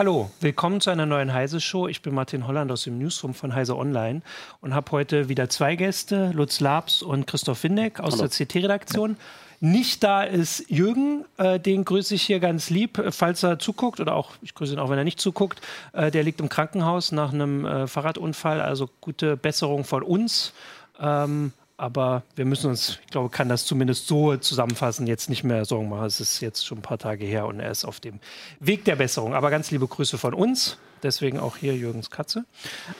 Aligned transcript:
Hallo, 0.00 0.30
willkommen 0.40 0.80
zu 0.80 0.88
einer 0.88 1.04
neuen 1.04 1.30
Heise-Show. 1.30 1.86
Ich 1.86 2.00
bin 2.00 2.14
Martin 2.14 2.46
Holland 2.46 2.72
aus 2.72 2.84
dem 2.84 2.96
Newsroom 2.96 3.34
von 3.34 3.54
Heise 3.54 3.76
Online 3.76 4.22
und 4.62 4.74
habe 4.74 4.92
heute 4.92 5.28
wieder 5.28 5.50
zwei 5.50 5.76
Gäste, 5.76 6.30
Lutz 6.32 6.58
Labs 6.60 7.02
und 7.02 7.26
Christoph 7.26 7.62
Windeck 7.64 8.00
aus 8.00 8.14
Hallo. 8.14 8.26
der 8.26 8.30
CT-Redaktion. 8.30 9.18
Nicht 9.60 10.02
da 10.02 10.22
ist 10.22 10.64
Jürgen, 10.70 11.26
äh, 11.36 11.60
den 11.60 11.84
grüße 11.84 12.14
ich 12.14 12.22
hier 12.22 12.40
ganz 12.40 12.70
lieb, 12.70 12.98
falls 13.10 13.42
er 13.42 13.58
zuguckt 13.58 14.00
oder 14.00 14.16
auch, 14.16 14.30
ich 14.40 14.54
grüße 14.54 14.72
ihn 14.72 14.78
auch, 14.78 14.88
wenn 14.88 14.96
er 14.96 15.04
nicht 15.04 15.20
zuguckt. 15.20 15.60
Äh, 15.92 16.10
der 16.10 16.22
liegt 16.22 16.40
im 16.40 16.48
Krankenhaus 16.48 17.12
nach 17.12 17.34
einem 17.34 17.66
äh, 17.66 17.86
Fahrradunfall, 17.86 18.62
also 18.62 18.88
gute 19.02 19.36
Besserung 19.36 19.84
von 19.84 20.02
uns. 20.02 20.54
Ähm, 20.98 21.52
aber 21.80 22.24
wir 22.36 22.44
müssen 22.44 22.68
uns, 22.68 22.98
ich 23.04 23.10
glaube, 23.10 23.30
kann 23.30 23.48
das 23.48 23.64
zumindest 23.64 24.06
so 24.06 24.36
zusammenfassen, 24.36 25.06
jetzt 25.06 25.30
nicht 25.30 25.44
mehr 25.44 25.64
Sorgen 25.64 25.88
machen. 25.88 26.04
Es 26.04 26.20
ist 26.20 26.40
jetzt 26.40 26.66
schon 26.66 26.78
ein 26.78 26.82
paar 26.82 26.98
Tage 26.98 27.24
her 27.24 27.46
und 27.46 27.58
er 27.58 27.70
ist 27.70 27.86
auf 27.86 28.00
dem 28.00 28.20
Weg 28.60 28.84
der 28.84 28.96
Besserung. 28.96 29.34
Aber 29.34 29.50
ganz 29.50 29.70
liebe 29.70 29.86
Grüße 29.86 30.18
von 30.18 30.34
uns. 30.34 30.76
Deswegen 31.02 31.38
auch 31.38 31.56
hier 31.56 31.74
Jürgens 31.74 32.10
Katze. 32.10 32.44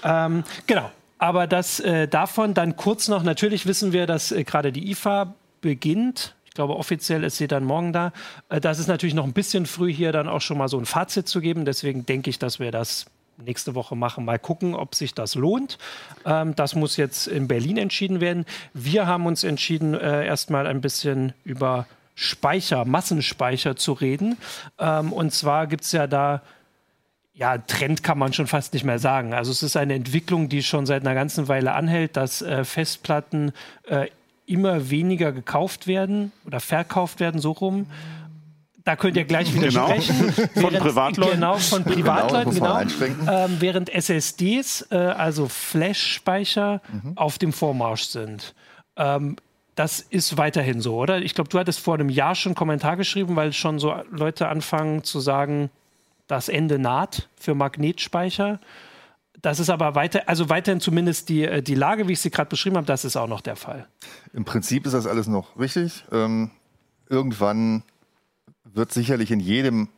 Ähm, 0.03 0.45
genau. 0.67 0.91
Aber 1.19 1.47
das 1.47 1.81
äh, 1.81 2.09
davon 2.09 2.55
dann 2.55 2.77
kurz 2.77 3.09
noch, 3.09 3.23
natürlich 3.23 3.67
wissen 3.67 3.93
wir, 3.93 4.07
dass 4.07 4.33
äh, 4.33 4.45
gerade 4.45 4.73
die 4.73 4.91
IFA 4.91 5.35
beginnt. 5.61 6.35
Ich 6.47 6.55
glaube, 6.55 6.77
offiziell 6.77 7.23
ist 7.25 7.37
sie 7.37 7.47
dann 7.47 7.65
morgen 7.65 7.93
da. 7.93 8.15
Äh, 8.49 8.63
das 8.63 8.79
ist 8.79 8.87
natürlich 8.87 9.15
noch 9.15 9.25
ein 9.25 9.35
bisschen 9.35 9.67
früh, 9.67 9.93
hier 9.93 10.13
dann 10.13 10.27
auch 10.27 10.41
schon 10.41 10.57
mal 10.57 10.69
so 10.69 10.79
ein 10.79 10.87
Fazit 10.87 11.29
zu 11.29 11.43
geben. 11.43 11.67
Deswegen 11.67 12.07
denke 12.07 12.31
ich, 12.31 12.39
dass 12.39 12.59
wir 12.59 12.73
das 12.73 13.05
nächste 13.45 13.75
Woche 13.75 13.97
machen. 13.97 14.25
Mal 14.25 14.39
gucken, 14.39 14.75
ob 14.75 14.95
sich 14.95 15.15
das 15.15 15.35
lohnt. 15.35 15.79
Ähm, 16.25 16.55
das 16.55 16.75
muss 16.75 16.97
jetzt 16.97 17.27
in 17.27 17.49
Berlin 17.49 17.77
entschieden 17.77 18.21
werden. 18.21 18.45
Wir 18.75 19.07
haben 19.07 19.27
uns 19.27 19.45
entschieden, 19.45 19.95
äh, 19.95 20.27
erstmal 20.27 20.67
ein 20.67 20.81
bisschen 20.81 21.33
über 21.45 21.87
Speicher, 22.15 22.85
Massenspeicher 22.85 23.77
zu 23.77 23.93
reden. 23.93 24.37
Ähm, 24.79 25.13
und 25.13 25.33
zwar 25.33 25.67
gibt 25.67 25.85
es 25.85 25.93
ja 25.93 26.07
da 26.07 26.43
ja, 27.33 27.57
Trend 27.57 28.03
kann 28.03 28.19
man 28.19 28.35
schon 28.35 28.47
fast 28.47 28.75
nicht 28.75 28.85
mehr 28.85 28.99
sagen. 28.99 29.33
Also 29.33 29.51
es 29.51 29.63
ist 29.63 29.75
eine 29.75 29.95
Entwicklung, 29.95 30.51
die 30.51 30.63
schon 30.63 30.85
seit 30.85 31.07
einer 31.07 31.15
ganzen 31.15 31.49
Weile 31.49 31.73
anhält, 31.73 32.19
dass 32.19 32.43
äh, 32.43 32.65
Festplatten 32.65 33.53
äh, 33.89 34.09
immer 34.45 34.91
weniger 34.91 35.33
gekauft 35.33 35.87
werden 35.87 36.33
oder 36.45 36.61
verkauft 36.61 37.19
werden, 37.19 37.41
so 37.41 37.53
rum 37.53 37.87
da 38.91 38.97
könnt 38.97 39.17
ihr 39.17 39.25
gleich 39.25 39.55
widersprechen. 39.55 40.35
Genau. 40.35 40.69
von 40.69 40.75
Privatleuten. 40.75 41.35
Genau, 41.35 41.59
von 41.59 41.85
genau, 41.85 41.95
Privatleuten, 41.95 42.55
genau. 42.55 42.81
genau. 42.81 43.45
Ähm, 43.45 43.57
während 43.61 43.89
SSDs, 43.89 44.89
äh, 44.91 44.97
also 44.97 45.47
Flash-Speicher, 45.47 46.83
mhm. 46.93 47.13
auf 47.17 47.39
dem 47.39 47.53
Vormarsch 47.53 48.07
sind. 48.07 48.53
Ähm, 48.97 49.37
das 49.77 50.01
ist 50.01 50.37
weiterhin 50.39 50.81
so, 50.81 50.97
oder? 50.97 51.19
Ich 51.19 51.37
glaube, 51.37 51.49
du 51.49 51.59
hattest 51.61 51.79
vor 51.79 51.95
einem 51.95 52.09
Jahr 52.09 52.35
schon 52.35 52.51
einen 52.51 52.57
Kommentar 52.57 52.97
geschrieben, 52.97 53.37
weil 53.37 53.53
schon 53.53 53.79
so 53.79 53.95
Leute 54.11 54.49
anfangen 54.49 55.05
zu 55.05 55.21
sagen, 55.21 55.71
das 56.27 56.49
Ende 56.49 56.81
naht 56.81 57.29
für 57.37 57.55
Magnetspeicher. 57.55 58.59
Das 59.41 59.61
ist 59.61 59.71
aber 59.71 59.95
weiter, 59.95 60.29
also 60.29 60.49
weiterhin 60.49 60.81
zumindest 60.81 61.29
die, 61.29 61.45
äh, 61.45 61.63
die 61.63 61.77
Lage, 61.77 62.09
wie 62.09 62.15
ich 62.15 62.21
sie 62.21 62.31
gerade 62.31 62.49
beschrieben 62.49 62.77
habe, 62.77 62.87
das 62.87 63.05
ist 63.05 63.17
auch 63.17 63.29
noch 63.29 63.41
der 63.41 63.55
Fall. 63.55 63.87
Im 64.33 64.45
Prinzip 64.45 64.85
ist 64.85 64.93
das 64.93 65.07
alles 65.07 65.29
noch 65.29 65.57
richtig. 65.61 66.05
Ähm, 66.11 66.51
irgendwann 67.09 67.85
wird 68.65 68.93
sicherlich 68.93 69.31
in 69.31 69.41
jedem 69.41 69.89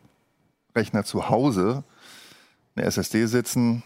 Rechner 0.74 1.04
zu 1.04 1.28
Hause 1.28 1.84
eine 2.74 2.86
SSD 2.86 3.26
sitzen 3.26 3.82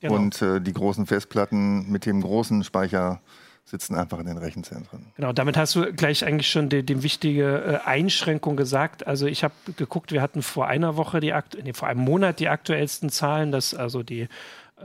genau. 0.00 0.14
und 0.14 0.42
äh, 0.42 0.60
die 0.60 0.72
großen 0.72 1.06
Festplatten 1.06 1.90
mit 1.90 2.06
dem 2.06 2.20
großen 2.22 2.64
Speicher 2.64 3.20
sitzen 3.64 3.96
einfach 3.96 4.20
in 4.20 4.26
den 4.26 4.38
Rechenzentren. 4.38 5.06
Genau, 5.16 5.32
damit 5.32 5.56
hast 5.56 5.74
du 5.74 5.92
gleich 5.92 6.24
eigentlich 6.24 6.48
schon 6.48 6.68
die, 6.68 6.84
die 6.84 7.02
wichtige 7.02 7.82
äh, 7.84 7.88
Einschränkung 7.88 8.56
gesagt. 8.56 9.06
Also 9.06 9.26
ich 9.26 9.42
habe 9.42 9.54
geguckt, 9.76 10.12
wir 10.12 10.22
hatten 10.22 10.42
vor 10.42 10.68
einer 10.68 10.96
Woche 10.96 11.18
die 11.20 11.34
nee, 11.62 11.72
vor 11.72 11.88
einem 11.88 12.00
Monat 12.00 12.38
die 12.38 12.48
aktuellsten 12.48 13.10
Zahlen, 13.10 13.50
dass 13.50 13.74
also 13.74 14.04
die 14.04 14.22
äh, 14.22 14.28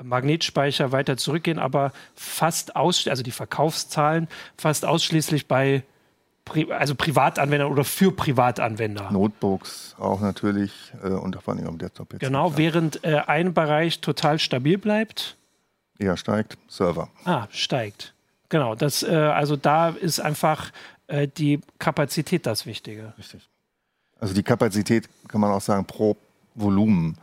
Magnetspeicher 0.03 0.91
weiter 0.91 1.16
zurückgehen, 1.16 1.59
aber 1.59 1.94
fast 2.16 2.75
aus, 2.75 3.07
also 3.07 3.22
die 3.22 3.31
Verkaufszahlen 3.31 4.28
fast 4.57 4.84
ausschließlich 4.84 5.47
bei 5.47 5.84
Pri 6.46 6.72
also 6.72 6.96
Privatanwender 6.96 7.69
oder 7.69 7.84
für 7.84 8.12
Privatanwender. 8.12 9.12
Notebooks 9.12 9.96
auch 10.00 10.22
natürlich 10.22 10.72
äh, 11.03 11.09
und 11.09 11.35
vor 11.41 11.53
allem 11.53 11.68
am 11.68 11.78
Desktop. 11.78 12.13
Jetzt 12.13 12.22
genau, 12.22 12.57
während 12.57 13.03
äh, 13.03 13.22
ein 13.28 13.53
Bereich 13.53 14.02
total 14.02 14.40
stabil 14.40 14.78
bleibt. 14.78 15.38
Ja, 16.00 16.18
steigt, 16.18 16.57
Server. 16.68 17.09
Ah, 17.25 17.47
steigt. 17.52 18.13
Genau, 18.50 18.75
das, 18.75 19.03
äh, 19.03 19.16
also 19.16 19.56
da 19.56 19.90
ist 19.90 20.19
einfach 20.19 20.72
äh, 21.07 21.28
die 21.28 21.62
Kapazität 21.78 22.46
das 22.46 22.66
Wichtige. 22.66 23.13
Richtig. 23.18 23.47
Also 24.19 24.34
die 24.34 24.44
Kapazität 24.44 25.09
kann 25.28 25.41
man 25.41 25.52
auch 25.52 25.62
sagen 25.62 25.85
pro 25.85 26.18
Volumen. 26.56 27.18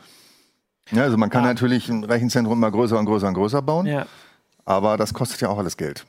Ja, 0.91 1.03
also 1.03 1.17
man 1.17 1.29
kann 1.31 1.45
ah. 1.45 1.49
natürlich 1.49 1.89
ein 1.89 2.05
Rechenzentrum 2.05 2.59
immer 2.59 2.71
größer 2.71 2.99
und 2.99 3.05
größer 3.05 3.29
und 3.29 3.35
größer 3.35 3.63
bauen, 3.63 3.87
ja. 3.87 4.07
aber 4.65 4.97
das 4.97 5.13
kostet 5.13 5.41
ja 5.41 5.49
auch 5.49 5.59
alles 5.59 5.77
Geld. 5.77 6.07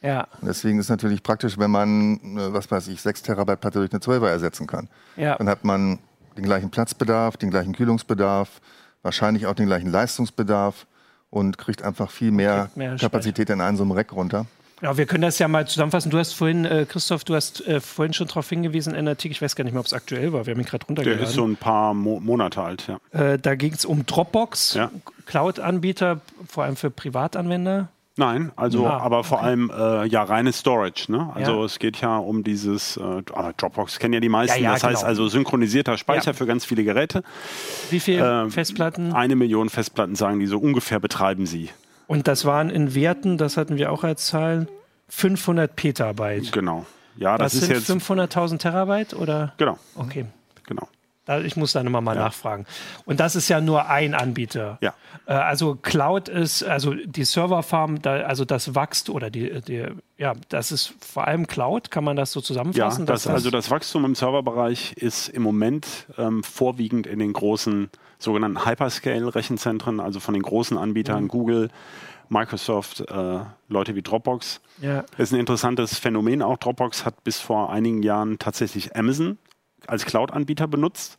Ja. 0.00 0.28
Und 0.40 0.46
deswegen 0.48 0.78
ist 0.78 0.86
es 0.86 0.90
natürlich 0.90 1.22
praktisch, 1.22 1.58
wenn 1.58 1.70
man, 1.70 2.14
äh, 2.36 2.52
was 2.52 2.70
weiß 2.70 2.88
ich, 2.88 3.00
6 3.02 3.22
Terabyte 3.22 3.60
Platte 3.60 3.78
durch 3.78 3.92
eine 3.92 4.00
12er 4.00 4.28
ersetzen 4.28 4.66
kann. 4.66 4.88
Ja. 5.16 5.36
Dann 5.36 5.48
hat 5.48 5.64
man 5.64 5.98
den 6.36 6.44
gleichen 6.44 6.70
Platzbedarf, 6.70 7.36
den 7.36 7.50
gleichen 7.50 7.74
Kühlungsbedarf, 7.74 8.60
wahrscheinlich 9.02 9.46
auch 9.46 9.54
den 9.54 9.66
gleichen 9.66 9.90
Leistungsbedarf 9.90 10.86
und 11.30 11.58
kriegt 11.58 11.82
einfach 11.82 12.10
viel 12.10 12.30
mehr, 12.30 12.70
mehr 12.74 12.96
Kapazität 12.96 13.50
in 13.50 13.60
einem 13.60 13.76
so 13.76 13.82
einem 13.82 13.92
Rack 13.92 14.12
runter. 14.12 14.46
Ja, 14.80 14.96
wir 14.96 15.06
können 15.06 15.22
das 15.22 15.40
ja 15.40 15.48
mal 15.48 15.66
zusammenfassen. 15.66 16.10
Du 16.10 16.18
hast 16.18 16.34
vorhin, 16.34 16.64
äh, 16.64 16.86
Christoph, 16.88 17.24
du 17.24 17.34
hast 17.34 17.66
äh, 17.66 17.80
vorhin 17.80 18.12
schon 18.12 18.28
darauf 18.28 18.48
hingewiesen, 18.48 18.94
ein 18.94 19.08
Artikel, 19.08 19.32
ich 19.32 19.42
weiß 19.42 19.56
gar 19.56 19.64
nicht 19.64 19.72
mehr, 19.72 19.80
ob 19.80 19.86
es 19.86 19.92
aktuell 19.92 20.32
war, 20.32 20.46
wir 20.46 20.54
haben 20.54 20.60
ihn 20.60 20.66
gerade 20.66 20.86
runtergeladen. 20.86 21.20
Der 21.20 21.28
ist 21.28 21.34
so 21.34 21.44
ein 21.44 21.56
paar 21.56 21.94
Mo 21.94 22.20
Monate 22.20 22.62
alt, 22.62 22.86
ja. 22.86 23.32
Äh, 23.32 23.38
da 23.40 23.56
ging 23.56 23.72
es 23.72 23.84
um 23.84 24.06
Dropbox, 24.06 24.74
ja. 24.74 24.90
Cloud-Anbieter, 25.26 26.20
vor 26.46 26.62
allem 26.64 26.76
für 26.76 26.90
Privatanwender. 26.90 27.88
Nein, 28.18 28.50
also 28.56 28.82
ja, 28.82 28.98
aber 28.98 29.22
vor 29.22 29.42
allem 29.42 29.70
äh, 29.70 30.04
ja 30.06 30.24
reines 30.24 30.58
Storage. 30.58 31.10
Ne? 31.10 31.30
Also 31.34 31.60
ja. 31.60 31.64
es 31.64 31.78
geht 31.78 32.00
ja 32.00 32.18
um 32.18 32.42
dieses 32.42 32.96
äh, 32.96 33.22
ah, 33.32 33.52
Dropbox 33.56 34.00
kennen 34.00 34.14
ja 34.14 34.20
die 34.20 34.28
meisten. 34.28 34.60
Ja, 34.60 34.72
das 34.72 34.82
genau. 34.82 34.92
heißt 34.92 35.04
also 35.04 35.28
synchronisierter 35.28 35.96
Speicher 35.96 36.34
für 36.34 36.44
ganz 36.44 36.64
viele 36.64 36.82
Geräte. 36.82 37.22
Wie 37.90 38.00
viele 38.00 38.46
äh, 38.46 38.50
Festplatten? 38.50 39.12
Eine 39.12 39.36
Million 39.36 39.68
Festplatten 39.68 40.16
sagen 40.16 40.40
die 40.40 40.48
so 40.48 40.58
ungefähr 40.58 40.98
betreiben 40.98 41.46
sie. 41.46 41.70
Und 42.08 42.26
das 42.26 42.44
waren 42.44 42.70
in 42.70 42.96
Werten, 42.96 43.38
das 43.38 43.56
hatten 43.56 43.76
wir 43.76 43.92
auch 43.92 44.02
als 44.02 44.26
Zahlen, 44.26 44.66
500 45.10 45.76
Petabyte. 45.76 46.50
Genau. 46.50 46.86
Ja, 47.16 47.38
das, 47.38 47.52
das 47.52 47.62
ist 47.62 47.68
jetzt 47.68 47.90
500.000 47.90 48.58
Terabyte 48.58 49.14
oder? 49.14 49.52
Genau. 49.58 49.78
Okay. 49.94 50.26
Genau. 50.66 50.88
Ich 51.44 51.56
muss 51.56 51.72
da 51.72 51.82
nochmal 51.82 52.02
mal 52.02 52.16
ja. 52.16 52.22
nachfragen. 52.22 52.66
Und 53.04 53.20
das 53.20 53.36
ist 53.36 53.48
ja 53.48 53.60
nur 53.60 53.88
ein 53.88 54.14
Anbieter. 54.14 54.78
Ja. 54.80 54.94
Äh, 55.26 55.32
also 55.32 55.76
Cloud 55.76 56.28
ist, 56.28 56.62
also 56.62 56.94
die 56.94 57.24
Serverfarm, 57.24 58.00
da, 58.00 58.22
also 58.22 58.44
das 58.44 58.74
wächst 58.74 59.10
oder 59.10 59.30
die, 59.30 59.60
die, 59.60 59.86
ja, 60.16 60.34
das 60.48 60.72
ist 60.72 60.94
vor 61.00 61.26
allem 61.26 61.46
Cloud, 61.46 61.90
kann 61.90 62.04
man 62.04 62.16
das 62.16 62.32
so 62.32 62.40
zusammenfassen? 62.40 63.06
Ja, 63.06 63.12
das, 63.12 63.26
also 63.26 63.50
das 63.50 63.70
Wachstum 63.70 64.04
im 64.04 64.14
Serverbereich 64.14 64.94
ist 64.94 65.28
im 65.28 65.42
Moment 65.42 66.06
ähm, 66.16 66.42
vorwiegend 66.42 67.06
in 67.06 67.18
den 67.18 67.32
großen 67.32 67.90
sogenannten 68.18 68.64
Hyperscale-Rechenzentren, 68.64 70.00
also 70.00 70.20
von 70.20 70.34
den 70.34 70.42
großen 70.42 70.76
Anbietern 70.76 71.24
mhm. 71.24 71.28
Google, 71.28 71.68
Microsoft, 72.28 73.00
äh, 73.08 73.40
Leute 73.68 73.94
wie 73.94 74.02
Dropbox. 74.02 74.60
Ja. 74.82 75.04
Ist 75.16 75.32
ein 75.32 75.40
interessantes 75.40 75.98
Phänomen 75.98 76.42
auch. 76.42 76.58
Dropbox 76.58 77.04
hat 77.04 77.24
bis 77.24 77.38
vor 77.38 77.70
einigen 77.70 78.02
Jahren 78.02 78.38
tatsächlich 78.38 78.96
Amazon 78.96 79.38
als 79.88 80.04
Cloud-Anbieter 80.04 80.68
benutzt. 80.68 81.18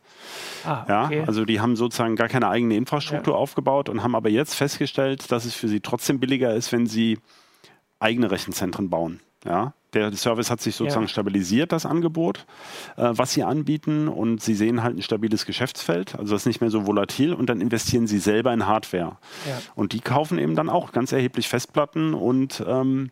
Ah, 0.64 0.82
okay. 1.04 1.18
ja, 1.18 1.24
also 1.26 1.44
die 1.44 1.60
haben 1.60 1.76
sozusagen 1.76 2.16
gar 2.16 2.28
keine 2.28 2.48
eigene 2.48 2.76
Infrastruktur 2.76 3.34
ja. 3.34 3.38
aufgebaut 3.38 3.88
und 3.88 4.02
haben 4.02 4.14
aber 4.14 4.28
jetzt 4.28 4.54
festgestellt, 4.54 5.30
dass 5.32 5.44
es 5.44 5.54
für 5.54 5.68
sie 5.68 5.80
trotzdem 5.80 6.20
billiger 6.20 6.54
ist, 6.54 6.72
wenn 6.72 6.86
sie 6.86 7.18
eigene 7.98 8.30
Rechenzentren 8.30 8.90
bauen. 8.90 9.20
Ja, 9.44 9.72
der 9.94 10.12
Service 10.12 10.50
hat 10.50 10.60
sich 10.60 10.76
sozusagen 10.76 11.06
ja. 11.06 11.08
stabilisiert, 11.08 11.72
das 11.72 11.86
Angebot, 11.86 12.46
äh, 12.96 13.10
was 13.12 13.32
sie 13.32 13.42
anbieten 13.42 14.06
und 14.06 14.42
sie 14.42 14.54
sehen 14.54 14.82
halt 14.82 14.96
ein 14.96 15.02
stabiles 15.02 15.46
Geschäftsfeld, 15.46 16.14
also 16.14 16.34
das 16.34 16.42
ist 16.42 16.46
nicht 16.46 16.60
mehr 16.60 16.70
so 16.70 16.86
volatil 16.86 17.32
und 17.32 17.48
dann 17.48 17.60
investieren 17.60 18.06
sie 18.06 18.18
selber 18.18 18.52
in 18.52 18.66
Hardware. 18.66 19.16
Ja. 19.48 19.58
Und 19.74 19.92
die 19.92 20.00
kaufen 20.00 20.38
eben 20.38 20.54
dann 20.54 20.68
auch 20.68 20.92
ganz 20.92 21.12
erheblich 21.12 21.48
Festplatten 21.48 22.12
und 22.12 22.62
ähm, 22.66 23.10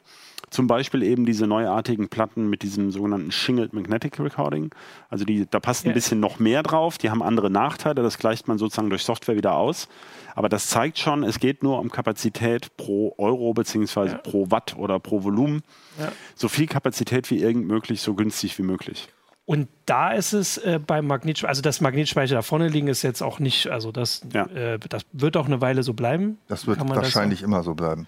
zum 0.51 0.67
Beispiel 0.67 1.03
eben 1.03 1.27
diese 1.27 1.47
neuartigen 1.47 2.09
Platten 2.09 2.49
mit 2.49 2.63
diesem 2.63 2.91
sogenannten 2.91 3.31
Shingled 3.31 3.73
Magnetic 3.73 4.19
Recording. 4.19 4.71
Also 5.09 5.25
die, 5.25 5.47
da 5.49 5.61
passt 5.61 5.87
ein 5.87 5.95
bisschen 5.95 6.21
noch 6.21 6.39
mehr 6.39 6.63
drauf. 6.63 6.99
Die 6.99 7.11
haben 7.11 7.23
andere 7.23 7.51
Nachteile. 7.51 8.03
Das 8.03 8.19
gleicht 8.19 8.49
man 8.49 8.59
sozusagen 8.59 8.91
durch 8.91 9.03
Software 9.03 9.37
wieder 9.37 9.55
aus. 9.55 9.89
Aber 10.35 10.49
das 10.49 10.69
zeigt 10.69 10.99
schon, 10.99 11.25
es 11.25 11.41
geht 11.41 11.63
nur 11.63 11.81
um 11.81 11.91
Kapazität 11.91 12.77
pro 12.77 13.15
Euro 13.19 13.53
beziehungsweise 13.55 14.13
ja. 14.15 14.19
pro 14.19 14.51
Watt 14.51 14.77
oder 14.77 15.01
pro 15.01 15.25
Volumen. 15.25 15.63
Ja. 15.99 16.13
So 16.35 16.49
viel 16.49 16.67
Kapazität 16.67 17.31
wie 17.31 17.41
irgend 17.41 17.67
möglich, 17.67 18.01
so 18.01 18.15
günstig 18.15 18.57
wie 18.59 18.63
möglich. 18.63 19.09
Und 19.49 19.69
da 19.87 20.13
ist 20.13 20.35
es 20.35 20.59
äh, 20.59 20.79
beim 20.79 21.07
Magnetspeicher, 21.07 21.49
also 21.49 21.63
das 21.63 21.81
Magnetspeicher 21.81 22.35
da 22.35 22.43
vorne 22.43 22.69
liegen 22.69 22.89
ist 22.89 23.01
jetzt 23.01 23.23
auch 23.23 23.39
nicht, 23.39 23.69
also 23.69 23.93
das, 23.93 24.21
ja. 24.35 24.45
äh, 24.45 24.79
das 24.79 25.07
wird 25.13 25.39
auch 25.39 25.47
eine 25.47 25.63
Weile 25.63 25.83
so 25.83 25.95
bleiben. 25.95 26.37
Das 26.49 26.67
wird 26.67 26.79
wahrscheinlich 26.87 27.41
das 27.41 27.47
immer 27.47 27.63
so 27.63 27.75
bleiben. 27.75 28.07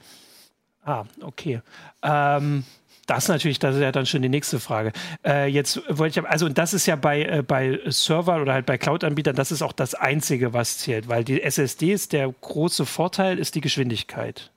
Ah, 0.85 1.05
okay. 1.23 1.61
Ähm, 2.03 2.65
Das 3.11 3.27
natürlich, 3.27 3.59
das 3.59 3.75
ist 3.75 3.83
ja 3.83 3.91
dann 3.91 4.07
schon 4.07 4.23
die 4.23 4.29
nächste 4.29 4.61
Frage. 4.61 4.93
Äh, 5.27 5.49
jetzt 5.49 5.83
wollte 5.89 6.21
ich, 6.21 6.27
also 6.29 6.49
das 6.49 6.73
ist 6.73 6.87
ja 6.87 6.95
bei, 6.95 7.25
äh, 7.25 7.43
bei 7.43 7.81
Server 7.87 8.41
oder 8.41 8.53
halt 8.53 8.67
bei 8.67 8.79
Cloud-Anbietern, 8.79 9.35
das 9.35 9.51
ist 9.51 9.63
auch 9.63 9.73
das 9.73 9.95
Einzige, 9.95 10.53
was 10.53 10.79
zählt, 10.79 11.09
weil 11.09 11.25
die 11.25 11.43
SSDs, 11.43 12.09
der 12.09 12.33
große 12.41 12.87
Vorteil 12.87 13.41
ist 13.41 13.57
die 13.57 13.61
Geschwindigkeit. 13.61 14.53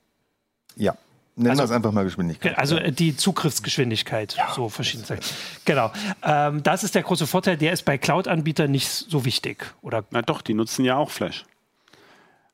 Ja. 0.76 0.96
Nennen 1.36 1.50
also, 1.50 1.62
wir 1.62 1.66
es 1.66 1.72
einfach 1.72 1.92
mal 1.92 2.04
Geschwindigkeit. 2.04 2.56
Also 2.56 2.78
ja. 2.78 2.92
die 2.92 3.18
Zugriffsgeschwindigkeit, 3.18 4.36
ja, 4.36 4.54
so 4.54 4.70
verschieden 4.70 5.04
sein. 5.04 5.20
Genau. 5.66 5.92
Ähm, 6.22 6.62
das 6.62 6.84
ist 6.84 6.94
der 6.94 7.02
große 7.02 7.26
Vorteil, 7.26 7.58
der 7.58 7.74
ist 7.74 7.86
bei 7.86 7.98
Cloud-Anbietern 7.98 8.70
nicht 8.70 8.88
so 8.88 9.26
wichtig, 9.26 9.74
oder? 9.82 10.04
Na 10.12 10.22
doch, 10.22 10.44
die 10.44 10.54
nutzen 10.54 10.86
ja 10.86 10.96
auch 10.96 11.10
Flash. 11.10 11.44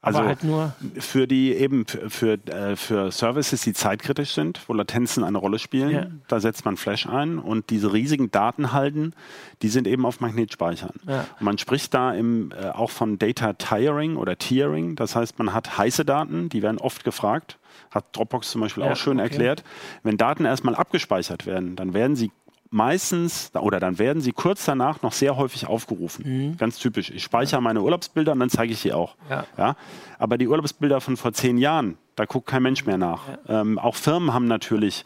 Also 0.02 0.20
halt 0.20 0.46
nur 0.46 0.74
für 0.98 1.28
die 1.28 1.54
eben 1.54 1.86
für, 1.86 2.34
äh, 2.48 2.78
für 2.78 3.12
Services, 3.12 3.62
die 3.62 3.74
zeitkritisch 3.74 4.34
sind, 4.34 4.62
wo 4.68 4.74
Latenzen 4.74 5.26
eine 5.26 5.38
Rolle 5.38 5.60
spielen, 5.60 5.92
ja. 5.92 6.06
da 6.30 6.40
setzt 6.40 6.64
man 6.64 6.78
Flash 6.78 7.06
ein 7.06 7.38
und 7.38 7.70
diese 7.70 7.92
riesigen 7.92 8.32
Datenhalden, 8.32 9.14
die 9.62 9.68
sind 9.68 9.88
eben 9.88 10.06
auf 10.06 10.22
Magnetspeichern. 10.22 10.94
Ja. 11.06 11.26
Und 11.40 11.42
man 11.42 11.58
spricht 11.58 11.94
da 11.94 12.14
im, 12.14 12.52
äh, 12.52 12.70
auch 12.70 12.92
von 12.92 13.20
Data 13.20 13.52
Tiering 13.54 14.16
oder 14.16 14.38
Tiering, 14.38 14.96
das 14.96 15.18
heißt, 15.18 15.38
man 15.38 15.54
hat 15.54 15.78
heiße 15.78 16.06
Daten, 16.06 16.48
die 16.48 16.62
werden 16.62 16.78
oft 16.78 17.04
gefragt, 17.04 17.58
hat 17.92 18.06
Dropbox 18.14 18.52
zum 18.52 18.62
Beispiel 18.62 18.86
ja, 18.86 18.94
auch 18.94 18.96
schön 18.96 19.20
okay. 19.20 19.30
erklärt. 19.30 19.64
Wenn 20.04 20.16
Daten 20.16 20.46
erstmal 20.46 20.76
abgespeichert 20.76 21.46
werden, 21.46 21.76
dann 21.76 21.94
werden 21.94 22.16
sie 22.16 22.32
meistens 22.70 23.52
oder 23.56 23.80
dann 23.80 23.98
werden 23.98 24.22
sie 24.22 24.32
kurz 24.32 24.66
danach 24.66 25.02
noch 25.02 25.14
sehr 25.14 25.38
häufig 25.38 25.68
aufgerufen. 25.68 26.26
Mhm. 26.26 26.58
Ganz 26.58 26.78
typisch. 26.78 27.10
Ich 27.10 27.24
speichere 27.24 27.62
meine 27.62 27.82
Urlaubsbilder 27.82 28.34
und 28.34 28.40
dann 28.40 28.50
zeige 28.50 28.74
ich 28.74 28.82
die 28.82 28.94
auch. 28.94 29.16
Ja. 29.30 29.46
ja. 29.58 29.76
Aber 30.18 30.38
die 30.38 30.48
Urlaubsbilder 30.48 31.02
von 31.02 31.18
vor 31.18 31.34
zehn 31.34 31.58
Jahren, 31.58 31.98
da 32.16 32.26
guckt 32.26 32.48
kein 32.48 32.64
Mensch 32.64 32.86
mehr 32.86 32.98
nach. 32.98 33.22
Ja. 33.28 33.62
Ähm, 33.62 33.80
auch 33.80 33.96
Firmen 33.96 34.34
haben 34.34 34.48
natürlich 34.48 35.06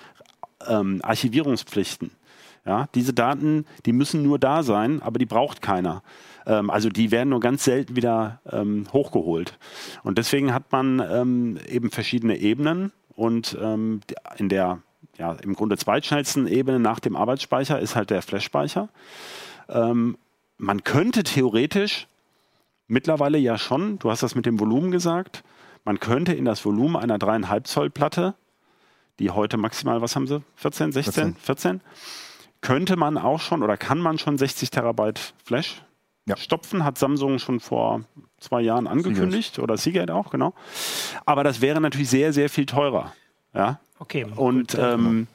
ähm, 0.68 1.00
Archivierungspflichten. 1.04 2.12
Ja, 2.65 2.88
diese 2.95 3.13
Daten, 3.13 3.65
die 3.86 3.92
müssen 3.92 4.24
nur 4.24 4.39
da 4.39 4.63
sein, 4.63 5.01
aber 5.01 5.19
die 5.19 5.25
braucht 5.25 5.62
keiner. 5.62 6.01
Ähm, 6.45 6.69
also 6.69 6.88
die 6.88 7.12
werden 7.12 7.30
nur 7.30 7.42
ganz 7.42 7.65
selten 7.65 7.98
wieder 7.98 8.39
ähm, 8.50 8.88
hochgeholt. 8.94 9.57
Und 10.04 10.18
deswegen 10.18 10.54
hat 10.54 10.71
man 10.71 11.00
ähm, 11.00 11.60
eben 11.68 11.92
verschiedene 11.92 12.38
Ebenen 12.38 12.94
und 13.15 13.57
ähm, 13.62 14.00
in 14.38 14.48
der 14.48 14.81
ja, 15.18 15.33
im 15.33 15.54
Grunde 15.54 15.77
zweitschnellsten 15.77 16.48
Ebene 16.48 16.80
nach 16.80 17.00
dem 17.00 17.15
Arbeitsspeicher 17.15 17.80
ist 17.80 17.95
halt 17.95 18.10
der 18.10 18.21
Flash-Speicher. 18.21 18.89
Ähm, 19.69 20.18
man 20.57 20.83
könnte 20.83 21.24
theoretisch 21.24 22.07
mittlerweile 22.88 23.38
ja 23.38 23.57
schon, 23.57 24.00
du 24.00 24.10
hast 24.10 24.24
das 24.24 24.36
mit 24.36 24.45
dem 24.45 24.60
Volumen 24.60 24.92
gesagt, 24.92 25.44
man 25.83 26.00
könnte 26.00 26.33
in 26.33 26.45
das 26.45 26.63
Volumen 26.65 26.95
einer 26.95 27.18
3,5 27.18 27.63
Zoll 27.65 27.89
Platte, 27.89 28.36
die 29.19 29.30
heute 29.30 29.57
maximal, 29.57 30.01
was 30.01 30.15
haben 30.15 30.27
sie, 30.27 30.42
14, 30.56 30.92
16, 30.92 31.36
14, 31.36 31.36
14 31.36 31.81
könnte 32.63 32.95
man 32.95 33.19
auch 33.19 33.39
schon 33.39 33.62
oder 33.62 33.77
kann 33.77 34.00
man 34.00 34.18
schon 34.18 34.39
60 34.39 34.71
Terabyte 34.71 35.33
Flash 35.44 35.83
ja. 36.25 36.36
stopfen, 36.38 36.83
hat 36.83 36.98
Samsung 36.98 37.38
schon 37.38 37.60
vor 37.60 38.01
zwei 38.39 38.62
Jahren 38.62 38.88
angekündigt 38.88 39.56
Seagate. 39.56 39.62
oder 39.62 39.77
Seagate 39.77 40.15
auch, 40.15 40.31
genau. 40.31 40.54
Aber 41.25 41.44
das 41.44 41.62
wäre 41.62 41.80
natürlich 41.80 42.10
sehr, 42.10 42.33
sehr 42.33 42.50
viel 42.50 42.65
teurer. 42.65 43.13
Ja, 43.54 43.80
Okay. 44.03 44.25
Und 44.35 44.77
ähm, 44.77 45.27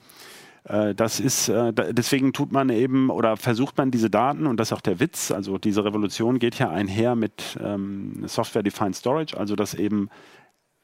äh, 0.65 0.94
das 0.94 1.20
ist, 1.20 1.49
äh, 1.49 1.73
deswegen 1.73 2.35
tut 2.35 2.53
man 2.53 2.69
eben 2.69 3.09
oder 3.09 3.38
versucht 3.38 3.79
man 3.79 3.91
diese 3.91 4.11
Daten, 4.11 4.47
und 4.47 4.59
das 4.59 4.69
ist 4.69 4.73
auch 4.75 4.82
der 4.82 5.00
Witz, 5.00 5.31
also 5.31 5.56
diese 5.56 5.87
Revolution 5.87 6.38
geht 6.38 6.59
ja 6.59 6.69
einher 6.69 7.17
mit 7.17 7.59
ähm, 7.62 8.25
Software-Defined 8.26 8.94
Storage, 8.94 9.38
also 9.38 9.56
dass 9.56 9.73
eben 9.73 10.11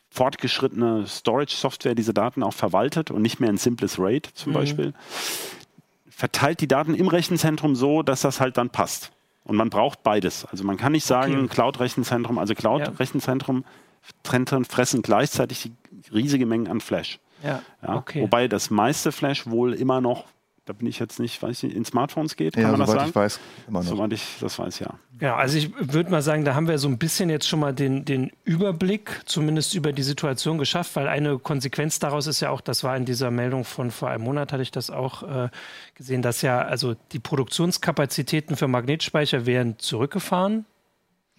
fortgeschrittene 0.09 1.07
Storage-Software 1.07 1.95
diese 1.95 2.15
Daten 2.15 2.43
auch 2.43 2.55
verwaltet 2.55 3.11
und 3.11 3.21
nicht 3.21 3.39
mehr 3.39 3.51
ein 3.51 3.59
simples 3.59 3.99
RAID 3.99 4.31
zum 4.33 4.53
mhm. 4.53 4.55
Beispiel, 4.55 4.95
verteilt 6.09 6.63
die 6.63 6.69
Daten 6.69 6.95
im 6.95 7.09
Rechenzentrum 7.09 7.77
so, 7.77 8.03
dass 8.03 8.23
das 8.23 8.41
halt 8.41 8.57
dann 8.57 8.71
passt. 8.71 9.13
Und 9.43 9.57
man 9.57 9.69
braucht 9.69 10.03
beides. 10.03 10.47
Also 10.47 10.65
man 10.65 10.79
kann 10.79 10.93
nicht 10.93 11.05
sagen, 11.05 11.35
okay. 11.35 11.49
Cloud-Rechenzentrum, 11.49 12.39
also 12.39 12.55
Cloud-Rechenzentrum 12.55 13.65
ja. 14.25 14.65
fressen 14.67 15.03
gleichzeitig 15.03 15.71
riesige 16.11 16.47
Mengen 16.47 16.69
an 16.69 16.81
Flash. 16.81 17.19
Ja, 17.45 17.63
ja. 17.83 17.97
Okay. 17.97 18.23
Wobei 18.23 18.49
das 18.49 18.71
meiste 18.71 19.13
Flash 19.13 19.47
wohl 19.47 19.75
immer 19.75 20.01
noch, 20.01 20.25
da 20.65 20.73
bin 20.73 20.87
ich 20.87 20.99
jetzt 20.99 21.21
nicht, 21.21 21.43
weiß 21.43 21.63
ich 21.65 21.77
in 21.77 21.85
Smartphones 21.85 22.37
geht, 22.37 22.55
kann 22.55 22.63
ja, 22.63 22.71
man 22.71 22.81
das 22.81 22.91
sagen? 22.91 23.09
ich 23.09 23.15
weiß, 23.15 23.41
immer 23.69 23.81
noch. 23.81 23.89
Soweit 23.89 24.13
ich 24.15 24.37
das 24.41 24.59
weiß, 24.59 24.79
ja. 24.79 24.95
Ja, 25.21 25.37
also 25.37 25.59
ich 25.59 25.71
würde 25.79 26.11
mal 26.11 26.23
sagen, 26.23 26.45
da 26.45 26.55
haben 26.55 26.69
wir 26.69 26.79
so 26.79 26.89
ein 26.89 26.97
bisschen 26.97 27.29
jetzt 27.29 27.47
schon 27.47 27.61
mal 27.61 27.75
den, 27.75 28.05
den 28.07 28.33
Überblick 28.45 29.21
zumindest 29.27 29.75
über 29.75 29.93
die 29.93 30.03
Situation 30.03 30.57
geschafft, 30.57 30.97
weil 30.97 31.07
eine 31.07 31.39
Konsequenz 31.39 31.99
daraus 31.99 32.27
ist 32.27 32.41
ja 32.41 32.49
auch, 32.49 32.63
das 32.63 32.83
war 32.83 32.97
in 32.97 33.05
dieser 33.05 33.31
Meldung 33.31 33.65
von 33.65 33.91
vor 33.91 34.09
einem 34.09 34.25
Monat, 34.25 34.53
hatte 34.53 34.63
ich 34.63 34.71
das 34.71 34.91
auch 34.91 35.23
äh, 35.23 35.51
gesehen, 35.95 36.23
dass 36.23 36.41
ja 36.41 36.63
also 36.63 36.95
die 37.13 37.19
Produktionskapazitäten 37.19 38.57
für 38.57 38.67
Magnetspeicher 38.67 39.45
werden 39.45 39.79
zurückgefahren 39.79 40.65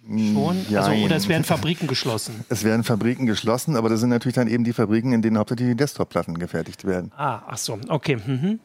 Schon? 0.08 0.64
Ja, 0.70 0.82
also, 0.82 1.04
oder 1.04 1.16
es 1.16 1.28
werden 1.28 1.44
Fabriken 1.44 1.86
geschlossen? 1.86 2.44
Es 2.48 2.62
werden 2.64 2.84
Fabriken 2.84 3.26
geschlossen, 3.26 3.76
aber 3.76 3.88
das 3.88 4.00
sind 4.00 4.10
natürlich 4.10 4.36
dann 4.36 4.48
eben 4.48 4.64
die 4.64 4.72
Fabriken, 4.72 5.12
in 5.12 5.22
denen 5.22 5.38
hauptsächlich 5.38 5.68
die 5.68 5.76
Desktop-Platten 5.76 6.38
gefertigt 6.38 6.84
werden. 6.84 7.12
Ah, 7.16 7.42
ach 7.46 7.58
so, 7.58 7.78
okay. 7.88 8.16
Mhm. 8.24 8.60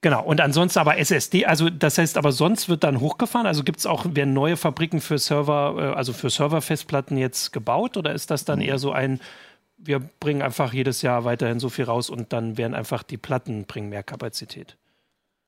Genau, 0.00 0.24
und 0.24 0.40
ansonsten 0.40 0.80
aber 0.80 0.98
SSD, 0.98 1.46
also 1.46 1.70
das 1.70 1.96
heißt 1.96 2.18
aber 2.18 2.32
sonst 2.32 2.68
wird 2.68 2.82
dann 2.82 2.98
hochgefahren, 2.98 3.46
also 3.46 3.62
gibt 3.62 3.78
es 3.78 3.86
auch, 3.86 4.04
werden 4.08 4.34
neue 4.34 4.56
Fabriken 4.56 5.00
für 5.00 5.16
Server, 5.16 5.76
äh, 5.78 5.96
also 5.96 6.12
für 6.12 6.28
Serverfestplatten 6.28 7.16
jetzt 7.16 7.52
gebaut 7.52 7.96
oder 7.96 8.12
ist 8.12 8.30
das 8.32 8.44
dann 8.44 8.58
mhm. 8.58 8.64
eher 8.64 8.78
so 8.78 8.90
ein, 8.90 9.20
wir 9.78 10.00
bringen 10.00 10.42
einfach 10.42 10.72
jedes 10.72 11.02
Jahr 11.02 11.24
weiterhin 11.24 11.60
so 11.60 11.68
viel 11.68 11.84
raus 11.84 12.10
und 12.10 12.32
dann 12.32 12.56
werden 12.56 12.74
einfach 12.74 13.04
die 13.04 13.16
Platten 13.16 13.64
bringen 13.66 13.90
mehr 13.90 14.02
Kapazität? 14.02 14.76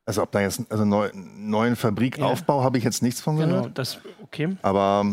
Also 0.06 0.22
ob 0.22 0.32
da 0.32 0.40
jetzt 0.40 0.62
also 0.70 0.84
neu, 0.84 1.10
neuen 1.14 1.76
Fabrikaufbau 1.76 2.58
ja. 2.58 2.64
habe 2.64 2.78
ich 2.78 2.84
jetzt 2.84 3.02
nichts 3.02 3.20
von 3.20 3.36
gehört. 3.36 3.62
Genau, 3.62 3.68
das 3.68 3.98
okay. 4.22 4.56
Aber 4.62 5.06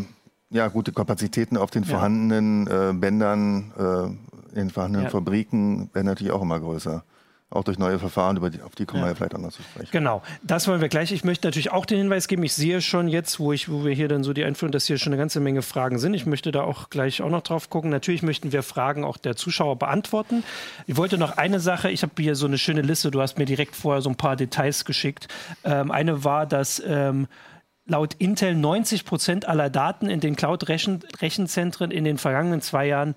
ja, 0.50 0.68
gute 0.68 0.92
Kapazitäten 0.92 1.56
auf 1.56 1.70
den 1.70 1.84
vorhandenen 1.84 2.66
äh, 2.66 2.92
Bändern, 2.92 3.72
äh, 3.78 4.52
in 4.52 4.66
den 4.66 4.70
vorhandenen 4.70 5.06
ja. 5.06 5.10
Fabriken 5.10 5.88
werden 5.94 6.06
natürlich 6.06 6.32
auch 6.32 6.42
immer 6.42 6.60
größer 6.60 7.04
auch 7.52 7.64
durch 7.64 7.78
neue 7.78 7.98
Verfahren, 7.98 8.36
über 8.36 8.50
die, 8.50 8.62
auf 8.62 8.74
die 8.74 8.86
kommen 8.86 9.00
ja. 9.00 9.06
wir 9.06 9.10
ja 9.10 9.14
vielleicht 9.14 9.38
noch 9.38 9.52
zu 9.52 9.62
sprechen. 9.62 9.88
Genau, 9.90 10.22
das 10.42 10.68
wollen 10.68 10.80
wir 10.80 10.88
gleich. 10.88 11.12
Ich 11.12 11.24
möchte 11.24 11.46
natürlich 11.46 11.70
auch 11.72 11.86
den 11.86 11.98
Hinweis 11.98 12.28
geben, 12.28 12.42
ich 12.42 12.54
sehe 12.54 12.80
schon 12.80 13.08
jetzt, 13.08 13.38
wo, 13.38 13.52
ich, 13.52 13.70
wo 13.70 13.84
wir 13.84 13.92
hier 13.92 14.08
dann 14.08 14.24
so 14.24 14.32
die 14.32 14.44
Einführung, 14.44 14.72
dass 14.72 14.86
hier 14.86 14.98
schon 14.98 15.12
eine 15.12 15.20
ganze 15.20 15.40
Menge 15.40 15.62
Fragen 15.62 15.98
sind. 15.98 16.14
Ich 16.14 16.26
möchte 16.26 16.52
da 16.52 16.62
auch 16.62 16.90
gleich 16.90 17.22
auch 17.22 17.30
noch 17.30 17.42
drauf 17.42 17.70
gucken. 17.70 17.90
Natürlich 17.90 18.22
möchten 18.22 18.52
wir 18.52 18.62
Fragen 18.62 19.04
auch 19.04 19.16
der 19.16 19.36
Zuschauer 19.36 19.76
beantworten. 19.76 20.44
Ich 20.86 20.96
wollte 20.96 21.18
noch 21.18 21.36
eine 21.36 21.60
Sache, 21.60 21.90
ich 21.90 22.02
habe 22.02 22.12
hier 22.18 22.34
so 22.34 22.46
eine 22.46 22.58
schöne 22.58 22.82
Liste, 22.82 23.10
du 23.10 23.20
hast 23.20 23.38
mir 23.38 23.46
direkt 23.46 23.76
vorher 23.76 24.02
so 24.02 24.10
ein 24.10 24.16
paar 24.16 24.36
Details 24.36 24.84
geschickt. 24.84 25.28
Ähm, 25.64 25.90
eine 25.90 26.24
war, 26.24 26.46
dass... 26.46 26.82
Ähm, 26.84 27.28
laut 27.84 28.14
Intel 28.14 28.54
90 28.54 29.04
Prozent 29.04 29.48
aller 29.48 29.68
Daten 29.68 30.08
in 30.08 30.20
den 30.20 30.36
Cloud-Rechenzentren 30.36 31.90
in 31.90 32.04
den 32.04 32.16
vergangenen 32.16 32.60
zwei 32.60 32.86
Jahren 32.86 33.16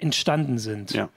entstanden 0.00 0.58
sind. 0.58 0.92
Ja. 0.92 1.08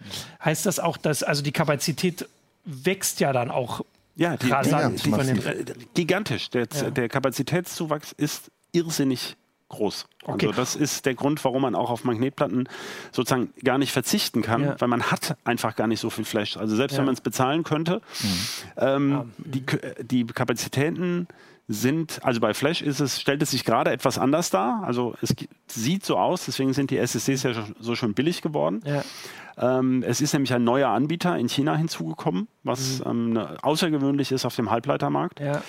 Heißt 0.43 0.65
das 0.65 0.79
auch, 0.79 0.97
dass 0.97 1.23
also 1.23 1.41
die 1.41 1.51
Kapazität 1.51 2.27
wächst 2.65 3.19
ja 3.19 3.33
dann 3.33 3.51
auch 3.51 3.81
ja, 4.15 4.37
die, 4.37 4.49
rasant. 4.49 5.05
Ja, 5.05 5.17
die, 5.17 5.39
äh, 5.47 5.65
gigantisch. 5.93 6.49
Der, 6.51 6.67
ja. 6.71 6.89
der 6.89 7.09
Kapazitätszuwachs 7.09 8.11
ist 8.11 8.51
irrsinnig 8.71 9.35
groß. 9.69 10.05
Okay. 10.23 10.47
Also 10.47 10.61
das 10.61 10.75
ist 10.75 11.05
der 11.05 11.15
Grund, 11.15 11.43
warum 11.43 11.63
man 11.63 11.75
auch 11.75 11.89
auf 11.89 12.03
Magnetplatten 12.03 12.69
sozusagen 13.11 13.51
gar 13.63 13.77
nicht 13.77 13.91
verzichten 13.91 14.41
kann, 14.41 14.63
ja. 14.63 14.75
weil 14.79 14.87
man 14.87 15.03
hat 15.03 15.35
einfach 15.43 15.75
gar 15.75 15.87
nicht 15.87 15.99
so 15.99 16.09
viel 16.09 16.25
Flash. 16.25 16.57
Also 16.57 16.75
selbst 16.75 16.93
ja. 16.93 16.99
wenn 16.99 17.05
man 17.05 17.15
es 17.15 17.21
bezahlen 17.21 17.63
könnte, 17.63 18.01
mhm. 18.21 18.27
ähm, 18.77 19.13
ah. 19.13 19.25
die, 19.37 19.63
die 20.01 20.25
Kapazitäten 20.25 21.27
sind, 21.67 22.19
also 22.23 22.41
bei 22.41 22.53
Flash 22.53 22.81
ist 22.81 22.99
es, 22.99 23.21
stellt 23.21 23.41
es 23.41 23.51
sich 23.51 23.63
gerade 23.63 23.91
etwas 23.91 24.17
anders 24.17 24.49
dar. 24.49 24.83
Also 24.83 25.15
es 25.21 25.33
sieht 25.67 26.05
so 26.05 26.17
aus, 26.17 26.45
deswegen 26.45 26.73
sind 26.73 26.91
die 26.91 26.97
SSDs 26.97 27.43
ja 27.43 27.53
so 27.79 27.95
schön 27.95 28.13
billig 28.13 28.41
geworden. 28.41 28.81
Ja. 28.85 29.03
Ähm, 29.57 30.03
es 30.05 30.19
ist 30.19 30.33
nämlich 30.33 30.53
ein 30.53 30.63
neuer 30.63 30.89
Anbieter 30.89 31.37
in 31.37 31.47
China 31.47 31.75
hinzugekommen, 31.75 32.47
was 32.63 32.99
mhm. 32.99 33.11
ähm, 33.11 33.33
ne, 33.33 33.57
außergewöhnlich 33.61 34.31
ist 34.31 34.45
auf 34.45 34.55
dem 34.55 34.71
Halbleitermarkt. 34.71 35.39
Ja. 35.39 35.61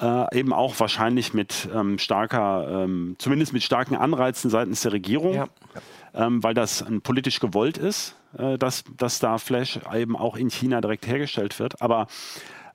Äh, 0.00 0.38
eben 0.38 0.52
auch 0.52 0.80
wahrscheinlich 0.80 1.34
mit 1.34 1.68
ähm, 1.72 1.98
starker, 1.98 2.84
ähm, 2.84 3.14
zumindest 3.18 3.52
mit 3.52 3.62
starken 3.62 3.94
Anreizen 3.94 4.50
seitens 4.50 4.80
der 4.82 4.92
Regierung, 4.92 5.34
ja. 5.34 5.48
Ähm, 6.14 6.42
weil 6.42 6.52
das 6.52 6.84
politisch 7.04 7.40
gewollt 7.40 7.78
ist, 7.78 8.16
äh, 8.36 8.58
dass, 8.58 8.84
dass 8.96 9.18
da 9.18 9.38
Flash 9.38 9.78
eben 9.94 10.16
auch 10.16 10.36
in 10.36 10.50
China 10.50 10.80
direkt 10.80 11.06
hergestellt 11.06 11.58
wird. 11.58 11.80
Aber 11.80 12.06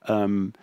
ähm, 0.06 0.54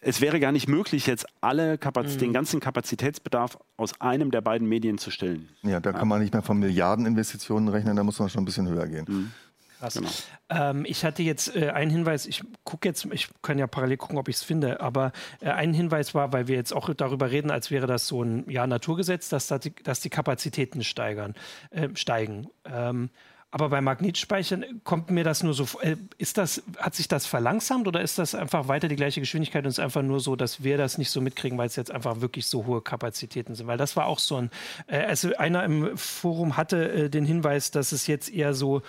es 0.00 0.20
wäre 0.20 0.38
gar 0.40 0.52
nicht 0.52 0.68
möglich, 0.68 1.06
jetzt 1.06 1.26
alle 1.40 1.78
Kapaz 1.78 2.14
mhm. 2.14 2.18
den 2.18 2.32
ganzen 2.32 2.60
Kapazitätsbedarf 2.60 3.58
aus 3.76 4.00
einem 4.00 4.30
der 4.30 4.40
beiden 4.40 4.68
Medien 4.68 4.98
zu 4.98 5.10
stellen. 5.10 5.48
Ja, 5.62 5.80
da 5.80 5.90
ja. 5.90 5.98
kann 5.98 6.08
man 6.08 6.20
nicht 6.20 6.32
mehr 6.32 6.42
von 6.42 6.58
Milliardeninvestitionen 6.58 7.68
rechnen, 7.68 7.96
da 7.96 8.04
muss 8.04 8.18
man 8.18 8.28
schon 8.28 8.42
ein 8.42 8.44
bisschen 8.44 8.68
höher 8.68 8.86
gehen. 8.86 9.04
Mhm. 9.08 9.32
Krass. 9.78 9.94
Genau. 9.94 10.10
Ähm, 10.48 10.84
ich 10.86 11.04
hatte 11.04 11.22
jetzt 11.22 11.54
äh, 11.54 11.70
einen 11.70 11.90
Hinweis, 11.90 12.26
ich 12.26 12.42
gucke 12.64 12.88
jetzt, 12.88 13.06
ich 13.12 13.28
kann 13.42 13.58
ja 13.58 13.66
parallel 13.66 13.96
gucken, 13.96 14.18
ob 14.18 14.28
ich 14.28 14.36
es 14.36 14.42
finde, 14.42 14.80
aber 14.80 15.12
äh, 15.40 15.50
ein 15.50 15.72
Hinweis 15.72 16.14
war, 16.14 16.32
weil 16.32 16.48
wir 16.48 16.56
jetzt 16.56 16.72
auch 16.72 16.92
darüber 16.94 17.30
reden, 17.30 17.50
als 17.50 17.70
wäre 17.70 17.86
das 17.86 18.08
so 18.08 18.22
ein 18.22 18.48
ja, 18.50 18.66
Naturgesetz, 18.66 19.28
dass, 19.28 19.46
dass, 19.46 19.60
die, 19.60 19.74
dass 19.74 20.00
die 20.00 20.10
Kapazitäten 20.10 20.82
steigern, 20.82 21.34
äh, 21.70 21.88
steigen. 21.94 22.48
Ähm, 22.64 23.10
Aber 23.50 23.70
bei 23.70 23.80
Magnetspeichern 23.80 24.82
kommt 24.84 25.10
mir 25.10 25.24
das 25.24 25.42
nur 25.42 25.54
so, 25.54 25.66
äh, 25.80 25.96
ist 26.18 26.36
das, 26.36 26.62
hat 26.76 26.94
sich 26.94 27.08
das 27.08 27.26
verlangsamt 27.26 27.88
oder 27.88 28.02
ist 28.02 28.18
das 28.18 28.34
einfach 28.34 28.68
weiter 28.68 28.88
die 28.88 28.96
gleiche 28.96 29.20
Geschwindigkeit 29.20 29.64
und 29.64 29.70
ist 29.70 29.80
einfach 29.80 30.02
nur 30.02 30.20
so, 30.20 30.36
dass 30.36 30.62
wir 30.62 30.76
das 30.76 30.98
nicht 30.98 31.10
so 31.10 31.22
mitkriegen, 31.22 31.56
weil 31.56 31.66
es 31.66 31.76
jetzt 31.76 31.90
einfach 31.90 32.20
wirklich 32.20 32.46
so 32.46 32.66
hohe 32.66 32.82
Kapazitäten 32.82 33.54
sind? 33.54 33.66
Weil 33.66 33.78
das 33.78 33.96
war 33.96 34.04
auch 34.06 34.18
so 34.18 34.36
ein, 34.36 34.50
äh, 34.86 34.98
also 34.98 35.34
einer 35.36 35.64
im 35.64 35.96
Forum 35.96 36.58
hatte 36.58 36.92
äh, 36.92 37.10
den 37.10 37.24
Hinweis, 37.24 37.70
dass 37.70 37.92
es 37.92 38.06
jetzt 38.06 38.30
eher 38.30 38.52
so, 38.52 38.82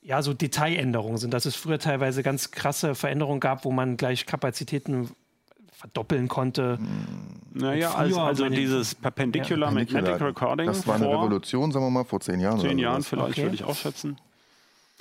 ja, 0.00 0.22
so 0.22 0.32
Detailänderungen 0.32 1.18
sind, 1.18 1.34
dass 1.34 1.44
es 1.44 1.56
früher 1.56 1.80
teilweise 1.80 2.22
ganz 2.22 2.52
krasse 2.52 2.94
Veränderungen 2.94 3.40
gab, 3.40 3.64
wo 3.64 3.72
man 3.72 3.96
gleich 3.96 4.26
Kapazitäten 4.26 5.10
verdoppeln 5.78 6.26
konnte. 6.26 6.76
Naja, 7.54 7.94
also, 7.94 8.20
also 8.20 8.48
dieses 8.48 8.96
Perpendicular 8.96 9.68
ja. 9.68 9.74
Magnetic 9.74 10.20
Recording. 10.20 10.66
Das 10.66 10.84
war 10.88 10.96
eine 10.96 11.08
Revolution, 11.08 11.70
sagen 11.70 11.86
wir 11.86 11.90
mal, 11.90 12.04
vor 12.04 12.18
zehn 12.20 12.40
Jahren. 12.40 12.58
Zehn 12.58 12.80
Jahren 12.80 13.04
vielleicht, 13.04 13.30
okay. 13.30 13.42
würde 13.44 13.54
ich 13.54 13.62
auch 13.62 13.76
schätzen. 13.76 14.16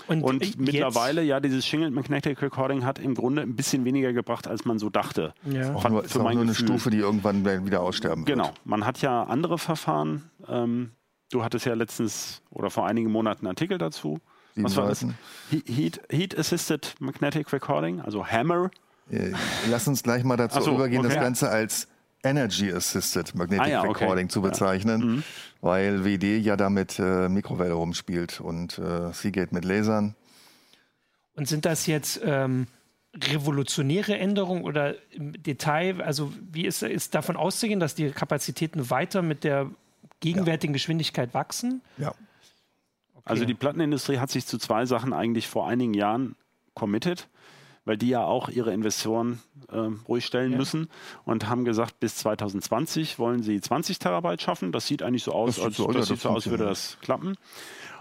Und, 0.07 0.22
und 0.22 0.60
mittlerweile, 0.60 1.24
ja, 1.24 1.39
dieses 1.39 1.65
Shingled 1.65 1.91
Magnetic 1.91 2.39
Recording 2.43 2.86
hat 2.86 3.00
im 3.00 3.15
Grunde 3.15 3.41
ein 3.41 3.55
bisschen 3.55 3.86
weniger 3.86 4.13
gebracht, 4.13 4.48
als 4.48 4.65
man 4.65 4.77
so 4.77 4.91
dachte. 4.91 5.34
Ja. 5.46 5.74
Auch 5.74 5.89
nur, 5.89 6.05
ist 6.05 6.15
auch 6.15 6.31
nur 6.31 6.43
eine 6.43 6.53
Stufe, 6.53 6.91
die 6.91 7.00
irgendwann 7.00 7.43
wieder 7.65 7.81
aussterben 7.81 8.27
wird. 8.27 8.38
Genau. 8.38 8.53
Man 8.63 8.86
hat 8.86 9.01
ja 9.01 9.24
andere 9.24 9.57
Verfahren. 9.57 10.29
Ähm, 10.48 10.91
du 11.31 11.43
hattest 11.43 11.65
ja 11.65 11.74
letztens 11.74 12.43
oder 12.51 12.69
vor 12.69 12.86
einigen 12.86 13.12
Monaten 13.12 13.48
einen 13.48 13.53
Artikel 13.53 13.79
dazu. 13.79 14.19
Was 14.55 14.75
war 14.75 14.88
das? 14.88 15.05
Heat, 15.50 16.01
Heat 16.12 16.38
Assisted 16.38 16.93
Magnetic 17.00 17.51
Recording, 17.51 18.00
also 18.00 18.25
Hammer. 18.27 18.69
Äh, 19.10 19.32
lass 19.70 19.88
uns 19.88 20.04
gleich 20.04 20.24
mal 20.24 20.38
dazu 20.38 20.62
so, 20.62 20.76
übergehen, 20.76 21.00
okay. 21.00 21.14
das 21.14 21.24
Ganze 21.24 21.50
als 21.50 21.88
Energy 22.24 22.72
Assisted 22.72 23.36
Magnetic 23.36 23.68
ah, 23.68 23.70
ja, 23.70 23.82
Recording 23.82 24.26
okay. 24.26 24.34
zu 24.34 24.42
bezeichnen, 24.42 25.02
ja. 25.02 25.08
mhm. 25.08 25.24
weil 25.62 26.06
WD 26.06 26.40
ja 26.44 26.58
damit 26.58 27.00
äh, 27.00 27.30
Mikrowelle 27.30 27.74
rumspielt 27.74 28.42
und 28.42 28.78
äh, 28.80 29.14
Seagate 29.14 29.54
mit 29.54 29.66
Lasern. 29.66 30.16
Und 31.36 31.48
sind 31.48 31.66
das 31.66 31.86
jetzt 31.86 32.20
ähm, 32.24 32.68
revolutionäre 33.16 34.18
Änderungen 34.18 34.64
oder 34.64 34.96
im 35.12 35.42
Detail, 35.42 36.02
also 36.02 36.34
wie 36.52 36.66
ist, 36.66 36.84
ist 36.84 37.16
davon 37.16 37.36
auszugehen, 37.36 37.80
dass 37.80 37.96
die 37.96 38.10
Kapazitäten 38.10 38.90
weiter 38.90 39.22
mit 39.22 39.44
der 39.44 39.70
gegenwärtigen 40.20 40.74
ja. 40.74 40.78
Geschwindigkeit 40.78 41.34
wachsen? 41.34 41.82
Ja. 41.98 42.10
Okay. 42.10 42.18
Also 43.24 43.46
die 43.46 43.54
Plattenindustrie 43.54 44.18
hat 44.18 44.32
sich 44.32 44.46
zu 44.46 44.58
zwei 44.58 44.86
Sachen 44.86 45.14
eigentlich 45.14 45.48
vor 45.48 45.68
einigen 45.68 45.94
Jahren 45.94 46.36
committed 46.74 47.28
weil 47.88 47.98
die 47.98 48.10
ja 48.10 48.24
auch 48.24 48.50
ihre 48.50 48.74
Investoren 48.74 49.39
äh, 49.72 49.89
ruhig 50.08 50.25
stellen 50.25 50.51
ja. 50.51 50.58
müssen 50.58 50.89
und 51.25 51.50
haben 51.50 51.65
gesagt, 51.65 52.00
bis 52.00 52.15
2020 52.17 53.17
wollen 53.17 53.41
sie 53.41 53.60
20 53.60 54.00
Terabyte 54.00 54.41
schaffen. 54.41 54.72
Das 54.72 54.88
sieht 54.88 55.01
eigentlich 55.01 55.24
so 55.24 55.32
aus, 55.32 55.56
das 55.56 55.65
als, 55.65 55.77
so, 55.77 55.88
das 55.91 56.08
sieht 56.08 56.20
so 56.20 56.29
aus, 56.29 56.48
würde 56.48 56.65
das 56.65 56.98
klappen. 57.01 57.38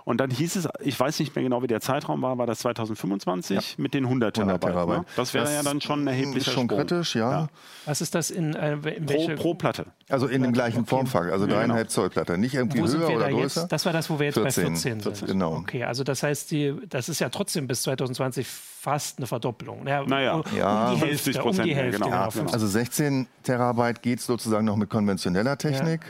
Und 0.07 0.19
dann 0.19 0.31
hieß 0.31 0.55
es, 0.55 0.69
ich 0.79 0.99
weiß 0.99 1.19
nicht 1.19 1.35
mehr 1.35 1.43
genau, 1.43 1.65
wie 1.65 1.67
der 1.67 1.81
Zeitraum 1.81 2.23
war, 2.23 2.39
war 2.39 2.47
das 2.47 2.61
2025 2.61 3.57
ja. 3.57 3.63
mit 3.77 3.93
den 3.93 4.05
100 4.05 4.37
Terabyte. 4.37 4.65
100 4.65 4.87
Terabyte. 4.87 5.09
Ne? 5.09 5.15
Das 5.17 5.35
wäre 5.35 5.53
ja 5.53 5.65
dann 5.65 5.81
schon 5.81 6.05
ein 6.05 6.07
erheblicher 6.07 6.47
Ist 6.47 6.55
schon 6.55 6.67
Sprung. 6.67 6.79
kritisch, 6.79 7.17
ja. 7.17 7.31
ja. 7.31 7.49
Was 7.87 8.01
ist 8.01 8.15
das 8.15 8.31
in, 8.31 8.55
äh, 8.55 8.75
in 8.75 9.05
pro, 9.05 9.35
pro, 9.35 9.55
Platte? 9.55 9.87
Also 10.09 10.29
in 10.29 10.45
dem 10.45 10.53
gleichen 10.53 10.83
okay. 10.83 10.91
Formfang, 10.91 11.31
also 11.31 11.49
dreieinhalb 11.49 11.71
ja, 11.71 11.75
genau. 11.83 11.89
Zoll 11.89 12.11
Platte. 12.11 12.39
Nicht 12.39 12.55
irgendwie 12.55 12.83
wo 12.83 12.87
höher 12.87 13.17
oder 13.17 13.31
größer. 13.31 13.63
Jetzt? 13.63 13.73
Das 13.73 13.85
war 13.85 13.93
das, 13.93 14.09
wo 14.09 14.21
wir 14.21 14.27
jetzt 14.27 14.39
14, 14.39 14.65
bei 14.65 14.71
14 14.79 15.01
sind. 15.01 15.27
Genau. 15.27 15.57
Okay, 15.57 15.83
also 15.83 16.05
das 16.05 16.23
heißt, 16.23 16.53
die, 16.53 16.77
das 16.89 17.09
ist 17.09 17.19
ja 17.19 17.29
trotzdem 17.29 17.67
bis 17.67 17.83
2020 17.83 18.47
fast 18.47 19.19
eine 19.19 19.27
Verdopplung. 19.27 19.89
Ja, 19.89 20.05
naja, 20.05 20.35
um, 20.35 20.45
ja. 20.57 20.91
Um 20.91 20.95
die 20.95 21.01
Hälfte. 21.05 21.43
Um 21.43 21.51
die 21.51 21.75
Hälfte 21.75 22.01
genau. 22.01 22.29
genau. 22.29 22.53
Also 22.53 22.69
16 22.69 23.27
Terabyte 23.43 24.03
geht 24.03 24.21
sozusagen 24.21 24.67
noch 24.67 24.77
mit 24.77 24.89
konventioneller 24.89 25.59
Technik. 25.59 26.03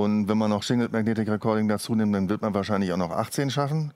Und 0.00 0.28
wenn 0.28 0.38
man 0.38 0.48
noch 0.48 0.62
Shingled 0.62 0.92
Magnetic 0.92 1.28
Recording 1.28 1.68
dazu 1.68 1.94
nimmt, 1.94 2.14
dann 2.14 2.28
wird 2.30 2.40
man 2.40 2.54
wahrscheinlich 2.54 2.92
auch 2.92 2.96
noch 2.96 3.10
18 3.10 3.50
schaffen. 3.50 3.92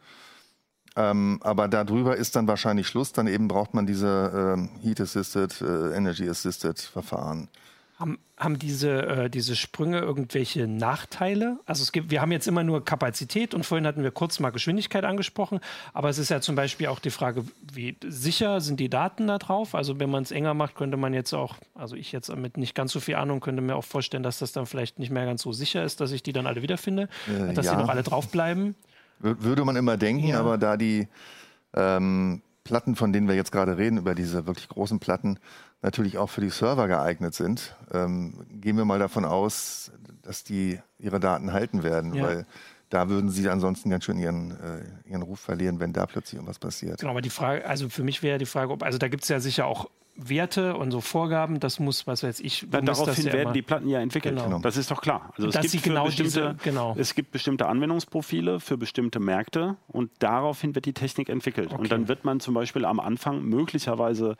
Ähm, 0.96 1.40
aber 1.42 1.66
darüber 1.66 2.16
ist 2.16 2.36
dann 2.36 2.46
wahrscheinlich 2.46 2.86
Schluss. 2.86 3.12
Dann 3.12 3.26
eben 3.26 3.48
braucht 3.48 3.72
man 3.72 3.86
diese 3.86 4.54
ähm, 4.54 4.70
Heat 4.82 5.00
Assisted, 5.00 5.60
äh, 5.62 5.96
Energy 5.96 6.28
Assisted 6.28 6.78
Verfahren. 6.78 7.48
Haben, 8.04 8.18
haben 8.36 8.58
diese, 8.58 9.06
äh, 9.06 9.30
diese 9.30 9.56
Sprünge 9.56 9.98
irgendwelche 10.00 10.66
Nachteile? 10.66 11.58
Also 11.64 11.82
es 11.82 11.90
gibt, 11.90 12.10
wir 12.10 12.20
haben 12.20 12.32
jetzt 12.32 12.46
immer 12.46 12.62
nur 12.62 12.84
Kapazität 12.84 13.54
und 13.54 13.64
vorhin 13.64 13.86
hatten 13.86 14.02
wir 14.02 14.10
kurz 14.10 14.40
mal 14.40 14.50
Geschwindigkeit 14.50 15.04
angesprochen, 15.04 15.60
aber 15.94 16.10
es 16.10 16.18
ist 16.18 16.28
ja 16.28 16.42
zum 16.42 16.54
Beispiel 16.54 16.88
auch 16.88 16.98
die 16.98 17.08
Frage, 17.08 17.46
wie 17.72 17.96
sicher 18.06 18.60
sind 18.60 18.78
die 18.78 18.90
Daten 18.90 19.26
da 19.26 19.38
drauf? 19.38 19.74
Also 19.74 20.00
wenn 20.00 20.10
man 20.10 20.22
es 20.22 20.32
enger 20.32 20.52
macht, 20.52 20.74
könnte 20.74 20.98
man 20.98 21.14
jetzt 21.14 21.32
auch, 21.32 21.56
also 21.74 21.96
ich 21.96 22.12
jetzt 22.12 22.34
mit 22.36 22.58
nicht 22.58 22.74
ganz 22.74 22.92
so 22.92 23.00
viel 23.00 23.14
Ahnung, 23.14 23.40
könnte 23.40 23.62
mir 23.62 23.74
auch 23.74 23.84
vorstellen, 23.84 24.22
dass 24.22 24.38
das 24.38 24.52
dann 24.52 24.66
vielleicht 24.66 24.98
nicht 24.98 25.10
mehr 25.10 25.24
ganz 25.24 25.40
so 25.40 25.52
sicher 25.52 25.82
ist, 25.82 26.02
dass 26.02 26.12
ich 26.12 26.22
die 26.22 26.34
dann 26.34 26.46
alle 26.46 26.60
wiederfinde, 26.60 27.08
äh, 27.26 27.54
dass 27.54 27.64
ja. 27.64 27.72
sie 27.72 27.78
noch 27.78 27.88
alle 27.88 28.02
draufbleiben. 28.02 28.74
Würde 29.18 29.64
man 29.64 29.76
immer 29.76 29.96
denken, 29.96 30.26
ja. 30.26 30.40
aber 30.40 30.58
da 30.58 30.76
die 30.76 31.08
ähm, 31.72 32.42
Platten, 32.64 32.96
von 32.96 33.12
denen 33.12 33.28
wir 33.28 33.34
jetzt 33.34 33.52
gerade 33.52 33.76
reden, 33.76 33.98
über 33.98 34.14
diese 34.14 34.46
wirklich 34.46 34.68
großen 34.68 34.98
Platten, 34.98 35.38
natürlich 35.84 36.16
auch 36.16 36.30
für 36.30 36.40
die 36.40 36.48
Server 36.48 36.88
geeignet 36.88 37.34
sind, 37.34 37.76
ähm, 37.92 38.46
gehen 38.50 38.76
wir 38.76 38.86
mal 38.86 38.98
davon 38.98 39.24
aus, 39.24 39.92
dass 40.22 40.42
die 40.42 40.80
ihre 40.98 41.20
Daten 41.20 41.52
halten 41.52 41.82
werden, 41.82 42.14
ja. 42.14 42.24
weil 42.24 42.46
da 42.88 43.08
würden 43.10 43.28
sie 43.28 43.48
ansonsten 43.50 43.90
ganz 43.90 44.04
schön 44.04 44.18
ihren, 44.18 44.52
äh, 44.52 45.10
ihren 45.10 45.22
Ruf 45.22 45.40
verlieren, 45.40 45.80
wenn 45.80 45.92
da 45.92 46.06
plötzlich 46.06 46.34
irgendwas 46.34 46.58
passiert. 46.58 47.00
Genau, 47.00 47.10
aber 47.10 47.20
die 47.20 47.30
Frage, 47.30 47.66
also 47.66 47.88
für 47.90 48.02
mich 48.02 48.22
wäre 48.22 48.38
die 48.38 48.46
Frage, 48.46 48.72
ob, 48.72 48.82
also 48.82 48.96
da 48.96 49.08
gibt 49.08 49.24
es 49.24 49.28
ja 49.28 49.40
sicher 49.40 49.66
auch 49.66 49.90
Werte 50.16 50.76
und 50.76 50.90
so 50.90 51.00
Vorgaben, 51.00 51.60
das 51.60 51.80
muss, 51.80 52.06
was 52.06 52.22
weiß 52.22 52.40
ich. 52.40 52.66
Dann 52.70 52.86
daraufhin 52.86 53.26
ja 53.26 53.32
werden 53.32 53.52
die 53.52 53.62
Platten 53.62 53.88
ja 53.88 54.00
entwickelt. 54.00 54.40
Genau. 54.42 54.58
Das 54.60 54.76
ist 54.76 54.90
doch 54.90 55.00
klar. 55.00 55.32
Also 55.36 55.48
es 55.48 55.72
gibt, 55.72 55.84
genau 55.84 56.04
bestimmte, 56.04 56.54
diese, 56.54 56.56
genau. 56.62 56.94
es 56.96 57.14
gibt 57.14 57.32
bestimmte 57.32 57.66
Anwendungsprofile 57.66 58.60
für 58.60 58.76
bestimmte 58.76 59.18
Märkte 59.18 59.76
und 59.88 60.10
daraufhin 60.20 60.74
wird 60.74 60.86
die 60.86 60.92
Technik 60.92 61.28
entwickelt. 61.28 61.72
Okay. 61.72 61.80
Und 61.80 61.90
dann 61.90 62.08
wird 62.08 62.24
man 62.24 62.40
zum 62.40 62.54
Beispiel 62.54 62.84
am 62.84 63.00
Anfang 63.00 63.42
möglicherweise 63.42 64.36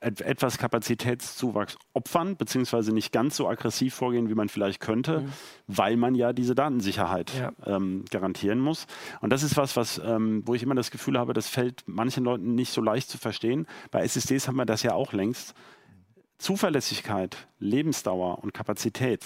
etwas 0.00 0.58
Kapazitätszuwachs 0.58 1.76
opfern, 1.92 2.36
beziehungsweise 2.36 2.92
nicht 2.92 3.12
ganz 3.12 3.36
so 3.36 3.48
aggressiv 3.48 3.94
vorgehen, 3.94 4.28
wie 4.30 4.34
man 4.34 4.48
vielleicht 4.48 4.80
könnte, 4.80 5.20
mhm. 5.20 5.32
weil 5.66 5.96
man 5.96 6.14
ja 6.14 6.32
diese 6.32 6.54
Datensicherheit 6.54 7.32
ja. 7.38 7.52
ähm, 7.66 8.04
garantieren 8.10 8.60
muss. 8.60 8.86
Und 9.20 9.30
das 9.30 9.42
ist 9.42 9.56
was, 9.56 9.76
was 9.76 10.00
ähm, 10.04 10.42
wo 10.46 10.54
ich 10.54 10.62
immer 10.62 10.74
das 10.74 10.90
Gefühl 10.90 11.18
habe, 11.18 11.32
das 11.34 11.48
fällt 11.48 11.82
manchen 11.86 12.24
Leuten 12.24 12.54
nicht 12.54 12.72
so 12.72 12.80
leicht 12.80 13.10
zu 13.10 13.18
verstehen. 13.18 13.66
Bei 13.90 14.02
SSDs 14.02 14.48
haben 14.48 14.56
wir 14.56 14.64
das 14.64 14.82
ja 14.82 14.94
auch 14.94 15.12
längst. 15.18 15.54
Zuverlässigkeit, 16.38 17.48
Lebensdauer 17.58 18.42
und 18.42 18.54
Kapazität, 18.54 19.24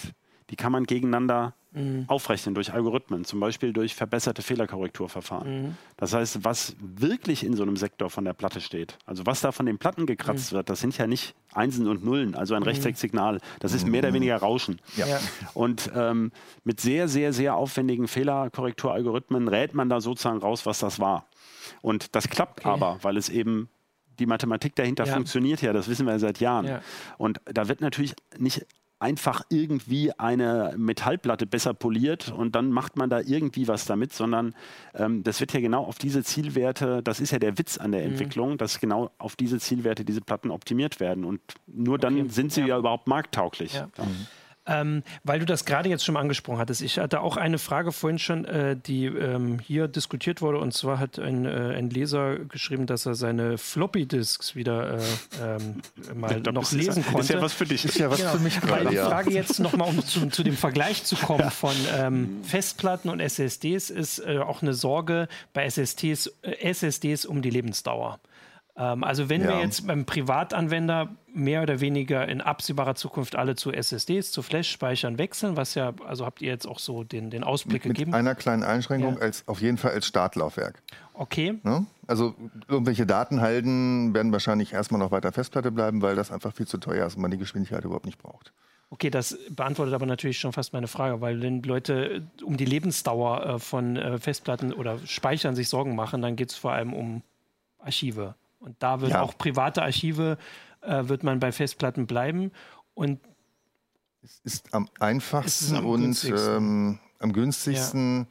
die 0.49 0.55
kann 0.55 0.71
man 0.71 0.85
gegeneinander 0.85 1.53
mhm. 1.73 2.05
aufrechnen 2.07 2.55
durch 2.55 2.73
Algorithmen, 2.73 3.25
zum 3.25 3.39
Beispiel 3.39 3.73
durch 3.73 3.95
verbesserte 3.95 4.41
Fehlerkorrekturverfahren. 4.41 5.63
Mhm. 5.63 5.77
Das 5.97 6.13
heißt, 6.13 6.43
was 6.43 6.75
wirklich 6.79 7.43
in 7.43 7.55
so 7.55 7.63
einem 7.63 7.77
Sektor 7.77 8.09
von 8.09 8.25
der 8.25 8.33
Platte 8.33 8.61
steht, 8.61 8.97
also 9.05 9.25
was 9.25 9.41
da 9.41 9.51
von 9.51 9.65
den 9.65 9.77
Platten 9.77 10.05
gekratzt 10.05 10.51
mhm. 10.51 10.57
wird, 10.57 10.69
das 10.69 10.79
sind 10.79 10.97
ja 10.97 11.07
nicht 11.07 11.35
Einsen 11.53 11.87
und 11.87 12.03
Nullen, 12.03 12.35
also 12.35 12.55
ein 12.55 12.61
mhm. 12.61 12.67
Rechtshexsignal. 12.67 13.39
Das 13.59 13.73
ist 13.73 13.87
mehr 13.87 13.99
oder 13.99 14.09
mhm. 14.09 14.15
weniger 14.15 14.37
Rauschen. 14.37 14.79
Ja. 14.97 15.07
Ja. 15.07 15.19
Und 15.53 15.91
ähm, 15.95 16.31
mit 16.63 16.79
sehr, 16.81 17.07
sehr, 17.07 17.33
sehr 17.33 17.55
aufwendigen 17.55 18.07
Fehlerkorrekturalgorithmen 18.07 19.47
rät 19.47 19.73
man 19.73 19.89
da 19.89 20.01
sozusagen 20.01 20.39
raus, 20.39 20.65
was 20.65 20.79
das 20.79 20.99
war. 20.99 21.27
Und 21.81 22.15
das 22.15 22.29
klappt 22.29 22.61
okay. 22.61 22.69
aber, 22.69 22.97
weil 23.01 23.17
es 23.17 23.29
eben 23.29 23.69
die 24.19 24.25
Mathematik 24.25 24.75
dahinter 24.75 25.05
ja. 25.05 25.13
funktioniert 25.13 25.61
ja, 25.61 25.73
das 25.73 25.87
wissen 25.87 26.05
wir 26.05 26.19
seit 26.19 26.39
Jahren. 26.39 26.67
Ja. 26.67 26.81
Und 27.17 27.41
da 27.45 27.67
wird 27.67 27.81
natürlich 27.81 28.13
nicht 28.37 28.65
einfach 29.03 29.43
irgendwie 29.49 30.17
eine 30.17 30.73
Metallplatte 30.77 31.45
besser 31.45 31.73
poliert 31.73 32.31
und 32.31 32.55
dann 32.55 32.71
macht 32.71 32.95
man 32.95 33.09
da 33.09 33.19
irgendwie 33.19 33.67
was 33.67 33.83
damit, 33.83 34.13
sondern 34.13 34.55
ähm, 34.93 35.23
das 35.23 35.41
wird 35.41 35.51
ja 35.51 35.59
genau 35.59 35.83
auf 35.83 35.97
diese 35.97 36.23
Zielwerte, 36.23 37.03
das 37.03 37.19
ist 37.19 37.31
ja 37.31 37.39
der 37.39 37.57
Witz 37.57 37.77
an 37.77 37.91
der 37.91 38.01
mhm. 38.01 38.11
Entwicklung, 38.11 38.57
dass 38.57 38.79
genau 38.79 39.11
auf 39.17 39.35
diese 39.35 39.59
Zielwerte 39.59 40.05
diese 40.05 40.21
Platten 40.21 40.51
optimiert 40.51 41.01
werden 41.01 41.25
und 41.25 41.41
nur 41.67 41.97
dann 41.97 42.17
okay. 42.17 42.29
sind 42.29 42.53
sie 42.53 42.61
ja. 42.61 42.67
ja 42.67 42.77
überhaupt 42.77 43.07
markttauglich. 43.07 43.73
Ja. 43.73 43.87
Mhm. 43.97 44.27
Ähm, 44.65 45.03
weil 45.23 45.39
du 45.39 45.45
das 45.45 45.65
gerade 45.65 45.89
jetzt 45.89 46.05
schon 46.05 46.15
angesprochen 46.15 46.57
hattest. 46.57 46.81
Ich 46.81 46.97
hatte 46.97 47.19
auch 47.19 47.35
eine 47.35 47.57
Frage 47.57 47.91
vorhin 47.91 48.17
schon, 48.17 48.45
äh, 48.45 48.77
die 48.77 49.05
ähm, 49.05 49.59
hier 49.59 49.89
diskutiert 49.89 50.41
wurde. 50.41 50.59
Und 50.59 50.73
zwar 50.73 50.99
hat 50.99 51.19
ein, 51.19 51.45
äh, 51.45 51.75
ein 51.75 51.89
Leser 51.89 52.37
geschrieben, 52.39 52.85
dass 52.85 53.05
er 53.05 53.15
seine 53.15 53.57
Floppy-Disks 53.57 54.55
wieder 54.55 54.99
äh, 54.99 55.01
ähm, 55.41 55.81
mal 56.15 56.39
da 56.39 56.53
noch 56.53 56.71
lesen 56.71 57.03
konnte. 57.03 57.21
Ist 57.21 57.29
ja 57.29 57.41
was 57.41 57.53
für 57.53 57.65
dich. 57.65 57.83
Ist 57.83 57.97
ja 57.97 58.09
was 58.09 58.19
genau. 58.19 58.31
für 58.31 58.39
mich 58.39 58.59
gerade. 58.61 58.89
Die 58.89 58.95
Frage 58.95 59.31
jetzt 59.31 59.59
nochmal, 59.59 59.89
um 59.89 60.05
zu, 60.05 60.27
zu, 60.27 60.43
dem 60.43 60.55
Vergleich 60.55 61.03
zu 61.03 61.17
kommen 61.17 61.41
ja. 61.41 61.49
von 61.49 61.75
ähm, 61.97 62.41
Festplatten 62.43 63.09
und 63.09 63.19
SSDs, 63.19 63.89
ist 63.89 64.19
äh, 64.19 64.39
auch 64.39 64.61
eine 64.61 64.73
Sorge 64.73 65.27
bei 65.53 65.65
SSDs, 65.65 66.27
äh, 66.41 66.69
SSDs 66.69 67.25
um 67.25 67.41
die 67.41 67.49
Lebensdauer. 67.49 68.19
Ähm, 68.75 69.03
also 69.03 69.29
wenn 69.29 69.41
ja. 69.41 69.49
wir 69.49 69.59
jetzt 69.59 69.85
beim 69.85 70.05
Privatanwender 70.05 71.09
mehr 71.27 71.61
oder 71.61 71.79
weniger 71.79 72.27
in 72.27 72.41
absehbarer 72.41 72.95
Zukunft 72.95 73.35
alle 73.35 73.55
zu 73.55 73.71
SSDs, 73.71 74.31
zu 74.31 74.41
Flash-Speichern 74.41 75.17
wechseln, 75.17 75.57
was 75.57 75.75
ja, 75.75 75.93
also 76.07 76.25
habt 76.25 76.41
ihr 76.41 76.49
jetzt 76.49 76.67
auch 76.67 76.79
so 76.79 77.03
den, 77.03 77.29
den 77.29 77.43
Ausblick 77.43 77.85
mit, 77.85 77.95
gegeben? 77.95 78.11
Mit 78.11 78.19
einer 78.19 78.35
kleinen 78.35 78.63
Einschränkung, 78.63 79.15
ja. 79.15 79.21
als, 79.21 79.47
auf 79.47 79.61
jeden 79.61 79.77
Fall 79.77 79.91
als 79.91 80.07
Startlaufwerk. 80.07 80.81
Okay. 81.13 81.59
Ne? 81.63 81.85
Also 82.07 82.35
irgendwelche 82.67 83.05
Daten 83.05 83.41
halten 83.41 84.13
werden 84.13 84.31
wahrscheinlich 84.31 84.73
erstmal 84.73 84.99
noch 84.99 85.11
weiter 85.11 85.31
Festplatte 85.31 85.71
bleiben, 85.71 86.01
weil 86.01 86.15
das 86.15 86.31
einfach 86.31 86.53
viel 86.53 86.67
zu 86.67 86.77
teuer 86.77 87.05
ist 87.05 87.15
und 87.15 87.21
man 87.21 87.31
die 87.31 87.37
Geschwindigkeit 87.37 87.83
überhaupt 87.83 88.05
nicht 88.05 88.17
braucht. 88.17 88.53
Okay, 88.89 89.09
das 89.09 89.37
beantwortet 89.49 89.95
aber 89.95 90.05
natürlich 90.05 90.39
schon 90.39 90.53
fast 90.53 90.71
meine 90.73 90.87
Frage, 90.87 91.19
weil 91.19 91.41
wenn 91.41 91.63
Leute 91.63 92.27
um 92.43 92.57
die 92.57 92.65
Lebensdauer 92.65 93.45
äh, 93.45 93.59
von 93.59 93.95
äh, 93.97 94.19
Festplatten 94.19 94.71
oder 94.71 94.99
Speichern 95.05 95.55
sich 95.55 95.67
Sorgen 95.67 95.95
machen, 95.95 96.21
dann 96.21 96.35
geht 96.35 96.51
es 96.51 96.55
vor 96.55 96.73
allem 96.73 96.93
um 96.93 97.23
Archive. 97.79 98.35
Und 98.63 98.75
da 98.79 99.01
wird 99.01 99.11
ja. 99.11 99.21
auch 99.21 99.37
private 99.37 99.81
Archive, 99.81 100.37
äh, 100.81 101.07
wird 101.07 101.23
man 101.23 101.39
bei 101.39 101.51
Festplatten 101.51 102.07
bleiben. 102.07 102.51
Und 102.93 103.19
es 104.23 104.39
ist 104.45 104.73
am 104.73 104.87
einfachsten 104.99 105.73
ist 105.73 105.79
am 105.79 105.85
und 105.85 106.01
günstigsten. 106.01 106.55
Ähm, 106.55 106.99
am 107.19 107.33
günstigsten 107.33 108.19
ja. 108.19 108.25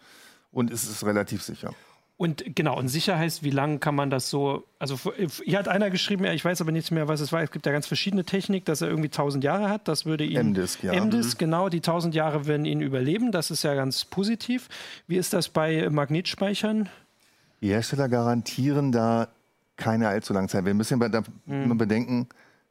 und 0.50 0.70
es 0.70 0.84
ist 0.84 1.04
relativ 1.04 1.42
sicher. 1.42 1.74
Und 2.16 2.44
genau, 2.54 2.78
und 2.78 2.88
sicher 2.88 3.18
heißt, 3.18 3.42
wie 3.42 3.50
lange 3.50 3.78
kann 3.78 3.94
man 3.94 4.08
das 4.08 4.30
so. 4.30 4.64
Also, 4.78 4.96
hier 5.44 5.58
hat 5.58 5.66
einer 5.68 5.90
geschrieben, 5.90 6.24
ich 6.24 6.44
weiß 6.44 6.60
aber 6.60 6.70
nicht 6.70 6.90
mehr, 6.92 7.08
was 7.08 7.20
es 7.20 7.32
war. 7.32 7.42
Es 7.42 7.50
gibt 7.50 7.66
ja 7.66 7.72
ganz 7.72 7.86
verschiedene 7.86 8.24
Technik, 8.24 8.64
dass 8.64 8.80
er 8.80 8.88
irgendwie 8.88 9.08
1000 9.08 9.42
Jahre 9.42 9.68
hat. 9.68 9.88
Das 9.88 10.06
würde 10.06 10.24
ihn. 10.24 10.50
MDisk, 10.50 10.84
ja. 10.84 10.92
MDisk, 11.04 11.38
mhm. 11.40 11.44
genau, 11.44 11.68
die 11.68 11.78
1000 11.78 12.14
Jahre 12.14 12.46
werden 12.46 12.64
ihn 12.64 12.80
überleben. 12.80 13.32
Das 13.32 13.50
ist 13.50 13.64
ja 13.64 13.74
ganz 13.74 14.04
positiv. 14.04 14.68
Wie 15.08 15.16
ist 15.16 15.32
das 15.32 15.48
bei 15.48 15.90
Magnetspeichern? 15.90 16.88
Die 17.60 17.68
Hersteller 17.68 18.08
garantieren 18.08 18.92
da 18.92 19.28
keine 19.76 20.08
allzu 20.08 20.32
lange 20.32 20.48
Zeit. 20.48 20.64
Wir 20.64 20.74
müssen 20.74 20.98
mhm. 20.98 21.34
immer 21.46 21.74
bedenken, 21.74 22.28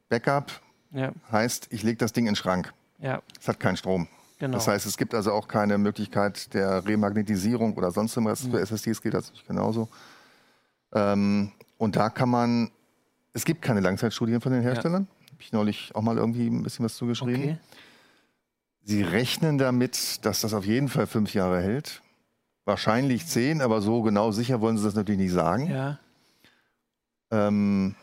Backup 0.08 0.52
ja. 0.92 1.12
heißt, 1.30 1.68
ich 1.70 1.82
lege 1.82 1.98
das 1.98 2.12
Ding 2.12 2.26
in 2.26 2.32
den 2.32 2.36
Schrank. 2.36 2.72
Ja. 2.98 3.22
Es 3.40 3.48
hat 3.48 3.58
keinen 3.58 3.76
Strom. 3.76 4.08
Genau. 4.38 4.56
Das 4.56 4.66
heißt, 4.66 4.86
es 4.86 4.96
gibt 4.96 5.14
also 5.14 5.32
auch 5.32 5.46
keine 5.46 5.78
Möglichkeit 5.78 6.52
der 6.52 6.84
Remagnetisierung 6.84 7.74
oder 7.76 7.90
sonst 7.92 8.16
irgendwas. 8.16 8.44
Mhm. 8.44 8.50
Für 8.50 8.60
SSDs 8.60 9.00
gilt 9.00 9.14
das 9.14 9.30
nicht 9.30 9.46
genauso. 9.46 9.88
Ähm, 10.92 11.52
und 11.78 11.96
da 11.96 12.10
kann 12.10 12.28
man, 12.28 12.70
es 13.32 13.44
gibt 13.44 13.62
keine 13.62 13.80
Langzeitstudien 13.80 14.40
von 14.40 14.52
den 14.52 14.62
Herstellern. 14.62 15.06
Ja. 15.08 15.26
Habe 15.32 15.42
ich 15.42 15.52
neulich 15.52 15.94
auch 15.94 16.02
mal 16.02 16.16
irgendwie 16.16 16.46
ein 16.46 16.62
bisschen 16.62 16.84
was 16.84 16.96
zugeschrieben. 16.96 17.42
Okay. 17.42 17.58
Sie 18.84 19.02
rechnen 19.02 19.58
damit, 19.58 20.24
dass 20.24 20.40
das 20.40 20.54
auf 20.54 20.66
jeden 20.66 20.88
Fall 20.88 21.06
fünf 21.06 21.34
Jahre 21.34 21.60
hält. 21.60 22.02
Wahrscheinlich 22.64 23.26
zehn, 23.26 23.60
aber 23.60 23.80
so 23.80 24.02
genau 24.02 24.32
sicher 24.32 24.60
wollen 24.60 24.76
sie 24.76 24.84
das 24.84 24.94
natürlich 24.94 25.20
nicht 25.20 25.32
sagen. 25.32 25.70
Ja. 25.70 25.98
Ähm, 27.32 27.96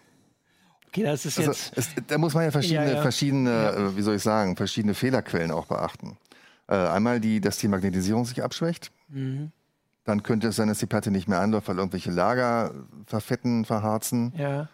Okay, 0.89 1.03
das 1.03 1.25
ist 1.25 1.38
also 1.38 1.51
jetzt. 1.51 1.71
Es, 1.75 1.89
da 2.07 2.17
muss 2.17 2.33
man 2.33 2.45
ja 2.45 2.51
verschiedene, 2.51 2.88
ja, 2.88 2.95
ja. 2.95 3.01
verschiedene, 3.01 3.51
ja. 3.51 3.74
Äh, 3.74 3.95
wie 3.95 4.01
soll 4.01 4.15
ich 4.15 4.24
sagen, 4.24 4.55
verschiedene 4.55 4.95
Fehlerquellen 4.95 5.51
auch 5.51 5.67
beachten. 5.67 6.17
Äh, 6.67 6.75
einmal 6.75 7.19
die, 7.19 7.39
dass 7.39 7.57
die 7.57 7.67
Magnetisierung 7.67 8.25
sich 8.25 8.43
abschwächt. 8.43 8.91
Mhm. 9.09 9.51
Dann 10.03 10.24
könnte 10.24 10.48
es 10.48 10.55
sein, 10.55 10.67
dass 10.67 10.79
die 10.79 10.88
Platte 10.88 11.12
nicht 11.12 11.27
mehr 11.27 11.39
anläuft, 11.39 11.67
weil 11.67 11.77
irgendwelche 11.77 12.09
Lager 12.09 12.74
verfetten, 13.05 13.65
verharzen. 13.65 14.33
Ja. 14.36 14.67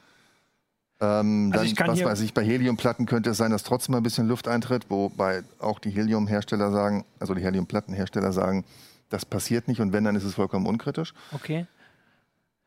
Ähm, 1.02 1.52
also 1.54 1.76
dann, 1.76 1.88
was 1.90 2.04
weiß 2.04 2.22
ich, 2.22 2.34
bei 2.34 2.46
Heliumplatten 2.46 3.06
könnte 3.06 3.32
es 3.32 3.38
sein, 3.38 3.52
dass 3.52 3.64
trotzdem 3.64 3.96
ein 3.96 4.04
bisschen 4.04 4.30
Luft 4.30 4.48
eintritt, 4.48 4.90
wobei 4.90 5.44
auch 5.60 5.80
die 5.80 5.90
Heliumhersteller 5.90 6.72
sagen, 6.72 7.04
also 7.20 7.34
die 7.34 7.44
Heliumplattenhersteller 7.44 8.32
sagen, 8.32 8.64
das 9.10 9.26
passiert 9.26 9.68
nicht 9.68 9.82
und 9.82 9.92
wenn, 9.92 10.06
dann 10.06 10.16
ist 10.16 10.24
es 10.24 10.36
vollkommen 10.36 10.66
unkritisch. 10.66 11.14
Okay. 11.34 11.68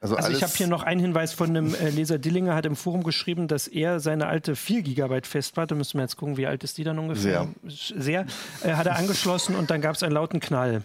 Also, 0.00 0.14
also 0.14 0.30
ich 0.30 0.42
habe 0.42 0.52
hier 0.54 0.68
noch 0.68 0.84
einen 0.84 1.00
Hinweis 1.00 1.32
von 1.32 1.48
einem 1.48 1.74
äh, 1.74 1.90
Leser 1.90 2.18
Dillinger, 2.18 2.54
hat 2.54 2.66
im 2.66 2.76
Forum 2.76 3.02
geschrieben, 3.02 3.48
dass 3.48 3.66
er 3.66 3.98
seine 3.98 4.28
alte 4.28 4.54
4 4.54 4.82
GB 4.82 5.22
Festplatte, 5.24 5.74
müssen 5.74 5.98
wir 5.98 6.02
jetzt 6.02 6.16
gucken, 6.16 6.36
wie 6.36 6.46
alt 6.46 6.62
ist 6.62 6.78
die 6.78 6.84
dann 6.84 6.98
ungefähr? 7.00 7.48
Sehr. 7.64 8.00
Sehr. 8.00 8.26
Äh, 8.62 8.74
hat 8.74 8.86
er 8.86 8.96
angeschlossen 8.96 9.56
und 9.56 9.70
dann 9.70 9.80
gab 9.80 9.96
es 9.96 10.04
einen 10.04 10.12
lauten 10.12 10.38
Knall. 10.38 10.82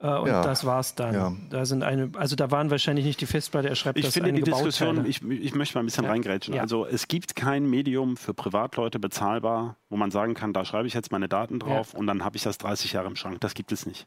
Äh, 0.00 0.08
und 0.08 0.28
ja. 0.28 0.42
das 0.42 0.64
war's 0.64 0.94
dann. 0.94 1.14
Ja. 1.14 1.32
Da 1.50 1.64
sind 1.64 1.82
eine, 1.82 2.10
also 2.16 2.34
da 2.34 2.50
waren 2.50 2.70
wahrscheinlich 2.70 3.04
nicht 3.04 3.20
die 3.20 3.26
Festplatte, 3.26 3.68
er 3.68 3.76
schreibt 3.76 3.98
ich 3.98 4.06
das 4.06 4.14
finde 4.14 4.32
die 4.32 4.42
Diskussion, 4.42 5.04
ich, 5.04 5.22
ich, 5.22 5.54
möchte 5.54 5.76
mal 5.76 5.82
ein 5.82 5.86
bisschen 5.86 6.04
ja. 6.04 6.10
reingrätschen. 6.10 6.58
Also 6.58 6.86
es 6.86 7.06
gibt 7.06 7.36
kein 7.36 7.68
Medium 7.68 8.16
für 8.16 8.32
Privatleute 8.32 8.98
bezahlbar, 8.98 9.76
wo 9.90 9.96
man 9.96 10.10
sagen 10.10 10.34
kann, 10.34 10.52
da 10.52 10.64
schreibe 10.64 10.88
ich 10.88 10.94
jetzt 10.94 11.12
meine 11.12 11.28
Daten 11.28 11.60
drauf 11.60 11.94
und 11.94 12.06
dann 12.06 12.24
habe 12.24 12.36
ich 12.36 12.42
das 12.42 12.58
30 12.58 12.94
Jahre 12.94 13.08
im 13.08 13.16
Schrank. 13.16 13.40
Das 13.40 13.54
gibt 13.54 13.72
es 13.72 13.86
nicht. 13.86 14.06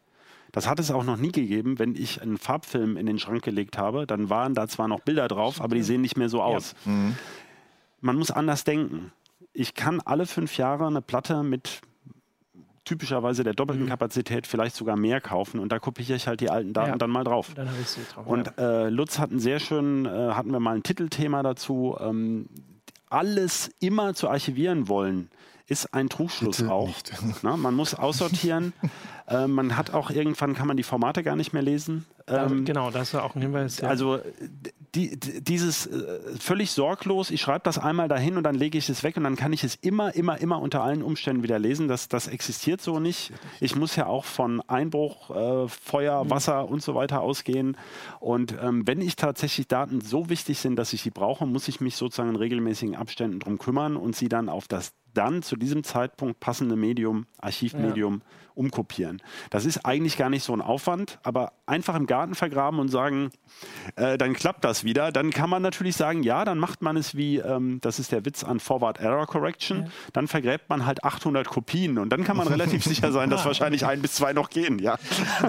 Das 0.54 0.70
hat 0.70 0.80
es 0.80 0.92
auch 0.92 1.04
noch 1.04 1.18
nie 1.18 1.32
gegeben. 1.32 1.80
Wenn 1.80 1.96
ich 1.96 2.22
einen 2.22 2.38
Farbfilm 2.38 2.96
in 2.96 3.08
den 3.08 3.18
Schrank 3.18 3.42
gelegt 3.42 3.78
habe, 3.78 4.06
dann 4.06 4.30
waren 4.30 4.54
da 4.54 4.68
zwar 4.68 4.88
noch 4.88 5.02
Bilder 5.02 5.28
drauf, 5.28 5.60
aber 5.60 5.76
die 5.76 5.82
sehen 5.82 6.02
nicht 6.02 6.16
mehr 6.16 6.30
so 6.30 6.42
aus. 6.42 6.76
Ja. 6.86 6.92
Mhm. 6.92 7.16
Man 8.02 8.18
muss 8.18 8.30
anders 8.30 8.64
denken. 8.64 9.12
Ich 9.52 9.74
kann 9.74 10.00
alle 10.00 10.28
fünf 10.28 10.56
Jahre 10.58 10.86
eine 10.86 11.02
Platte 11.02 11.42
mit 11.42 11.82
typischerweise 12.86 13.44
der 13.44 13.54
doppelten 13.54 13.86
mhm. 13.86 13.90
Kapazität 13.90 14.46
vielleicht 14.46 14.76
sogar 14.76 14.96
mehr 14.96 15.22
kaufen 15.22 15.60
und 15.60 15.72
da 15.72 15.80
kopiere 15.80 16.16
ich 16.16 16.28
halt 16.28 16.40
die 16.40 16.50
alten 16.50 16.74
Daten 16.74 16.92
ja. 16.92 16.98
dann 16.98 17.10
mal 17.10 17.24
drauf. 17.24 17.52
Dann 17.56 17.68
drauf 18.14 18.28
und 18.28 18.58
äh, 18.58 18.90
Lutz 18.90 19.20
hat 19.20 19.32
einen 19.32 19.40
sehr 19.40 19.60
schönen, 19.60 20.06
äh, 20.06 20.10
hatten 20.34 20.52
wir 20.52 20.60
mal 20.60 20.76
ein 20.76 20.84
Titelthema 20.84 21.44
dazu, 21.44 21.98
ähm, 22.00 22.48
alles 23.10 23.72
immer 23.80 24.14
zu 24.14 24.30
archivieren 24.30 24.88
wollen 24.88 25.30
ist 25.68 25.94
ein 25.94 26.10
Trugschluss 26.10 26.58
Bitte 26.58 26.72
auch. 26.72 26.90
Na, 27.42 27.56
man 27.58 27.74
muss 27.74 27.96
aussortieren. 27.96 28.74
äh, 29.28 29.48
man 29.48 29.78
hat 29.78 29.94
auch 29.94 30.10
irgendwann 30.10 30.54
kann 30.56 30.68
man 30.68 30.78
die 30.78 30.84
Formate 30.84 31.24
gar 31.24 31.36
nicht 31.36 31.54
mehr 31.54 31.62
lesen. 31.62 32.06
Ähm, 32.28 32.64
genau, 32.64 32.90
das 32.90 33.10
ist 33.10 33.16
auch 33.16 33.36
ein 33.36 33.42
Hinweis. 33.42 33.80
Ja. 33.80 33.90
Also 33.90 34.20
die, 34.96 35.20
dieses 35.20 35.88
äh, 35.88 36.38
völlig 36.40 36.72
sorglos, 36.72 37.32
ich 37.32 37.42
schreibe 37.42 37.64
das 37.64 37.78
einmal 37.78 38.08
dahin 38.08 38.38
und 38.38 38.44
dann 38.44 38.56
lege 38.56 38.78
ich 38.78 38.90
es 38.90 39.04
weg 39.04 39.18
und 39.18 39.24
dann 39.24 39.36
kann 39.36 39.52
ich 39.52 39.64
es 39.64 39.76
immer, 39.76 40.16
immer, 40.16 40.40
immer 40.40 40.62
unter 40.62 40.84
allen 40.84 41.02
Umständen 41.02 41.44
wieder 41.44 41.60
lesen. 41.60 41.88
Das, 41.88 42.08
das 42.08 42.28
existiert 42.28 42.82
so 42.82 43.00
nicht. 43.00 43.32
Ich 43.60 43.76
muss 43.76 43.96
ja 43.96 44.06
auch 44.06 44.24
von 44.26 44.62
Einbruch, 44.68 45.32
äh, 45.32 45.68
Feuer, 45.68 46.24
mhm. 46.24 46.30
Wasser 46.30 46.70
und 46.70 46.82
so 46.82 46.96
weiter 46.96 47.22
ausgehen. 47.22 47.76
Und 48.20 48.56
ähm, 48.62 48.88
wenn 48.88 49.02
ich 49.02 49.16
tatsächlich 49.16 49.68
Daten 49.68 50.00
so 50.00 50.30
wichtig 50.30 50.60
sind, 50.60 50.78
dass 50.78 50.94
ich 50.94 51.02
sie 51.02 51.12
brauche, 51.12 51.46
muss 51.46 51.68
ich 51.68 51.82
mich 51.82 51.96
sozusagen 51.96 52.30
in 52.30 52.36
regelmäßigen 52.36 52.96
Abständen 52.96 53.40
darum 53.40 53.58
kümmern 53.58 53.98
und 53.98 54.16
sie 54.16 54.30
dann 54.30 54.48
auf 54.48 54.68
das 54.68 54.94
dann 55.14 55.42
zu 55.44 55.56
diesem 55.56 55.84
Zeitpunkt 55.84 56.40
passende 56.40 56.76
Medium, 56.76 57.26
Archivmedium 57.40 58.16
ja. 58.16 58.38
umkopieren. 58.56 59.22
Das 59.50 59.66
ist 59.66 59.86
eigentlich 59.86 60.18
gar 60.18 60.30
nicht 60.30 60.44
so 60.44 60.54
ein 60.54 60.62
Aufwand, 60.62 61.20
aber 61.24 61.54
einfach 61.66 61.96
im 61.96 62.06
Garten 62.06 62.36
vergraben 62.36 62.80
und 62.80 62.90
sagen, 62.90 63.32
äh, 63.96 64.18
dann 64.18 64.34
klappt 64.34 64.64
das 64.64 64.84
wieder, 64.84 65.12
dann 65.12 65.32
kann 65.32 65.50
man 65.50 65.62
natürlich 65.62 65.96
sagen, 65.96 66.24
ja, 66.24 66.46
dann 66.46 66.58
macht 66.58 66.82
man 66.82 66.98
es 66.98 67.16
wie, 67.16 67.38
ähm, 67.38 67.80
das 67.82 68.00
ist 68.00 68.12
der 68.12 68.26
Witz 68.26 68.44
an 68.44 68.60
Forward 68.60 69.00
Error 69.00 69.28
Correction, 69.28 69.84
ja. 69.84 69.92
dann 70.14 70.28
vergräbt 70.28 70.70
man 70.70 70.86
halt 70.86 71.04
800 71.04 71.48
Kopien 71.48 71.98
und 71.98 72.10
dann 72.10 72.24
kann 72.24 72.38
man 72.38 72.48
relativ 72.50 72.84
sicher 72.84 73.12
sein, 73.12 73.30
dass 73.30 73.46
wahrscheinlich 73.46 73.86
ein 73.86 74.02
bis 74.02 74.14
zwei 74.14 74.34
noch 74.34 74.50
gehen, 74.50 74.80
ja. 74.80 74.98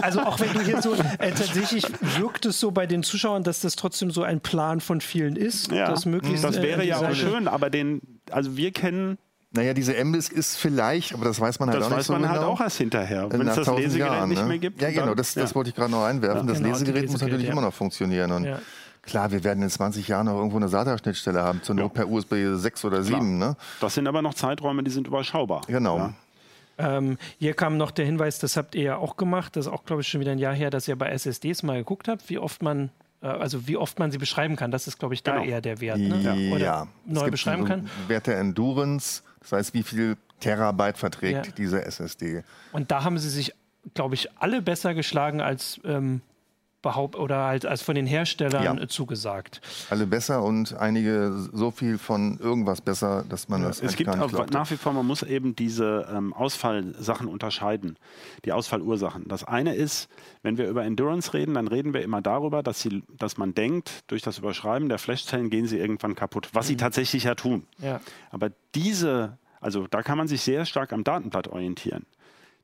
Also 0.02 0.20
auch 0.20 0.38
wenn 0.40 0.52
du 0.52 0.60
hier 0.60 0.82
so, 0.82 0.94
äh, 0.94 0.98
tatsächlich 1.30 1.84
wirkt 2.18 2.46
es 2.46 2.60
so 2.60 2.70
bei 2.70 2.86
den 2.86 3.02
Zuschauern, 3.02 3.42
dass 3.42 3.60
das 3.60 3.76
trotzdem 3.76 4.10
so 4.10 4.22
ein 4.22 4.40
Plan 4.40 4.80
von 4.80 5.00
vielen 5.00 5.36
ist, 5.36 5.72
ja. 5.72 5.86
das 5.86 6.06
möglichst. 6.06 6.44
Das 6.44 6.60
wäre 6.62 6.82
äh, 6.82 6.88
ja 6.88 6.98
auch 6.98 7.14
schön, 7.14 7.48
aber 7.48 7.70
den, 7.70 8.00
also 8.30 8.56
wir 8.56 8.72
kennen 8.72 9.18
naja, 9.54 9.72
diese 9.72 9.96
M-Disk 9.96 10.32
ist 10.32 10.56
vielleicht, 10.56 11.14
aber 11.14 11.24
das 11.24 11.40
weiß 11.40 11.60
man 11.60 11.70
halt 11.70 11.80
das 11.80 11.86
auch 11.90 11.96
nicht 11.96 12.06
so 12.06 12.14
genau. 12.14 12.22
Das 12.24 12.30
weiß 12.32 12.40
man 12.40 12.48
halt 12.48 12.58
auch 12.58 12.60
erst 12.60 12.78
hinterher, 12.78 13.30
wenn 13.30 13.46
es 13.46 13.54
das 13.54 13.68
Lesegerät 13.68 14.12
Jahren, 14.12 14.28
nicht 14.28 14.42
ne? 14.42 14.48
mehr 14.48 14.58
gibt. 14.58 14.82
Ja, 14.82 14.90
genau, 14.90 15.14
das, 15.14 15.34
das 15.34 15.54
wollte 15.54 15.70
ich 15.70 15.76
gerade 15.76 15.92
noch 15.92 16.04
einwerfen. 16.04 16.48
Ja. 16.48 16.52
Das 16.52 16.58
genau, 16.58 16.72
Lesegerät 16.72 17.08
muss 17.08 17.20
natürlich 17.20 17.46
ja. 17.46 17.52
immer 17.52 17.60
noch 17.60 17.72
funktionieren. 17.72 18.32
Und 18.32 18.44
ja. 18.44 18.58
klar, 19.02 19.30
wir 19.30 19.44
werden 19.44 19.62
in 19.62 19.70
20 19.70 20.08
Jahren 20.08 20.26
noch 20.26 20.34
irgendwo 20.34 20.56
eine 20.56 20.68
SATA-Schnittstelle 20.68 21.40
haben, 21.40 21.62
zur 21.62 21.76
Not 21.76 21.94
per 21.94 22.08
USB 22.10 22.34
6 22.54 22.84
oder 22.84 23.04
7. 23.04 23.38
Ne? 23.38 23.56
Das 23.80 23.94
sind 23.94 24.08
aber 24.08 24.22
noch 24.22 24.34
Zeiträume, 24.34 24.82
die 24.82 24.90
sind 24.90 25.06
überschaubar. 25.06 25.62
Genau. 25.68 26.12
Ähm, 26.76 27.16
hier 27.38 27.54
kam 27.54 27.76
noch 27.76 27.92
der 27.92 28.06
Hinweis, 28.06 28.40
das 28.40 28.56
habt 28.56 28.74
ihr 28.74 28.82
ja 28.82 28.96
auch 28.96 29.16
gemacht, 29.16 29.54
das 29.54 29.66
ist 29.66 29.72
auch, 29.72 29.84
glaube 29.84 30.02
ich, 30.02 30.08
schon 30.08 30.20
wieder 30.20 30.32
ein 30.32 30.38
Jahr 30.38 30.54
her, 30.54 30.70
dass 30.70 30.88
ihr 30.88 30.96
bei 30.96 31.10
SSDs 31.10 31.62
mal 31.62 31.78
geguckt 31.78 32.08
habt, 32.08 32.28
wie 32.28 32.38
oft 32.38 32.64
man 32.64 32.90
äh, 33.24 33.28
also 33.28 33.66
wie 33.66 33.76
oft 33.76 33.98
man 33.98 34.10
sie 34.10 34.18
beschreiben 34.18 34.56
kann, 34.56 34.70
das 34.70 34.86
ist, 34.86 34.98
glaube 34.98 35.14
ich, 35.14 35.22
da 35.22 35.36
genau. 35.36 35.44
eher 35.44 35.60
der 35.60 35.80
Wert. 35.80 35.98
Ne? 35.98 36.50
Oder 36.52 36.64
ja, 36.64 36.88
neu 37.06 37.30
beschreiben 37.30 37.64
kann. 37.64 37.88
Wert 38.08 38.26
der 38.26 38.38
Endurance, 38.38 39.22
das 39.44 39.52
heißt, 39.52 39.74
wie 39.74 39.82
viel 39.82 40.16
Terabyte 40.40 40.98
verträgt 40.98 41.46
ja. 41.46 41.52
diese 41.52 41.84
SSD. 41.84 42.42
Und 42.72 42.90
da 42.90 43.04
haben 43.04 43.18
sie 43.18 43.30
sich, 43.30 43.54
glaube 43.94 44.14
ich, 44.14 44.30
alle 44.38 44.62
besser 44.62 44.94
geschlagen 44.94 45.40
als 45.40 45.80
ähm, 45.84 46.20
behaupt 46.84 47.16
oder 47.16 47.44
halt 47.44 47.66
als 47.66 47.82
von 47.82 47.96
den 47.96 48.06
Herstellern 48.06 48.78
ja. 48.78 48.88
zugesagt. 48.88 49.60
Alle 49.90 50.06
besser 50.06 50.44
und 50.44 50.76
einige 50.76 51.32
so 51.52 51.72
viel 51.72 51.98
von 51.98 52.38
irgendwas 52.38 52.80
besser, 52.80 53.24
dass 53.28 53.48
man 53.48 53.62
ja. 53.62 53.68
das 53.68 53.80
Es 53.80 53.96
gibt 53.96 54.10
auch 54.10 54.50
nach 54.50 54.70
wie 54.70 54.76
vor, 54.76 54.92
man 54.92 55.06
muss 55.06 55.24
eben 55.24 55.56
diese 55.56 56.06
ähm, 56.14 56.32
Ausfallsachen 56.32 57.26
unterscheiden, 57.26 57.96
die 58.44 58.52
Ausfallursachen. 58.52 59.26
Das 59.26 59.42
eine 59.42 59.74
ist, 59.74 60.08
wenn 60.42 60.58
wir 60.58 60.68
über 60.68 60.84
Endurance 60.84 61.34
reden, 61.34 61.54
dann 61.54 61.66
reden 61.66 61.92
wir 61.92 62.02
immer 62.02 62.22
darüber, 62.22 62.62
dass, 62.62 62.80
sie, 62.80 63.02
dass 63.18 63.36
man 63.36 63.54
denkt, 63.54 64.04
durch 64.06 64.22
das 64.22 64.38
Überschreiben 64.38 64.88
der 64.88 64.98
Flashzellen 64.98 65.50
gehen 65.50 65.66
sie 65.66 65.78
irgendwann 65.78 66.14
kaputt, 66.14 66.50
was 66.52 66.66
mhm. 66.66 66.68
sie 66.68 66.76
tatsächlich 66.76 67.24
ja 67.24 67.34
tun. 67.34 67.66
Ja. 67.78 68.00
Aber 68.30 68.50
diese 68.74 69.38
also 69.64 69.86
da 69.86 70.02
kann 70.02 70.18
man 70.18 70.28
sich 70.28 70.42
sehr 70.42 70.66
stark 70.66 70.92
am 70.92 71.04
Datenblatt 71.04 71.48
orientieren. 71.48 72.04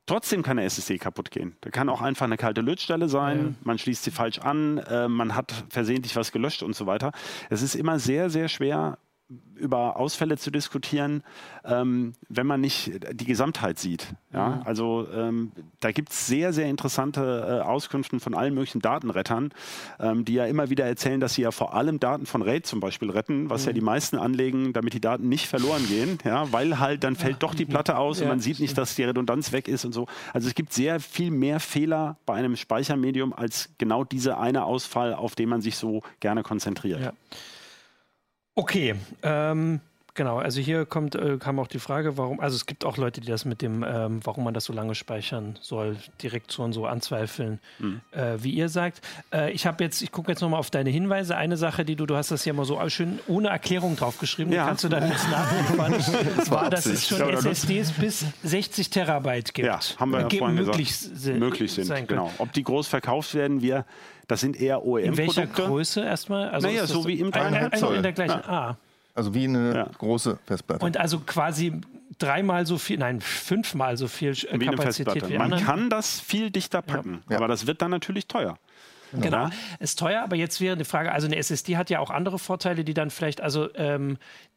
Trotzdem 0.07 0.43
kann 0.43 0.57
der 0.57 0.67
SSD 0.67 0.99
kaputt 0.99 1.31
gehen. 1.31 1.57
Da 1.61 1.71
kann 1.71 1.89
auch 1.89 2.01
einfach 2.01 2.27
eine 2.27 2.37
kalte 2.37 2.61
Lötstelle 2.63 3.09
sein, 3.09 3.39
ja. 3.39 3.55
man 3.63 3.79
schließt 3.79 4.03
sie 4.03 4.11
falsch 4.11 4.39
an, 4.39 4.79
äh, 4.79 5.09
man 5.09 5.37
hat 5.37 5.65
versehentlich 5.69 6.17
was 6.17 6.33
gelöscht 6.33 6.63
und 6.63 6.75
so 6.75 6.87
weiter. 6.87 7.13
Es 7.49 7.63
ist 7.63 7.75
immer 7.75 7.99
sehr, 7.99 8.29
sehr 8.31 8.49
schwer, 8.49 8.99
über 9.55 9.97
Ausfälle 9.97 10.38
zu 10.38 10.51
diskutieren, 10.51 11.23
ähm, 11.64 12.14
wenn 12.29 12.47
man 12.47 12.61
nicht 12.61 12.90
die 13.12 13.27
Gesamtheit 13.27 13.79
sieht. 13.79 14.09
Ja? 14.33 14.49
Mhm. 14.49 14.62
Also 14.64 15.07
ähm, 15.14 15.53
da 15.81 15.93
gibt 15.93 16.11
es 16.11 16.27
sehr, 16.27 16.53
sehr 16.53 16.66
interessante 16.66 17.61
äh, 17.61 17.66
Auskünfte 17.66 18.19
von 18.19 18.35
allen 18.35 18.55
möglichen 18.55 18.81
Datenrettern, 18.81 19.53
ähm, 20.01 20.25
die 20.25 20.35
ja 20.35 20.47
immer 20.47 20.71
wieder 20.71 20.87
erzählen, 20.87 21.21
dass 21.21 21.35
sie 21.35 21.43
ja 21.43 21.51
vor 21.51 21.75
allem 21.75 22.01
Daten 22.01 22.27
von 22.27 22.43
RAID 22.43 22.66
zum 22.66 22.81
Beispiel 22.81 23.11
retten, 23.11 23.51
was 23.51 23.62
mhm. 23.62 23.69
ja 23.69 23.73
die 23.75 23.81
meisten 23.83 24.16
anlegen, 24.16 24.73
damit 24.73 24.95
die 24.95 25.01
Daten 25.01 25.29
nicht 25.29 25.47
verloren 25.47 25.87
gehen, 25.87 26.19
ja? 26.25 26.51
weil 26.53 26.81
halt 26.81 27.05
dann 27.05 27.14
fällt 27.14 27.35
ja. 27.35 27.38
doch 27.38 27.55
die 27.55 27.66
Platte 27.66 27.99
aus 27.99 28.19
ja, 28.19 28.25
und 28.25 28.31
man 28.31 28.40
sieht 28.40 28.59
nicht, 28.59 28.77
dass 28.77 28.95
die 28.95 29.05
Redundanz 29.05 29.53
weg 29.53 29.69
ist 29.69 29.85
und 29.85 29.93
so. 29.93 30.07
Also 30.33 30.49
es 30.49 30.55
gibt 30.55 30.73
sehr 30.73 30.99
viel 30.99 31.31
mehr 31.31 31.61
Fehler 31.61 32.16
bei 32.27 32.35
einem 32.35 32.57
Speichermedium 32.57 33.33
als 33.33 33.71
genau 33.79 34.05
dieser 34.05 34.40
eine 34.40 34.64
Ausfall, 34.64 35.14
auf 35.14 35.35
den 35.35 35.49
man 35.49 35.61
sich 35.61 35.77
so 35.77 36.03
gerne 36.21 36.43
konzentriert. 36.43 37.12
Okay, 38.55 38.95
ähm, 39.23 39.81
genau. 40.14 40.38
Also 40.38 40.61
hier 40.61 40.87
kommt, 40.87 41.14
äh, 41.14 41.38
kam 41.38 41.59
auch 41.59 41.66
die 41.66 41.79
Frage, 41.79 42.16
warum, 42.16 42.40
also 42.40 42.57
es 42.57 42.66
gibt 42.66 42.85
auch 42.85 42.96
Leute, 42.96 43.20
die 43.20 43.29
das 43.29 43.44
mit 43.44 43.62
dem, 43.62 43.85
ähm, 43.87 44.20
warum 44.25 44.44
man 44.44 44.55
das 44.55 44.64
so 44.64 44.73
lange 44.73 44.94
speichern 44.94 45.59
soll, 45.61 45.96
direkt 46.23 46.53
schon 46.53 46.73
so 46.73 46.87
anzweifeln, 46.87 47.61
mhm. 47.79 48.01
äh, 48.12 48.42
wie 48.42 48.51
ihr 48.51 48.68
sagt. 48.68 49.01
Äh, 49.33 49.53
ich 49.53 49.66
habe 49.66 49.83
jetzt, 49.85 50.03
ich 50.03 50.12
gucke 50.12 50.31
jetzt 50.31 50.40
nochmal 50.40 50.61
auf 50.61 50.70
deine 50.70 50.90
Hinweise. 50.90 51.37
Eine 51.37 51.57
Sache, 51.57 51.85
die 51.85 51.96
du, 51.96 52.07
du 52.07 52.16
hast 52.16 52.31
das 52.31 52.44
ja 52.44 52.53
mal 52.53 52.64
so 52.64 52.81
schön 52.88 53.18
ohne 53.27 53.49
Erklärung 53.49 53.96
draufgeschrieben, 53.96 54.53
ja. 54.53 54.66
kannst 54.66 54.85
du 54.85 54.88
dann 54.88 55.09
jetzt 55.09 55.29
nachgucken. 55.31 55.94
das 56.37 56.51
war, 56.51 56.70
dass 56.70 56.87
es 56.87 57.07
schon 57.07 57.20
SSDs 57.31 57.92
bis 57.92 58.25
60 58.42 58.90
Terabyte 58.90 59.55
gibt. 59.55 59.66
Ja, 59.66 59.81
haben 59.99 60.12
wir 60.12 60.20
ja 60.20 60.29
vorhin 60.31 60.57
möglich 60.57 60.88
gesagt. 60.88 61.18
Sind, 61.18 61.38
möglich 61.38 61.73
sind, 61.73 62.09
genau. 62.09 62.31
Ob 62.38 62.53
die 62.53 62.62
groß 62.62 62.88
verkauft 62.88 63.35
werden, 63.35 63.62
wir 63.62 63.85
das 64.31 64.40
sind 64.40 64.61
eher 64.61 64.85
OEM-Produkte. 64.87 65.23
In 65.23 65.27
welcher 65.27 65.46
Größe 65.46 66.05
erstmal? 66.05 66.51
Also 66.51 66.68
naja, 66.68 66.87
so 66.87 67.05
wie 67.05 67.18
im 67.18 67.33
dreieinhalb 67.33 67.77
Zoll. 67.77 67.96
In 67.96 68.05
der 68.05 68.12
gleichen, 68.12 68.40
ja. 68.46 68.49
ah. 68.49 68.77
Also 69.20 69.35
wie 69.35 69.44
eine 69.44 69.74
ja. 69.74 69.90
große 69.98 70.38
Festplatte. 70.46 70.83
Und 70.83 70.96
also 70.96 71.20
quasi 71.20 71.78
dreimal 72.16 72.64
so 72.64 72.78
viel, 72.78 72.96
nein, 72.96 73.20
fünfmal 73.20 73.98
so 73.98 74.09
viel 74.09 74.33
wie 74.35 74.64
Kapazität 74.64 75.28
wie 75.28 75.37
Man 75.37 75.61
kann 75.61 75.90
das 75.90 76.20
viel 76.20 76.50
dichter 76.50 76.80
packen, 76.80 77.22
ja. 77.28 77.37
aber 77.37 77.46
das 77.46 77.66
wird 77.66 77.83
dann 77.83 77.90
natürlich 77.90 78.26
teuer. 78.28 78.56
Genau. 79.12 79.22
genau. 79.24 79.48
Ist 79.78 79.98
teuer, 79.98 80.22
aber 80.22 80.37
jetzt 80.37 80.59
wäre 80.62 80.74
eine 80.74 80.87
Frage, 80.87 81.12
also 81.12 81.26
eine 81.26 81.37
SSD 81.37 81.76
hat 81.76 81.90
ja 81.90 81.98
auch 81.98 82.09
andere 82.09 82.38
Vorteile, 82.38 82.83
die 82.83 82.94
dann 82.94 83.11
vielleicht, 83.11 83.42
also 83.42 83.68
ähm, 83.74 84.16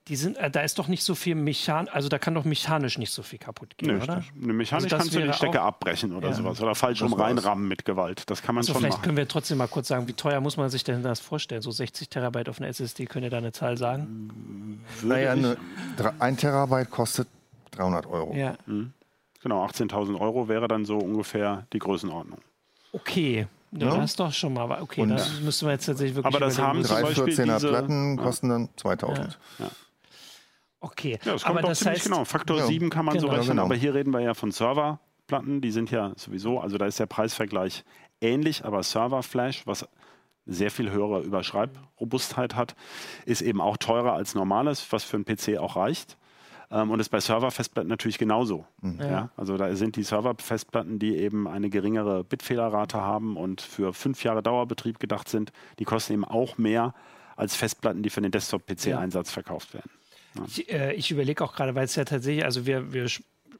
die 0.09 0.17
sind, 0.17 0.35
äh, 0.37 0.51
da 0.51 0.61
ist 0.61 0.79
doch 0.79 0.89
nicht 0.89 1.03
so 1.03 1.15
viel 1.15 1.35
mechan, 1.35 1.87
also 1.87 2.09
da 2.09 2.19
kann 2.19 2.33
doch 2.33 2.43
mechanisch 2.43 2.97
nicht 2.97 3.11
so 3.11 3.23
viel 3.23 3.39
kaputt 3.39 3.77
gehen, 3.77 3.97
Nö, 3.97 4.03
oder? 4.03 4.23
Ne, 4.35 4.53
mechanisch 4.53 4.85
also 4.85 4.97
kannst 4.97 5.15
du 5.15 5.21
die 5.21 5.33
Stecker 5.33 5.61
abbrechen 5.61 6.13
oder 6.13 6.29
ja. 6.29 6.33
sowas 6.33 6.61
oder 6.61 6.75
falsch 6.75 7.01
rum 7.01 7.13
reinrammen 7.13 7.67
mit 7.67 7.85
Gewalt. 7.85 8.29
Das 8.29 8.41
kann 8.41 8.55
man 8.55 8.61
also 8.61 8.73
schon 8.73 8.81
vielleicht 8.81 8.97
machen. 8.97 9.03
können 9.03 9.17
wir 9.17 9.27
trotzdem 9.27 9.57
mal 9.57 9.67
kurz 9.67 9.87
sagen, 9.87 10.07
wie 10.07 10.13
teuer 10.13 10.41
muss 10.41 10.57
man 10.57 10.69
sich 10.69 10.83
denn 10.83 11.03
das 11.03 11.21
vorstellen? 11.21 11.61
So 11.61 11.71
60 11.71 12.09
Terabyte 12.09 12.49
auf 12.49 12.59
einer 12.59 12.67
SSD, 12.67 13.05
könnt 13.05 13.23
ihr 13.23 13.29
da 13.29 13.37
eine 13.37 13.53
Zahl 13.53 13.77
sagen? 13.77 14.83
Naja, 15.03 15.31
eine, 15.31 15.57
ein 16.19 16.35
Terabyte 16.35 16.89
kostet 16.89 17.29
300 17.71 18.05
Euro. 18.05 18.33
Ja. 18.35 18.55
Mhm. 18.65 18.91
Genau, 19.41 19.65
18.000 19.65 20.19
Euro 20.19 20.47
wäre 20.47 20.67
dann 20.67 20.85
so 20.85 20.97
ungefähr 20.97 21.65
die 21.73 21.79
Größenordnung. 21.79 22.39
Okay, 22.93 23.47
ja, 23.71 23.87
ja, 23.87 23.97
das 23.97 24.11
ist 24.11 24.19
doch 24.19 24.31
schon 24.31 24.53
mal. 24.53 24.81
Okay, 24.81 25.01
und 25.01 25.09
da 25.09 25.25
müssen 25.41 25.67
wir 25.67 25.73
jetzt 25.73 25.85
tatsächlich 25.85 26.15
wirklich. 26.15 26.35
Aber 26.35 26.45
das 26.45 26.59
haben 26.59 26.83
drei 26.83 27.01
14er 27.03 27.59
Platten 27.59 28.17
kosten 28.17 28.49
dann 28.49 28.69
2000. 28.75 29.39
Ja. 29.59 29.69
Okay, 30.83 31.17
ja, 31.23 31.33
das 31.33 31.43
kommt 31.43 31.59
aber 31.59 31.69
das 31.69 31.85
heißt, 31.85 32.03
genau. 32.03 32.25
Faktor 32.25 32.57
ja. 32.57 32.65
7 32.65 32.89
kann 32.89 33.05
man 33.05 33.15
genau. 33.15 33.27
so 33.27 33.33
rechnen, 33.33 33.51
genau. 33.51 33.63
aber 33.63 33.75
hier 33.75 33.93
reden 33.93 34.11
wir 34.11 34.19
ja 34.19 34.33
von 34.33 34.51
Serverplatten, 34.51 35.61
die 35.61 35.71
sind 35.71 35.91
ja 35.91 36.11
sowieso, 36.17 36.59
also 36.59 36.77
da 36.77 36.85
ist 36.85 36.99
der 36.99 37.05
Preisvergleich 37.05 37.85
ähnlich, 38.19 38.65
aber 38.65 38.83
Serverflash, 38.83 39.65
was 39.65 39.87
sehr 40.45 40.71
viel 40.71 40.91
höhere 40.91 41.21
Überschreibrobustheit 41.21 42.55
hat, 42.55 42.75
ist 43.25 43.41
eben 43.41 43.61
auch 43.61 43.77
teurer 43.77 44.11
als 44.11 44.35
normales, 44.35 44.91
was 44.91 45.05
für 45.05 45.15
einen 45.15 45.25
PC 45.25 45.57
auch 45.57 45.77
reicht. 45.77 46.17
Ähm, 46.69 46.91
und 46.91 46.99
ist 46.99 47.09
bei 47.09 47.21
Serverfestplatten 47.21 47.87
natürlich 47.87 48.17
genauso. 48.17 48.65
Mhm. 48.81 48.99
Ja. 48.99 49.29
Also 49.37 49.55
da 49.55 49.73
sind 49.75 49.95
die 49.95 50.03
Serverfestplatten, 50.03 50.99
die 50.99 51.15
eben 51.15 51.47
eine 51.47 51.69
geringere 51.69 52.25
Bitfehlerrate 52.25 52.99
haben 52.99 53.37
und 53.37 53.61
für 53.61 53.93
fünf 53.93 54.23
Jahre 54.23 54.43
Dauerbetrieb 54.43 54.99
gedacht 54.99 55.29
sind, 55.29 55.53
die 55.79 55.85
kosten 55.85 56.13
eben 56.13 56.25
auch 56.25 56.57
mehr 56.57 56.93
als 57.37 57.55
Festplatten, 57.55 58.03
die 58.03 58.09
für 58.09 58.21
den 58.21 58.31
Desktop-PC-Einsatz 58.31 59.29
ja. 59.29 59.33
verkauft 59.33 59.73
werden. 59.73 59.89
Ja. 60.35 60.43
Ich, 60.47 60.71
äh, 60.71 60.93
ich 60.93 61.11
überlege 61.11 61.43
auch 61.43 61.53
gerade, 61.53 61.75
weil 61.75 61.85
es 61.85 61.95
ja 61.95 62.05
tatsächlich, 62.05 62.45
also 62.45 62.65
wir, 62.65 62.93
wir 62.93 63.07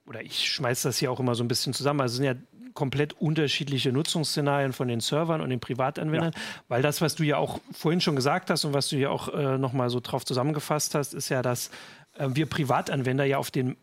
oder 0.05 0.21
ich 0.21 0.51
schmeiße 0.51 0.87
das 0.87 0.97
hier 0.97 1.11
auch 1.11 1.19
immer 1.19 1.35
so 1.35 1.43
ein 1.43 1.47
bisschen 1.47 1.73
zusammen. 1.73 2.01
Also 2.01 2.13
es 2.13 2.17
sind 2.17 2.25
ja 2.25 2.35
komplett 2.73 3.13
unterschiedliche 3.13 3.91
Nutzungsszenarien 3.91 4.73
von 4.73 4.87
den 4.87 4.99
Servern 4.99 5.41
und 5.41 5.49
den 5.49 5.59
Privatanwendern, 5.59 6.33
ja. 6.33 6.41
weil 6.67 6.81
das, 6.81 7.01
was 7.01 7.15
du 7.15 7.23
ja 7.23 7.37
auch 7.37 7.59
vorhin 7.71 8.01
schon 8.01 8.15
gesagt 8.15 8.49
hast 8.49 8.65
und 8.65 8.73
was 8.73 8.89
du 8.89 8.97
ja 8.97 9.09
auch 9.09 9.29
äh, 9.29 9.57
nochmal 9.57 9.89
so 9.89 9.99
drauf 9.99 10.25
zusammengefasst 10.25 10.95
hast, 10.95 11.13
ist 11.13 11.29
ja, 11.29 11.41
dass 11.41 11.69
äh, 12.17 12.29
wir 12.33 12.47
Privatanwender 12.47 13.25
ja 13.25 13.37
auf, 13.37 13.51
den, 13.51 13.77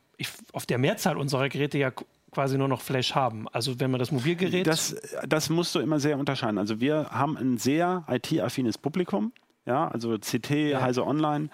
auf 0.53 0.66
der 0.66 0.79
Mehrzahl 0.79 1.16
unserer 1.16 1.48
Geräte 1.48 1.79
ja 1.79 1.92
quasi 2.33 2.59
nur 2.59 2.68
noch 2.68 2.81
Flash 2.81 3.14
haben. 3.14 3.48
Also 3.48 3.81
wenn 3.81 3.90
man 3.90 3.98
das 3.98 4.12
Mobilgerät. 4.12 4.66
Das, 4.66 4.96
das 5.26 5.50
musst 5.50 5.74
du 5.74 5.81
immer 5.81 5.98
sehr 6.00 6.18
unterscheiden. 6.18 6.59
Also 6.59 6.81
wir 6.81 7.11
haben 7.11 7.37
ein 7.37 7.59
sehr 7.59 8.05
IT-affines 8.09 8.79
Publikum. 8.79 9.33
Ja, 9.70 9.87
also 9.87 10.18
CT, 10.18 10.50
ja. 10.50 10.80
Heise 10.80 11.06
Online, 11.06 11.48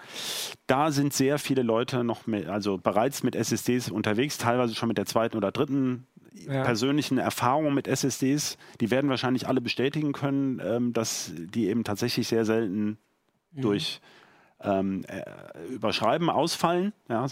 da 0.65 0.89
sind 0.89 1.13
sehr 1.13 1.37
viele 1.37 1.61
Leute 1.61 2.03
noch 2.03 2.25
mit, 2.25 2.47
also 2.47 2.79
bereits 2.79 3.21
mit 3.21 3.35
SSDs 3.35 3.91
unterwegs, 3.91 4.39
teilweise 4.39 4.73
schon 4.73 4.87
mit 4.87 4.97
der 4.97 5.05
zweiten 5.05 5.37
oder 5.37 5.51
dritten 5.51 6.07
ja. 6.33 6.63
persönlichen 6.63 7.19
Erfahrung 7.19 7.75
mit 7.75 7.87
SSDs. 7.87 8.57
Die 8.81 8.89
werden 8.89 9.11
wahrscheinlich 9.11 9.47
alle 9.47 9.61
bestätigen 9.61 10.13
können, 10.13 10.59
ähm, 10.65 10.93
dass 10.93 11.31
die 11.35 11.67
eben 11.67 11.83
tatsächlich 11.83 12.27
sehr 12.27 12.43
selten 12.43 12.97
mhm. 13.51 13.61
durch 13.61 14.01
ähm, 14.61 15.05
äh, 15.07 15.21
überschreiben, 15.71 16.31
ausfallen. 16.31 16.93
Ja. 17.09 17.27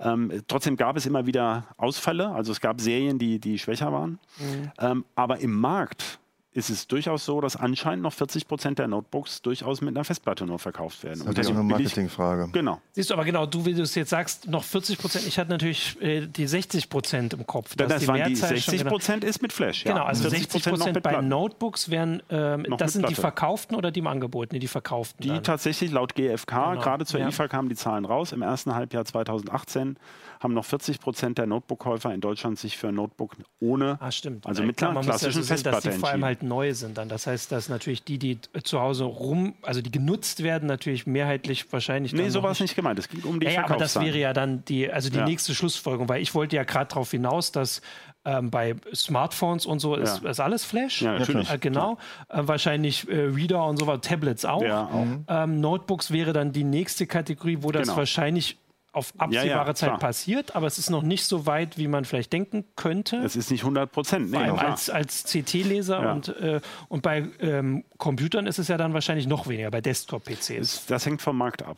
Ähm, 0.00 0.32
trotzdem 0.48 0.78
gab 0.78 0.96
es 0.96 1.04
immer 1.04 1.26
wieder 1.26 1.66
Ausfälle, 1.76 2.30
also 2.30 2.50
es 2.50 2.62
gab 2.62 2.80
Serien, 2.80 3.18
die, 3.18 3.40
die 3.40 3.58
schwächer 3.58 3.92
waren. 3.92 4.18
Mhm. 4.38 4.72
Ähm, 4.78 5.04
aber 5.16 5.40
im 5.40 5.52
Markt 5.52 6.18
ist 6.54 6.70
es 6.70 6.86
durchaus 6.86 7.24
so, 7.24 7.40
dass 7.40 7.56
anscheinend 7.56 8.04
noch 8.04 8.12
40 8.12 8.46
Prozent 8.46 8.78
der 8.78 8.86
Notebooks 8.86 9.42
durchaus 9.42 9.80
mit 9.80 9.96
einer 9.96 10.04
Festplatte 10.04 10.46
nur 10.46 10.60
verkauft 10.60 11.02
werden. 11.02 11.24
Das 11.34 11.46
ist 11.46 11.50
eine 11.50 11.64
Marketingfrage. 11.64 12.48
Genau. 12.52 12.80
Siehst 12.92 13.10
du, 13.10 13.14
aber 13.14 13.24
genau, 13.24 13.44
du, 13.44 13.66
wie 13.66 13.74
du 13.74 13.82
es 13.82 13.94
jetzt 13.96 14.10
sagst, 14.10 14.46
noch 14.46 14.62
40 14.62 14.98
Prozent. 14.98 15.26
Ich 15.26 15.38
hatte 15.38 15.50
natürlich 15.50 16.00
äh, 16.00 16.26
die 16.26 16.46
60 16.46 16.88
Prozent 16.88 17.34
im 17.34 17.44
Kopf. 17.44 17.74
Das, 17.74 17.88
das 17.88 18.06
waren 18.06 18.28
die 18.28 18.36
60 18.36 18.84
Prozent 18.86 19.20
genau, 19.22 19.30
ist 19.30 19.42
mit 19.42 19.52
Flash. 19.52 19.84
Ja. 19.84 19.92
Genau, 19.92 20.04
also 20.04 20.28
60 20.28 20.64
Prozent 20.64 21.02
bei 21.02 21.20
Notebooks 21.20 21.90
wären, 21.90 22.22
ähm, 22.30 22.66
das 22.78 22.92
sind 22.92 23.08
die 23.08 23.16
verkauften 23.16 23.76
oder 23.76 23.90
die 23.90 24.00
im 24.00 24.06
Angebot? 24.06 24.52
Nee, 24.52 24.60
die 24.60 24.68
verkauften. 24.68 25.22
Die 25.22 25.28
dann. 25.28 25.42
tatsächlich 25.42 25.90
laut 25.90 26.14
GfK, 26.14 26.46
genau. 26.46 26.80
gerade 26.80 27.04
zur 27.04 27.18
ja. 27.18 27.28
IFA 27.28 27.48
kamen 27.48 27.68
die 27.68 27.74
Zahlen 27.74 28.04
raus, 28.04 28.32
im 28.32 28.42
ersten 28.42 28.74
Halbjahr 28.74 29.04
2018 29.04 29.96
haben 30.40 30.54
noch 30.54 30.64
40 30.64 31.00
Prozent 31.00 31.38
der 31.38 31.46
Notebook-Käufer 31.46 32.12
in 32.12 32.20
Deutschland 32.20 32.58
sich 32.58 32.76
für 32.76 32.88
ein 32.88 32.94
Notebook 32.94 33.34
ohne, 33.60 33.96
ah, 34.00 34.12
stimmt. 34.12 34.46
also 34.46 34.62
mit 34.62 34.80
einer 34.82 35.00
klassischen 35.00 35.38
ja 35.38 35.42
so 35.42 35.48
Festplatte 35.48 35.88
dass 35.88 35.94
die 35.94 36.00
vor 36.00 36.10
allem 36.10 36.24
halt 36.24 36.42
neu 36.44 36.74
sind 36.74 36.98
dann. 36.98 37.08
Das 37.08 37.26
heißt, 37.26 37.50
dass 37.50 37.68
natürlich 37.68 38.04
die, 38.04 38.18
die 38.18 38.38
zu 38.62 38.80
Hause 38.80 39.04
rum, 39.04 39.54
also 39.62 39.80
die 39.80 39.90
genutzt 39.90 40.42
werden, 40.42 40.66
natürlich 40.66 41.06
mehrheitlich 41.06 41.72
wahrscheinlich. 41.72 42.12
Nee, 42.12 42.28
so 42.28 42.42
war 42.42 42.52
es 42.52 42.60
nicht 42.60 42.76
gemeint. 42.76 42.98
Es 42.98 43.08
ging 43.08 43.22
um 43.22 43.40
die 43.40 43.46
ja, 43.46 43.64
aber 43.64 43.76
das 43.76 43.98
wäre 44.00 44.18
ja 44.18 44.32
dann 44.32 44.64
die, 44.66 44.90
also 44.90 45.10
die 45.10 45.18
ja. 45.18 45.24
nächste 45.24 45.54
Schlussfolgerung, 45.54 46.08
weil 46.08 46.22
ich 46.22 46.34
wollte 46.34 46.56
ja 46.56 46.64
gerade 46.64 46.88
darauf 46.88 47.10
hinaus, 47.10 47.52
dass 47.52 47.82
ähm, 48.24 48.50
bei 48.50 48.74
Smartphones 48.94 49.66
und 49.66 49.80
so 49.80 49.96
ist, 49.96 50.22
ja. 50.22 50.30
ist 50.30 50.40
alles 50.40 50.64
Flash. 50.64 51.02
Ja, 51.02 51.18
natürlich. 51.18 51.50
Äh, 51.50 51.58
genau. 51.58 51.98
Äh, 52.28 52.40
wahrscheinlich 52.42 53.08
äh, 53.08 53.20
Reader 53.20 53.66
und 53.66 53.76
so 53.76 53.86
weiter, 53.86 54.00
Tablets 54.00 54.44
auch. 54.44 54.62
Ja, 54.62 54.84
auch. 54.84 55.06
Ähm, 55.28 55.60
Notebooks 55.60 56.10
wäre 56.10 56.32
dann 56.32 56.52
die 56.52 56.64
nächste 56.64 57.06
Kategorie, 57.06 57.58
wo 57.60 57.70
das 57.70 57.82
genau. 57.82 57.98
wahrscheinlich 57.98 58.56
auf 58.94 59.12
absehbare 59.18 59.48
ja, 59.48 59.66
ja, 59.66 59.74
Zeit 59.74 59.88
klar. 59.90 59.98
passiert, 59.98 60.56
aber 60.56 60.66
es 60.66 60.78
ist 60.78 60.90
noch 60.90 61.02
nicht 61.02 61.24
so 61.24 61.46
weit, 61.46 61.78
wie 61.78 61.88
man 61.88 62.04
vielleicht 62.04 62.32
denken 62.32 62.64
könnte. 62.76 63.16
Es 63.18 63.36
ist 63.36 63.50
nicht 63.50 63.62
100 63.62 63.90
Prozent. 63.90 64.30
Nee, 64.30 64.38
als, 64.38 64.90
als 64.90 65.24
CT-Leser 65.24 66.02
ja. 66.02 66.12
und, 66.12 66.28
äh, 66.28 66.60
und 66.88 67.02
bei 67.02 67.28
ähm, 67.40 67.84
Computern 67.98 68.46
ist 68.46 68.58
es 68.58 68.68
ja 68.68 68.76
dann 68.76 68.94
wahrscheinlich 68.94 69.26
noch 69.26 69.48
weniger, 69.48 69.70
bei 69.70 69.80
Desktop-PCs. 69.80 70.86
Das 70.86 71.06
hängt 71.06 71.22
vom 71.22 71.36
Markt 71.36 71.62
ab. 71.62 71.76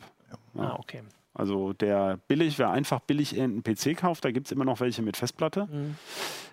Ah, 0.56 0.76
okay. 0.78 1.02
Also 1.34 1.74
der 1.74 2.18
billig, 2.28 2.58
wer 2.58 2.70
einfach 2.70 3.00
billig 3.00 3.38
einen 3.38 3.62
PC 3.62 3.96
kauft, 3.96 4.24
da 4.24 4.30
gibt 4.30 4.46
es 4.46 4.52
immer 4.52 4.64
noch 4.64 4.80
welche 4.80 5.02
mit 5.02 5.18
Festplatte. 5.18 5.68
Mhm. 5.70 5.96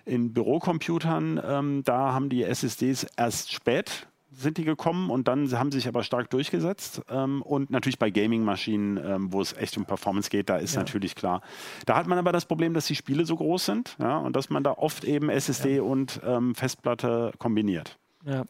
In 0.04 0.32
Bürocomputern, 0.34 1.40
ähm, 1.42 1.82
da 1.84 2.12
haben 2.12 2.28
die 2.28 2.42
SSDs 2.42 3.06
erst 3.16 3.52
spät 3.52 4.06
sind 4.36 4.58
die 4.58 4.64
gekommen 4.64 5.10
und 5.10 5.28
dann 5.28 5.50
haben 5.52 5.70
sie 5.70 5.78
sich 5.78 5.88
aber 5.88 6.02
stark 6.02 6.30
durchgesetzt. 6.30 7.02
Ähm, 7.08 7.42
und 7.42 7.70
natürlich 7.70 7.98
bei 7.98 8.10
Gaming-Maschinen, 8.10 8.96
ähm, 8.96 9.32
wo 9.32 9.40
es 9.40 9.52
echt 9.54 9.76
um 9.76 9.84
Performance 9.84 10.30
geht, 10.30 10.48
da 10.48 10.56
ist 10.56 10.74
ja. 10.74 10.80
natürlich 10.80 11.14
klar. 11.14 11.42
Da 11.86 11.96
hat 11.96 12.06
man 12.06 12.18
aber 12.18 12.32
das 12.32 12.46
Problem, 12.46 12.74
dass 12.74 12.86
die 12.86 12.94
Spiele 12.94 13.24
so 13.24 13.36
groß 13.36 13.66
sind 13.66 13.96
ja, 13.98 14.18
und 14.18 14.36
dass 14.36 14.50
man 14.50 14.62
da 14.62 14.72
oft 14.72 15.04
eben 15.04 15.28
SSD 15.28 15.76
ja. 15.76 15.82
und 15.82 16.20
ähm, 16.24 16.54
Festplatte 16.54 17.32
kombiniert. 17.38 17.98
Ja. 18.24 18.44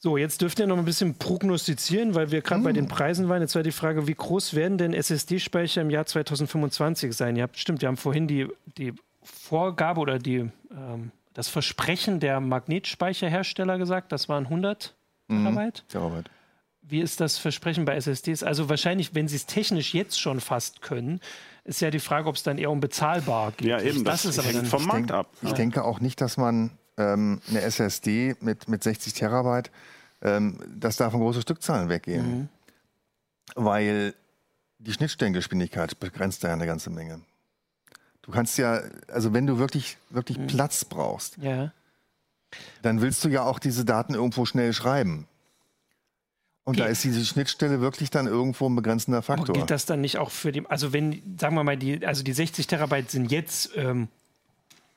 So, 0.00 0.16
jetzt 0.16 0.42
dürft 0.42 0.60
ihr 0.60 0.68
noch 0.68 0.78
ein 0.78 0.84
bisschen 0.84 1.14
prognostizieren, 1.16 2.14
weil 2.14 2.30
wir 2.30 2.40
gerade 2.40 2.60
mm. 2.60 2.64
bei 2.64 2.72
den 2.72 2.86
Preisen 2.86 3.28
waren. 3.28 3.42
Jetzt 3.42 3.56
war 3.56 3.64
die 3.64 3.72
Frage, 3.72 4.06
wie 4.06 4.14
groß 4.14 4.54
werden 4.54 4.78
denn 4.78 4.94
SSD-Speicher 4.94 5.82
im 5.82 5.90
Jahr 5.90 6.06
2025 6.06 7.12
sein? 7.16 7.34
Ja, 7.34 7.48
stimmt, 7.52 7.80
wir 7.80 7.88
haben 7.88 7.96
vorhin 7.96 8.28
die, 8.28 8.46
die 8.76 8.92
Vorgabe 9.24 10.00
oder 10.00 10.20
die 10.20 10.48
ähm, 10.70 11.10
das 11.38 11.48
Versprechen 11.48 12.18
der 12.18 12.40
Magnetspeicherhersteller 12.40 13.78
gesagt, 13.78 14.10
das 14.10 14.28
waren 14.28 14.46
100 14.46 14.96
mhm. 15.28 15.44
Terabyte. 15.44 15.84
Terabyte. 15.88 16.30
wie 16.82 17.00
ist 17.00 17.20
das 17.20 17.38
Versprechen 17.38 17.84
bei 17.84 17.94
SSDs? 17.94 18.42
Also 18.42 18.68
wahrscheinlich, 18.68 19.14
wenn 19.14 19.28
sie 19.28 19.36
es 19.36 19.46
technisch 19.46 19.94
jetzt 19.94 20.20
schon 20.20 20.40
fast 20.40 20.82
können, 20.82 21.20
ist 21.62 21.80
ja 21.80 21.92
die 21.92 22.00
Frage, 22.00 22.28
ob 22.28 22.34
es 22.34 22.42
dann 22.42 22.58
eher 22.58 22.72
unbezahlbar 22.72 23.52
geht. 23.52 23.68
Ja, 23.68 23.80
eben, 23.80 24.02
das, 24.02 24.24
das 24.24 24.36
ist 24.36 24.44
hängt 24.44 24.66
vom 24.66 24.84
Markt 24.86 25.12
ab. 25.12 25.28
Ich 25.42 25.50
ja. 25.50 25.54
denke 25.54 25.84
auch 25.84 26.00
nicht, 26.00 26.20
dass 26.20 26.38
man 26.38 26.72
ähm, 26.96 27.40
eine 27.48 27.60
SSD 27.60 28.34
mit, 28.40 28.66
mit 28.66 28.82
60 28.82 29.12
Terabyte, 29.12 29.70
ähm, 30.22 30.58
dass 30.74 30.96
davon 30.96 31.20
große 31.20 31.42
Stückzahlen 31.42 31.88
weggehen. 31.88 32.26
Mhm. 32.26 32.48
Weil 33.54 34.12
die 34.78 34.92
Schnittstellengeschwindigkeit 34.92 36.00
begrenzt 36.00 36.42
da 36.42 36.48
ja 36.48 36.54
eine 36.54 36.66
ganze 36.66 36.90
Menge. 36.90 37.20
Du 38.28 38.34
kannst 38.34 38.58
ja, 38.58 38.82
also 39.10 39.32
wenn 39.32 39.46
du 39.46 39.58
wirklich, 39.58 39.96
wirklich 40.10 40.36
mhm. 40.36 40.48
Platz 40.48 40.84
brauchst, 40.84 41.38
ja. 41.38 41.72
dann 42.82 43.00
willst 43.00 43.24
du 43.24 43.30
ja 43.30 43.42
auch 43.44 43.58
diese 43.58 43.86
Daten 43.86 44.12
irgendwo 44.12 44.44
schnell 44.44 44.74
schreiben. 44.74 45.26
Und 46.64 46.74
okay. 46.74 46.82
da 46.82 46.86
ist 46.88 47.02
diese 47.04 47.24
Schnittstelle 47.24 47.80
wirklich 47.80 48.10
dann 48.10 48.26
irgendwo 48.26 48.68
ein 48.68 48.76
begrenzender 48.76 49.22
Faktor. 49.22 49.48
Aber 49.48 49.52
gilt 49.54 49.70
das 49.70 49.86
dann 49.86 50.02
nicht 50.02 50.18
auch 50.18 50.30
für 50.30 50.52
die, 50.52 50.66
also 50.66 50.92
wenn, 50.92 51.22
sagen 51.40 51.54
wir 51.54 51.64
mal, 51.64 51.78
die, 51.78 52.04
also 52.06 52.22
die 52.22 52.34
60 52.34 52.66
Terabyte 52.66 53.10
sind 53.10 53.32
jetzt 53.32 53.70
ähm, 53.76 54.08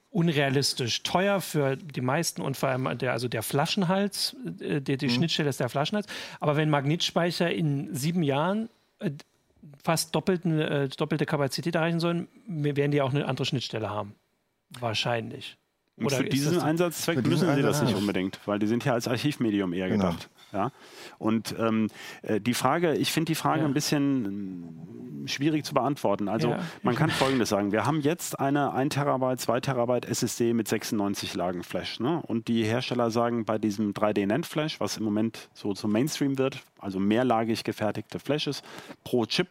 unrealistisch 0.09 1.01
teuer 1.03 1.39
für 1.39 1.77
die 1.77 2.01
meisten 2.01 2.41
und 2.41 2.57
vor 2.57 2.67
allem 2.67 2.97
der, 2.97 3.13
also 3.13 3.29
der 3.29 3.43
Flaschenhals, 3.43 4.35
äh, 4.59 4.81
die, 4.81 4.97
die 4.97 5.07
mhm. 5.07 5.11
Schnittstelle 5.11 5.47
ist 5.47 5.61
der 5.61 5.69
Flaschenhals. 5.69 6.07
Aber 6.41 6.57
wenn 6.57 6.69
Magnetspeicher 6.69 7.49
in 7.49 7.95
sieben 7.95 8.23
Jahren 8.23 8.67
äh, 8.99 9.11
fast 9.83 10.15
doppelten, 10.15 10.59
äh, 10.59 10.89
doppelte 10.89 11.25
Kapazität 11.25 11.75
erreichen 11.75 11.99
sollen, 11.99 12.27
werden 12.47 12.91
die 12.91 13.01
auch 13.01 13.13
eine 13.13 13.27
andere 13.27 13.45
Schnittstelle 13.45 13.89
haben. 13.89 14.15
Wahrscheinlich. 14.79 15.57
Oder 15.97 16.17
für 16.17 16.23
diesen 16.25 16.59
Einsatzzweck 16.59 17.25
müssen 17.25 17.53
sie 17.55 17.61
das 17.61 17.81
nicht 17.83 17.95
unbedingt, 17.95 18.39
weil 18.45 18.59
die 18.59 18.67
sind 18.67 18.85
ja 18.85 18.93
als 18.93 19.07
Archivmedium 19.07 19.73
eher 19.73 19.89
genau. 19.89 20.07
gedacht. 20.07 20.29
Ja? 20.51 20.71
Und 21.17 21.55
ähm, 21.57 21.87
äh, 22.21 22.39
die 22.39 22.53
Frage, 22.53 22.95
ich 22.95 23.11
finde 23.11 23.31
die 23.31 23.35
Frage 23.35 23.61
ja. 23.61 23.67
ein 23.67 23.73
bisschen 23.73 24.25
ähm, 24.25 25.27
schwierig 25.27 25.65
zu 25.65 25.73
beantworten. 25.73 26.27
Also 26.27 26.49
ja. 26.49 26.59
man 26.83 26.95
kann 26.95 27.09
Folgendes 27.21 27.49
sagen. 27.49 27.71
Wir 27.71 27.85
haben 27.85 28.01
jetzt 28.01 28.39
eine 28.39 28.73
1 28.73 28.93
Terabyte, 28.93 29.39
2 29.39 29.59
Terabyte 29.61 30.05
SSD 30.05 30.53
mit 30.53 30.67
96 30.67 31.33
Lagen 31.35 31.63
Flash. 31.63 31.99
Ne? 31.99 32.21
Und 32.27 32.47
die 32.47 32.63
Hersteller 32.63 33.11
sagen 33.11 33.45
bei 33.45 33.57
diesem 33.57 33.93
3D-NAND-Flash, 33.93 34.79
was 34.79 34.97
im 34.97 35.03
Moment 35.03 35.49
so 35.53 35.73
zum 35.73 35.91
Mainstream 35.91 36.37
wird, 36.37 36.59
also 36.79 36.99
mehrlagig 36.99 37.63
gefertigte 37.63 38.19
Flashes 38.19 38.61
pro 39.03 39.25
Chip, 39.25 39.49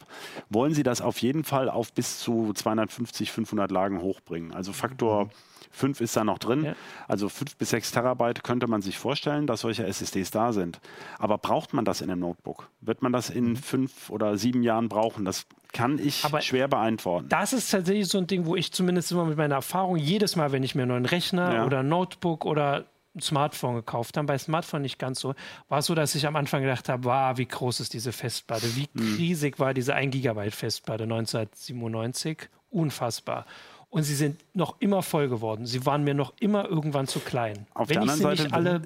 wollen 0.49 0.73
sie 0.73 0.83
das 0.83 1.01
auf 1.01 1.19
jeden 1.19 1.43
Fall 1.43 1.69
auf 1.69 1.93
bis 1.93 2.19
zu 2.19 2.53
250, 2.53 3.31
500 3.31 3.71
Lagen 3.71 4.01
hochbringen. 4.01 4.53
Also 4.53 4.73
Faktor... 4.73 5.25
Mhm 5.25 5.50
5 5.71 6.01
ist 6.01 6.15
da 6.15 6.23
noch 6.23 6.37
drin. 6.37 6.63
Ja. 6.63 6.75
Also 7.07 7.29
5 7.29 7.55
bis 7.57 7.71
6 7.71 7.91
Terabyte 7.91 8.43
könnte 8.43 8.67
man 8.67 8.81
sich 8.81 8.97
vorstellen, 8.97 9.47
dass 9.47 9.61
solche 9.61 9.85
SSDs 9.85 10.31
da 10.31 10.53
sind. 10.53 10.79
Aber 11.17 11.37
braucht 11.37 11.73
man 11.73 11.85
das 11.85 12.01
in 12.01 12.09
einem 12.09 12.21
Notebook? 12.21 12.69
Wird 12.81 13.01
man 13.01 13.11
das 13.11 13.29
in 13.29 13.49
mhm. 13.49 13.55
fünf 13.55 14.09
oder 14.09 14.37
sieben 14.37 14.63
Jahren 14.63 14.89
brauchen? 14.89 15.25
Das 15.25 15.45
kann 15.73 15.99
ich 15.99 16.25
Aber 16.25 16.41
schwer 16.41 16.67
beantworten. 16.67 17.29
Das 17.29 17.53
ist 17.53 17.69
tatsächlich 17.71 18.07
so 18.07 18.17
ein 18.17 18.27
Ding, 18.27 18.45
wo 18.45 18.55
ich 18.55 18.71
zumindest 18.71 19.11
immer 19.11 19.25
mit 19.25 19.37
meiner 19.37 19.55
Erfahrung 19.55 19.95
jedes 19.97 20.35
Mal, 20.35 20.51
wenn 20.51 20.63
ich 20.63 20.75
mir 20.75 20.83
einen 20.83 20.91
neuen 20.91 21.05
Rechner 21.05 21.53
ja. 21.53 21.65
oder 21.65 21.79
ein 21.79 21.89
Notebook 21.89 22.45
oder 22.45 22.85
ein 23.15 23.21
Smartphone 23.21 23.75
gekauft 23.75 24.17
habe, 24.17 24.27
bei 24.27 24.37
Smartphone 24.37 24.81
nicht 24.81 24.99
ganz 24.99 25.19
so, 25.19 25.33
war 25.69 25.79
es 25.79 25.85
so, 25.85 25.95
dass 25.95 26.15
ich 26.15 26.27
am 26.27 26.35
Anfang 26.35 26.61
gedacht 26.61 26.87
habe, 26.89 27.05
wow, 27.05 27.37
wie 27.37 27.45
groß 27.45 27.81
ist 27.81 27.93
diese 27.93 28.11
Festplatte, 28.11 28.75
wie 28.75 28.87
hm. 28.97 29.15
riesig 29.15 29.59
war 29.59 29.73
diese 29.73 29.95
1 29.95 30.11
Gigabyte 30.11 30.55
Festplatte 30.55 31.03
1997, 31.03 32.49
unfassbar 32.69 33.45
und 33.91 34.03
sie 34.03 34.15
sind 34.15 34.43
noch 34.55 34.77
immer 34.79 35.03
voll 35.03 35.29
geworden. 35.29 35.67
Sie 35.67 35.85
waren 35.85 36.03
mir 36.03 36.15
noch 36.15 36.33
immer 36.39 36.67
irgendwann 36.67 37.05
zu 37.05 37.19
klein. 37.19 37.67
Auf 37.75 37.89
wenn 37.89 37.95
der 37.95 38.01
anderen 38.01 38.21
Seite, 38.37 38.53
alle 38.53 38.81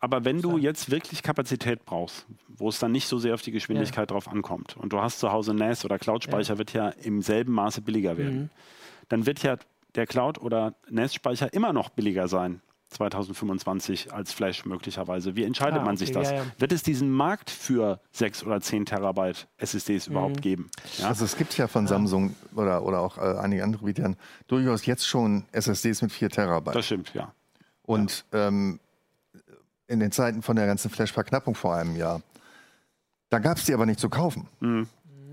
aber 0.00 0.26
wenn 0.26 0.42
du 0.42 0.58
jetzt 0.58 0.90
wirklich 0.90 1.22
Kapazität 1.22 1.86
brauchst, 1.86 2.26
wo 2.48 2.68
es 2.68 2.78
dann 2.78 2.92
nicht 2.92 3.08
so 3.08 3.18
sehr 3.18 3.32
auf 3.32 3.40
die 3.40 3.52
Geschwindigkeit 3.52 4.10
ja. 4.10 4.14
drauf 4.14 4.28
ankommt 4.28 4.76
und 4.76 4.92
du 4.92 5.00
hast 5.00 5.18
zu 5.18 5.32
Hause 5.32 5.54
NAS 5.54 5.82
oder 5.86 5.98
Cloud-Speicher, 5.98 6.54
ja. 6.54 6.58
wird 6.58 6.72
ja 6.74 6.90
im 6.90 7.22
selben 7.22 7.54
Maße 7.54 7.80
billiger 7.80 8.18
werden, 8.18 8.36
mhm. 8.38 8.50
dann 9.08 9.24
wird 9.24 9.42
ja 9.42 9.56
der 9.94 10.06
Cloud- 10.06 10.38
oder 10.38 10.74
NAS-Speicher 10.90 11.54
immer 11.54 11.72
noch 11.72 11.88
billiger 11.88 12.28
sein 12.28 12.60
2025 12.90 14.12
als 14.12 14.32
Flash 14.32 14.64
möglicherweise. 14.64 15.36
Wie 15.36 15.44
entscheidet 15.44 15.80
ah, 15.80 15.84
man 15.84 15.96
sich 15.96 16.12
das? 16.12 16.30
Ja, 16.30 16.36
ja. 16.36 16.46
Wird 16.58 16.72
es 16.72 16.82
diesen 16.82 17.10
Markt 17.10 17.50
für 17.50 18.00
6 18.12 18.44
oder 18.44 18.60
10 18.60 18.86
Terabyte 18.86 19.48
SSDs 19.56 20.08
mhm. 20.08 20.12
überhaupt 20.12 20.42
geben? 20.42 20.70
Ja? 20.98 21.08
Also 21.08 21.24
es 21.24 21.36
gibt 21.36 21.56
ja 21.56 21.66
von 21.66 21.86
Samsung 21.86 22.36
oder, 22.54 22.84
oder 22.84 23.00
auch 23.00 23.18
äh, 23.18 23.38
einigen 23.38 23.62
anderen 23.62 23.84
Anbietern 23.84 24.16
durchaus 24.46 24.86
jetzt 24.86 25.06
schon 25.06 25.44
SSDs 25.52 26.02
mit 26.02 26.12
4 26.12 26.30
Terabyte. 26.30 26.76
Das 26.76 26.86
stimmt, 26.86 27.12
ja. 27.14 27.32
Und 27.82 28.24
ähm, 28.32 28.80
in 29.86 30.00
den 30.00 30.12
Zeiten 30.12 30.42
von 30.42 30.56
der 30.56 30.66
ganzen 30.66 30.90
Flash-Verknappung 30.90 31.54
vor 31.54 31.74
einem 31.74 31.96
Jahr, 31.96 32.22
da 33.28 33.38
gab 33.38 33.58
es 33.58 33.64
die 33.64 33.74
aber 33.74 33.86
nicht 33.86 34.00
zu 34.00 34.08
kaufen. 34.08 34.48
Mhm. 34.60 34.88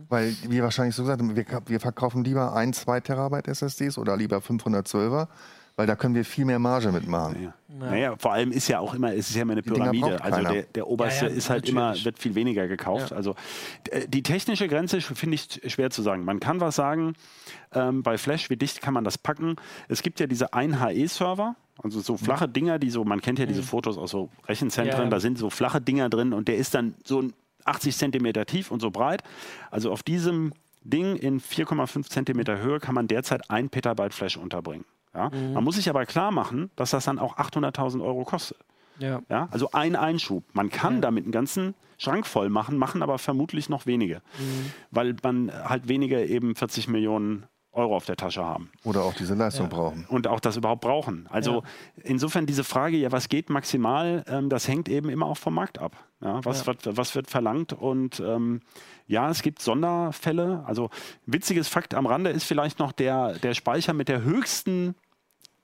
Weil, 0.10 0.36
wie 0.50 0.62
wahrscheinlich 0.62 0.96
so 0.96 1.04
gesagt, 1.04 1.22
wir, 1.24 1.46
wir 1.68 1.80
verkaufen 1.80 2.26
lieber 2.26 2.54
1, 2.54 2.82
2 2.82 3.00
Terabyte 3.00 3.48
SSDs 3.48 3.98
oder 3.98 4.18
lieber 4.18 4.40
512er 4.40 5.28
weil 5.76 5.88
da 5.88 5.96
können 5.96 6.16
wir 6.16 6.26
viel 6.26 6.46
mehr 6.46 6.60
Marge 6.60 6.92
mitmachen. 6.92 7.44
Ja. 7.44 7.54
Naja, 7.68 8.16
vor 8.18 8.34
allem 8.34 8.52
ist 8.52 8.68
ja 8.68 8.80
auch 8.80 8.94
immer, 8.94 9.14
es 9.14 9.30
ist 9.30 9.36
ja 9.36 9.44
immer 9.44 9.54
eine 9.54 9.64
Pyramide. 9.64 10.22
Also 10.24 10.42
der, 10.42 10.64
der 10.64 10.88
oberste 10.88 11.26
ja, 11.26 11.32
ja, 11.32 11.38
ist 11.38 11.50
halt 11.50 11.68
immer, 11.70 11.96
wird 12.04 12.20
viel 12.20 12.36
weniger 12.36 12.68
gekauft. 12.68 13.14
Also 13.14 13.36
die 14.08 14.24
technische 14.24 14.68
Grenze 14.68 15.02
finde 15.02 15.36
ich 15.36 15.62
schwer 15.72 15.90
zu 15.90 16.02
sagen. 16.02 16.26
Man 16.26 16.40
kann 16.40 16.60
was 16.60 16.76
sagen, 16.76 17.14
ähm, 17.74 18.04
bei 18.04 18.18
Flash, 18.18 18.50
wie 18.50 18.58
dicht 18.58 18.82
kann 18.82 18.94
man 18.94 19.04
das 19.04 19.18
packen? 19.18 19.56
Es 19.88 20.04
gibt 20.04 20.20
ja 20.20 20.28
diese 20.28 20.54
1HE-Server, 20.54 21.56
also 21.82 22.02
so 22.02 22.18
flache 22.18 22.48
Dinger, 22.48 22.78
die 22.78 22.90
so, 22.90 23.04
man 23.04 23.22
kennt 23.22 23.40
ja 23.40 23.46
diese 23.46 23.62
mhm. 23.62 23.66
Fotos 23.66 23.98
aus 23.98 24.12
so 24.12 24.30
Rechenzentren, 24.48 25.10
da 25.10 25.20
sind 25.20 25.38
so 25.38 25.50
flache 25.50 25.82
Dinger 25.82 26.10
drin 26.10 26.34
und 26.34 26.48
der 26.48 26.58
ist 26.58 26.76
dann 26.76 26.96
so 27.04 27.24
80 27.66 27.96
Zentimeter 27.96 28.46
tief 28.46 28.72
und 28.72 28.82
so 28.82 28.92
breit. 28.92 29.24
Also 29.72 29.92
auf 29.92 30.04
diesem 30.04 30.54
Ding 30.84 31.16
in 31.16 31.40
4,5 31.40 32.10
Zentimeter 32.10 32.60
Höhe 32.60 32.80
kann 32.80 32.96
man 32.96 33.08
derzeit 33.08 33.50
ein 33.50 33.70
Petabyte 33.70 34.14
Flash 34.14 34.38
unterbringen. 34.38 34.86
Ja? 35.14 35.30
Mhm. 35.30 35.54
Man 35.54 35.64
muss 35.64 35.76
sich 35.76 35.90
aber 35.90 36.06
klar 36.06 36.32
machen, 36.32 36.72
dass 36.76 36.92
das 36.92 37.06
dann 37.06 37.20
auch 37.20 37.38
800.000 37.38 38.04
Euro 38.04 38.24
kostet. 38.24 38.58
Ja. 39.00 39.22
ja. 39.30 39.48
Also 39.52 39.72
ein 39.72 39.96
Einschub. 39.96 40.44
Man 40.54 40.70
kann 40.70 40.96
ja. 40.96 41.02
damit 41.02 41.24
einen 41.24 41.32
ganzen 41.32 41.76
Schrank 41.98 42.26
voll 42.26 42.50
machen, 42.50 42.78
machen 42.78 43.04
aber 43.04 43.20
vermutlich 43.20 43.70
noch 43.70 43.86
wenige, 43.86 44.22
mhm. 44.40 44.72
weil 44.90 45.16
man 45.22 45.52
halt 45.52 45.88
weniger 45.88 46.24
eben 46.26 46.56
40 46.56 46.88
Millionen 46.88 47.46
Euro 47.74 47.96
auf 47.96 48.06
der 48.06 48.18
Tasche 48.18 48.44
haben. 48.44 48.70
Oder 48.84 49.04
auch 49.04 49.14
diese 49.14 49.34
Leistung 49.34 49.70
ja. 49.70 49.76
brauchen. 49.76 50.06
Und 50.10 50.28
auch 50.28 50.40
das 50.40 50.58
überhaupt 50.58 50.82
brauchen. 50.82 51.28
Also 51.30 51.62
ja. 51.62 52.04
insofern 52.04 52.46
diese 52.46 52.64
Frage, 52.64 52.98
ja, 52.98 53.12
was 53.12 53.30
geht 53.30 53.50
maximal, 53.50 54.26
ähm, 54.28 54.50
das 54.50 54.68
hängt 54.68 54.90
eben 54.90 55.10
immer 55.10 55.26
auch 55.26 55.38
vom 55.38 55.54
Markt 55.54 55.80
ab. 55.80 55.96
Ja, 56.20 56.44
was, 56.44 56.62
ja. 56.62 56.68
Wird, 56.68 56.98
was 56.98 57.16
wird 57.16 57.30
verlangt? 57.30 57.74
Und 57.74 58.20
ähm, 58.20 58.62
ja, 59.08 59.30
es 59.30 59.42
gibt 59.42 59.62
Sonderfälle. 59.62 60.64
Also 60.66 60.90
witziges 61.26 61.68
Fakt 61.68 61.94
am 61.94 62.06
Rande 62.06 62.30
ist 62.30 62.44
vielleicht 62.44 62.80
noch 62.80 62.92
der, 62.92 63.34
der 63.40 63.54
Speicher 63.54 63.94
mit 63.94 64.10
der 64.10 64.22
höchsten 64.22 64.96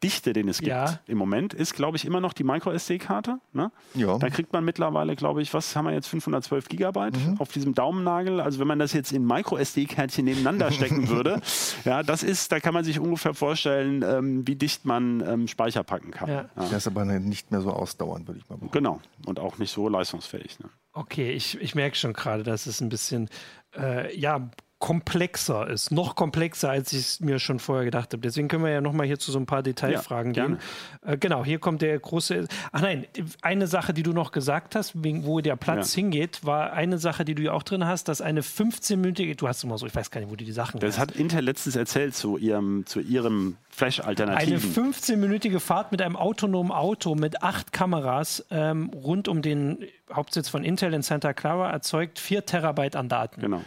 Dichte, 0.03 0.33
den 0.33 0.47
es 0.47 0.59
gibt 0.59 0.69
ja. 0.69 0.99
im 1.07 1.17
Moment, 1.17 1.55
ist, 1.55 1.73
glaube 1.73 1.97
ich, 1.97 2.05
immer 2.05 2.19
noch 2.19 2.33
die 2.33 2.43
Micro-SD-Karte. 2.43 3.39
Ne? 3.53 3.71
Ja. 3.95 4.19
Da 4.19 4.29
kriegt 4.29 4.53
man 4.53 4.63
mittlerweile, 4.63 5.15
glaube 5.15 5.41
ich, 5.41 5.53
was 5.55 5.75
haben 5.75 5.85
wir 5.85 5.93
jetzt, 5.93 6.07
512 6.07 6.69
Gigabyte 6.69 7.17
mhm. 7.17 7.41
auf 7.41 7.51
diesem 7.51 7.73
Daumennagel. 7.73 8.39
Also 8.39 8.59
wenn 8.59 8.67
man 8.67 8.77
das 8.77 8.93
jetzt 8.93 9.11
in 9.11 9.25
Micro-SD-Kärtchen 9.25 10.25
nebeneinander 10.25 10.71
stecken 10.71 11.09
würde, 11.09 11.41
ja, 11.83 12.03
das 12.03 12.21
ist, 12.21 12.51
da 12.51 12.59
kann 12.59 12.75
man 12.75 12.83
sich 12.83 12.99
ungefähr 12.99 13.33
vorstellen, 13.33 14.03
ähm, 14.03 14.47
wie 14.47 14.55
dicht 14.55 14.85
man 14.85 15.21
ähm, 15.21 15.47
Speicher 15.47 15.83
packen 15.83 16.11
kann. 16.11 16.29
Ja. 16.29 16.35
Ja. 16.35 16.49
Das 16.55 16.73
ist 16.73 16.87
aber 16.87 17.03
nicht 17.05 17.49
mehr 17.49 17.61
so 17.61 17.71
ausdauernd, 17.71 18.27
würde 18.27 18.39
ich 18.39 18.49
mal 18.49 18.57
behaupten. 18.57 18.77
Genau. 18.77 19.01
Und 19.25 19.39
auch 19.39 19.57
nicht 19.57 19.71
so 19.71 19.89
leistungsfähig. 19.89 20.59
Ne? 20.59 20.69
Okay, 20.93 21.31
ich, 21.31 21.59
ich 21.59 21.73
merke 21.73 21.95
schon 21.95 22.13
gerade, 22.13 22.43
dass 22.43 22.67
es 22.67 22.81
ein 22.81 22.89
bisschen 22.89 23.29
äh, 23.75 24.15
ja, 24.17 24.49
komplexer 24.79 25.67
ist. 25.67 25.91
Noch 25.91 26.15
komplexer, 26.15 26.69
als 26.69 26.93
ich 26.93 26.99
es 26.99 27.19
mir 27.19 27.39
schon 27.39 27.59
vorher 27.59 27.85
gedacht 27.85 28.13
habe. 28.13 28.21
Deswegen 28.21 28.47
können 28.47 28.63
wir 28.63 28.69
ja 28.69 28.81
nochmal 28.81 29.07
hier 29.07 29.17
zu 29.17 29.31
so 29.31 29.39
ein 29.39 29.47
paar 29.47 29.63
Detailfragen 29.63 30.33
ja, 30.35 30.45
gehen. 30.45 30.59
Äh, 31.03 31.17
genau, 31.17 31.43
hier 31.43 31.57
kommt 31.57 31.81
der 31.81 31.97
große. 31.97 32.47
Ach 32.71 32.81
nein, 32.81 33.07
eine 33.41 33.65
Sache, 33.65 33.93
die 33.93 34.03
du 34.03 34.13
noch 34.13 34.31
gesagt 34.31 34.75
hast, 34.75 34.93
wo 34.95 35.41
der 35.41 35.55
Platz 35.55 35.95
ja. 35.95 36.01
hingeht, 36.01 36.45
war 36.45 36.73
eine 36.73 36.99
Sache, 36.99 37.25
die 37.25 37.33
du 37.33 37.41
ja 37.41 37.53
auch 37.53 37.63
drin 37.63 37.85
hast, 37.85 38.07
dass 38.07 38.21
eine 38.21 38.41
15-minütige, 38.41 39.35
du 39.35 39.47
hast 39.47 39.63
immer 39.63 39.79
so, 39.79 39.87
ich 39.87 39.95
weiß 39.95 40.11
gar 40.11 40.21
nicht, 40.21 40.29
wo 40.29 40.35
du 40.35 40.45
die 40.45 40.51
Sachen 40.51 40.79
Das 40.79 40.99
hast. 40.99 41.09
hat 41.09 41.15
Intel 41.15 41.43
letztens 41.43 41.75
erzählt 41.75 42.15
zu 42.15 42.37
ihrem, 42.37 42.85
zu 42.85 42.99
ihrem 42.99 43.57
Flash-Alternativen. 43.69 44.53
Eine 44.53 44.91
15-minütige 44.91 45.59
Fahrt 45.59 45.91
mit 45.91 46.03
einem 46.03 46.15
autonomen 46.15 46.71
Auto 46.71 47.15
mit 47.15 47.41
acht 47.41 47.73
Kameras 47.73 48.45
ähm, 48.51 48.91
rund 48.93 49.27
um 49.27 49.41
den 49.41 49.79
Hauptsitz 50.13 50.49
von 50.49 50.63
Intel 50.63 50.93
in 50.93 51.01
Santa 51.01 51.33
Clara 51.33 51.71
erzeugt 51.71 52.19
4 52.19 52.45
Terabyte 52.45 52.95
an 52.95 53.09
Daten. 53.09 53.41
Genau. 53.41 53.61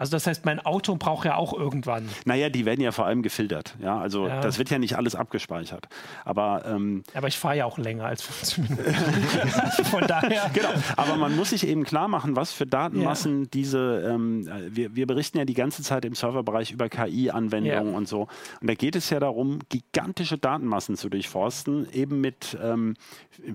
Also 0.00 0.12
das 0.12 0.26
heißt, 0.26 0.46
mein 0.46 0.60
Auto 0.60 0.96
braucht 0.96 1.26
ja 1.26 1.36
auch 1.36 1.52
irgendwann. 1.52 2.08
Naja, 2.24 2.48
die 2.48 2.64
werden 2.64 2.80
ja 2.80 2.90
vor 2.90 3.04
allem 3.04 3.22
gefiltert. 3.22 3.76
Ja, 3.82 4.00
also 4.00 4.28
ja. 4.28 4.40
das 4.40 4.58
wird 4.58 4.70
ja 4.70 4.78
nicht 4.78 4.96
alles 4.96 5.14
abgespeichert. 5.14 5.88
Aber, 6.24 6.64
ähm, 6.64 7.02
aber 7.12 7.28
ich 7.28 7.38
fahre 7.38 7.58
ja 7.58 7.64
auch 7.66 7.76
länger 7.76 8.06
als 8.06 8.22
15 8.22 8.64
Minuten. 8.64 8.94
Von 9.84 10.06
daher. 10.06 10.50
Genau. 10.54 10.70
Aber 10.96 11.16
man 11.16 11.36
muss 11.36 11.50
sich 11.50 11.66
eben 11.66 11.84
klar 11.84 12.08
machen, 12.08 12.34
was 12.34 12.50
für 12.50 12.64
Datenmassen 12.64 13.42
ja. 13.42 13.48
diese. 13.52 14.10
Ähm, 14.10 14.48
wir, 14.70 14.96
wir 14.96 15.06
berichten 15.06 15.36
ja 15.36 15.44
die 15.44 15.52
ganze 15.52 15.82
Zeit 15.82 16.06
im 16.06 16.14
Serverbereich 16.14 16.70
über 16.70 16.88
KI-Anwendungen 16.88 17.90
ja. 17.90 17.96
und 17.96 18.08
so. 18.08 18.22
Und 18.62 18.70
da 18.70 18.74
geht 18.74 18.96
es 18.96 19.10
ja 19.10 19.20
darum, 19.20 19.58
gigantische 19.68 20.38
Datenmassen 20.38 20.96
zu 20.96 21.10
durchforsten, 21.10 21.92
eben 21.92 22.22
mit 22.22 22.56
ähm, 22.62 22.94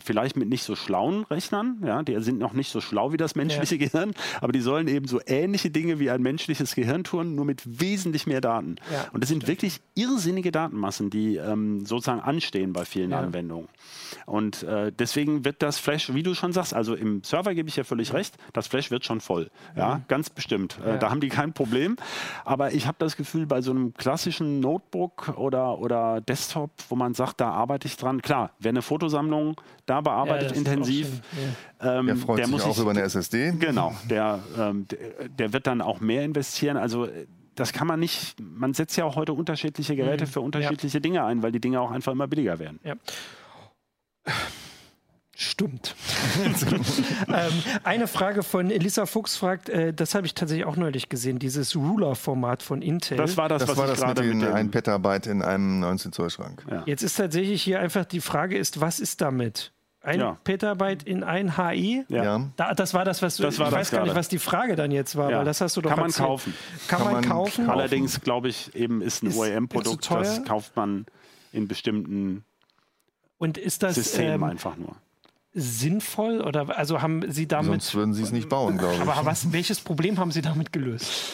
vielleicht 0.03 0.37
mit 0.37 0.47
nicht 0.47 0.63
so 0.63 0.75
schlauen 0.75 1.23
Rechnern. 1.23 1.81
Ja, 1.83 2.03
die 2.03 2.19
sind 2.21 2.37
noch 2.37 2.53
nicht 2.53 2.71
so 2.71 2.81
schlau 2.81 3.11
wie 3.11 3.17
das 3.17 3.33
menschliche 3.33 3.79
Gehirn, 3.79 4.13
aber 4.41 4.51
die 4.51 4.61
sollen 4.61 4.87
eben 4.87 5.07
so 5.07 5.19
ähnliche 5.25 5.71
Dinge 5.71 5.99
wie 5.99 6.11
ein 6.11 6.21
Mensch 6.21 6.34
menschliches 6.35 6.75
Gehirn 6.75 7.05
tun, 7.05 7.33
nur 7.35 7.45
mit 7.45 7.61
wesentlich 7.65 8.27
mehr 8.27 8.41
Daten. 8.41 8.75
Ja, 8.91 9.05
und 9.13 9.21
das 9.21 9.29
sind 9.29 9.47
wirklich 9.47 9.79
irrsinnige 9.95 10.51
Datenmassen, 10.51 11.09
die 11.09 11.37
ähm, 11.37 11.85
sozusagen 11.85 12.19
anstehen 12.19 12.73
bei 12.73 12.83
vielen 12.83 13.11
ja. 13.11 13.19
Anwendungen. 13.19 13.69
Und 14.25 14.63
äh, 14.63 14.91
deswegen 14.91 15.45
wird 15.45 15.61
das 15.61 15.79
Flash, 15.79 16.13
wie 16.13 16.23
du 16.23 16.33
schon 16.33 16.51
sagst, 16.51 16.73
also 16.73 16.93
im 16.93 17.23
Server 17.23 17.55
gebe 17.55 17.69
ich 17.69 17.77
ja 17.77 17.85
völlig 17.85 18.11
recht, 18.13 18.35
das 18.51 18.67
Flash 18.67 18.91
wird 18.91 19.05
schon 19.05 19.21
voll. 19.21 19.49
Ja, 19.77 20.01
ganz 20.09 20.29
bestimmt. 20.29 20.77
Äh, 20.85 20.99
da 20.99 21.09
haben 21.09 21.21
die 21.21 21.29
kein 21.29 21.53
Problem. 21.53 21.95
Aber 22.43 22.73
ich 22.73 22.85
habe 22.85 22.97
das 22.99 23.15
Gefühl, 23.15 23.45
bei 23.45 23.61
so 23.61 23.71
einem 23.71 23.93
klassischen 23.93 24.59
Notebook 24.59 25.37
oder, 25.37 25.79
oder 25.79 26.19
Desktop, 26.19 26.71
wo 26.89 26.95
man 26.95 27.13
sagt, 27.13 27.39
da 27.39 27.51
arbeite 27.51 27.87
ich 27.87 27.95
dran, 27.95 28.21
klar, 28.21 28.51
wer 28.59 28.69
eine 28.69 28.81
Fotosammlung 28.81 29.55
da 29.85 30.01
bearbeitet 30.01 30.51
intensiv, 30.53 31.07
ähm, 31.79 32.07
der 32.07 32.15
freut 32.17 32.39
der 32.39 32.47
sich 32.47 32.61
auch 32.63 32.71
ich, 32.71 32.79
über 32.79 32.91
eine 32.91 33.01
SSD. 33.01 33.53
Genau, 33.59 33.93
der, 34.09 34.39
ähm, 34.57 34.87
der, 34.87 35.29
der 35.29 35.53
wird 35.53 35.67
dann 35.67 35.81
auch 35.81 35.99
mehr 35.99 36.23
investieren. 36.25 36.77
Also 36.77 37.07
das 37.55 37.71
kann 37.71 37.87
man 37.87 37.99
nicht, 37.99 38.39
man 38.39 38.73
setzt 38.73 38.97
ja 38.97 39.05
auch 39.05 39.15
heute 39.15 39.33
unterschiedliche 39.33 39.95
Geräte 39.95 40.25
mhm. 40.25 40.29
für 40.29 40.41
unterschiedliche 40.41 40.97
ja. 40.97 41.01
Dinge 41.01 41.23
ein, 41.23 41.41
weil 41.41 41.51
die 41.51 41.61
Dinge 41.61 41.79
auch 41.79 41.91
einfach 41.91 42.11
immer 42.11 42.27
billiger 42.27 42.59
werden. 42.59 42.79
Ja. 42.83 42.95
Stimmt. 45.37 45.95
ähm, 47.27 47.51
eine 47.83 48.07
Frage 48.07 48.41
von 48.41 48.71
Elisa 48.71 49.05
Fuchs 49.05 49.35
fragt, 49.35 49.67
äh, 49.67 49.93
das 49.93 50.15
habe 50.15 50.25
ich 50.25 50.33
tatsächlich 50.33 50.65
auch 50.65 50.77
neulich 50.77 51.09
gesehen, 51.09 51.39
dieses 51.39 51.75
Ruler-Format 51.75 52.63
von 52.63 52.81
Intel. 52.81 53.17
Das 53.17 53.35
war 53.35 53.49
das, 53.49 53.59
das 53.59 53.69
was 53.69 53.77
war 53.77 53.91
ich 53.91 53.99
das 53.99 54.17
mit, 54.17 54.35
mit 54.35 54.49
einem 54.49 54.71
Petabyte 54.71 55.27
in 55.27 55.41
einem 55.41 55.81
19 55.81 56.13
Zoll 56.13 56.29
Schrank. 56.29 56.65
Ja. 56.71 56.83
Jetzt 56.85 57.03
ist 57.03 57.15
tatsächlich 57.15 57.61
hier 57.61 57.81
einfach 57.81 58.05
die 58.05 58.21
Frage 58.21 58.57
ist, 58.57 58.79
was 58.79 59.01
ist 59.01 59.19
damit? 59.19 59.73
Ein 60.05 60.19
ja. 60.19 60.37
Petabyte 60.43 61.03
in 61.03 61.23
ein 61.23 61.57
HI? 61.57 62.05
Ja. 62.09 62.47
Da, 62.55 62.73
das 62.75 62.93
war 62.93 63.05
das, 63.05 63.21
was 63.21 63.37
du, 63.37 63.43
das 63.43 63.55
ich 63.55 63.59
weiß 63.59 63.89
gar 63.91 64.03
nicht, 64.03 64.15
was 64.15 64.27
die 64.29 64.37
Frage 64.37 64.75
dann 64.75 64.91
jetzt 64.91 65.15
war, 65.15 65.31
ja. 65.31 65.39
weil 65.39 65.45
das 65.45 65.61
hast 65.61 65.75
du 65.77 65.81
doch 65.81 65.89
Kann 65.89 65.99
man 65.99 66.11
kaufen. 66.11 66.53
Kann, 66.87 66.99
Kann 66.99 67.05
man, 67.05 67.13
man 67.21 67.29
kaufen. 67.29 67.69
Allerdings, 67.69 68.21
glaube 68.21 68.49
ich, 68.49 68.75
eben 68.75 69.01
ist 69.01 69.23
ein 69.23 69.33
OEM-Produkt, 69.33 70.09
das 70.11 70.43
kauft 70.43 70.75
man 70.75 71.05
in 71.51 71.67
bestimmten 71.67 72.43
und 73.37 73.57
ist 73.57 73.83
das, 73.83 73.95
Systemen 73.95 74.35
ähm, 74.35 74.43
einfach 74.43 74.77
nur 74.77 74.95
sinnvoll 75.53 76.41
oder 76.41 76.77
also 76.77 77.01
haben 77.01 77.31
Sie 77.31 77.47
damit 77.47 77.81
Sonst 77.81 77.95
würden 77.95 78.13
Sie 78.13 78.23
es 78.23 78.31
nicht 78.31 78.49
bauen, 78.49 78.77
glaube 78.77 78.95
ich. 78.95 79.01
Aber 79.01 79.25
was, 79.25 79.53
welches 79.53 79.79
Problem 79.79 80.19
haben 80.19 80.31
Sie 80.31 80.41
damit 80.41 80.73
gelöst? 80.73 81.33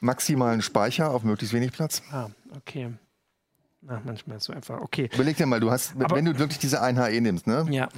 Maximalen 0.00 0.62
Speicher 0.62 1.10
auf 1.10 1.22
möglichst 1.22 1.54
wenig 1.54 1.72
Platz. 1.72 2.02
Ah, 2.10 2.28
okay. 2.56 2.90
Ach, 3.88 4.00
manchmal 4.04 4.40
so 4.40 4.52
einfach. 4.52 4.80
Okay. 4.80 5.10
Überleg 5.12 5.36
dir 5.36 5.46
mal, 5.46 5.60
du 5.60 5.70
hast, 5.70 5.94
Aber, 5.98 6.16
wenn 6.16 6.24
du 6.24 6.38
wirklich 6.38 6.58
diese 6.58 6.80
1 6.80 6.98
HE 6.98 7.20
nimmst, 7.20 7.46
ne? 7.46 7.66
Ja. 7.70 7.88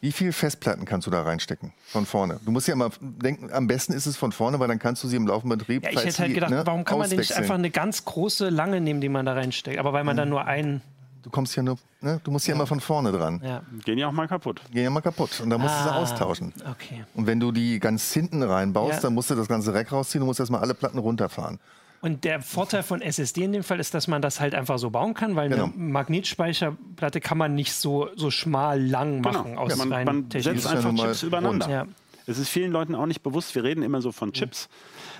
Wie 0.00 0.12
viele 0.12 0.32
Festplatten 0.32 0.84
kannst 0.84 1.06
du 1.06 1.10
da 1.10 1.22
reinstecken? 1.22 1.72
Von 1.86 2.04
vorne. 2.04 2.38
Du 2.44 2.50
musst 2.50 2.68
ja 2.68 2.74
immer 2.74 2.90
denken, 3.00 3.50
am 3.50 3.66
besten 3.66 3.92
ist 3.92 4.06
es 4.06 4.16
von 4.16 4.30
vorne, 4.30 4.60
weil 4.60 4.68
dann 4.68 4.78
kannst 4.78 5.02
du 5.02 5.08
sie 5.08 5.16
im 5.16 5.26
laufenden 5.26 5.58
Betrieb. 5.58 5.84
Ja, 5.84 5.90
ich 5.90 6.04
hätte 6.04 6.18
halt 6.18 6.34
gedacht, 6.34 6.50
ne, 6.50 6.66
warum 6.66 6.84
kann 6.84 6.98
man 6.98 7.08
denn 7.08 7.18
nicht 7.18 7.34
einfach 7.34 7.54
eine 7.54 7.70
ganz 7.70 8.04
große, 8.04 8.50
lange 8.50 8.80
nehmen, 8.80 9.00
die 9.00 9.08
man 9.08 9.24
da 9.24 9.32
reinsteckt? 9.32 9.78
Aber 9.78 9.92
weil 9.92 10.04
man 10.04 10.16
mhm. 10.16 10.18
dann 10.18 10.28
nur 10.28 10.44
einen. 10.44 10.82
Du 11.22 11.30
kommst 11.30 11.56
ja 11.56 11.62
nur, 11.62 11.76
ne? 12.02 12.20
du 12.22 12.30
musst 12.30 12.46
ja, 12.46 12.52
ja 12.52 12.56
immer 12.56 12.68
von 12.68 12.78
vorne 12.78 13.10
dran. 13.10 13.40
Ja. 13.42 13.62
Gehen 13.84 13.98
ja 13.98 14.06
auch 14.06 14.12
mal 14.12 14.28
kaputt. 14.28 14.60
Gehen 14.70 14.84
ja 14.84 14.90
mal 14.90 15.00
kaputt. 15.00 15.40
Und 15.40 15.50
dann 15.50 15.60
musst 15.60 15.74
ah, 15.74 15.82
du 15.82 15.88
sie 15.88 15.94
austauschen. 15.96 16.52
Okay. 16.70 17.04
Und 17.14 17.26
wenn 17.26 17.40
du 17.40 17.50
die 17.50 17.80
ganz 17.80 18.12
hinten 18.12 18.44
reinbaust, 18.44 18.96
ja. 18.96 19.00
dann 19.00 19.14
musst 19.14 19.30
du 19.30 19.34
das 19.34 19.48
ganze 19.48 19.74
Rack 19.74 19.90
rausziehen, 19.90 20.20
du 20.20 20.26
musst 20.26 20.38
erstmal 20.38 20.60
alle 20.60 20.74
Platten 20.74 20.98
runterfahren. 20.98 21.58
Und 22.00 22.24
der 22.24 22.40
Vorteil 22.40 22.82
von 22.82 23.00
SSD 23.00 23.44
in 23.44 23.52
dem 23.52 23.62
Fall 23.62 23.80
ist, 23.80 23.94
dass 23.94 24.06
man 24.08 24.22
das 24.22 24.40
halt 24.40 24.54
einfach 24.54 24.78
so 24.78 24.90
bauen 24.90 25.14
kann, 25.14 25.36
weil 25.36 25.48
genau. 25.48 25.64
eine 25.64 25.72
Magnetspeicherplatte 25.76 27.20
kann 27.20 27.38
man 27.38 27.54
nicht 27.54 27.72
so, 27.72 28.08
so 28.16 28.30
schmal 28.30 28.82
lang 28.82 29.22
genau. 29.22 29.32
machen. 29.32 29.50
Genau. 29.52 29.62
Aus 29.62 29.78
ja, 29.78 29.84
man, 29.84 30.04
man 30.04 30.30
setzt 30.30 30.66
einfach 30.66 30.94
Chips 30.94 31.22
übereinander. 31.22 31.68
Ja. 31.68 31.86
Es 32.26 32.38
ist 32.38 32.48
vielen 32.48 32.72
Leuten 32.72 32.94
auch 32.94 33.06
nicht 33.06 33.22
bewusst, 33.22 33.54
wir 33.54 33.62
reden 33.62 33.82
immer 33.82 34.02
so 34.02 34.10
von 34.10 34.32
Chips. 34.32 34.68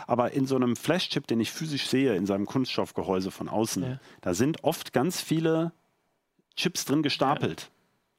Aber 0.08 0.32
in 0.32 0.46
so 0.46 0.56
einem 0.56 0.76
Flash-Chip, 0.76 1.26
den 1.26 1.40
ich 1.40 1.52
physisch 1.52 1.86
sehe, 1.86 2.16
in 2.16 2.26
seinem 2.26 2.46
Kunststoffgehäuse 2.46 3.30
von 3.30 3.48
außen, 3.48 3.82
ja. 3.82 4.00
da 4.20 4.34
sind 4.34 4.64
oft 4.64 4.92
ganz 4.92 5.20
viele 5.20 5.72
Chips 6.56 6.84
drin 6.84 7.02
gestapelt. 7.02 7.70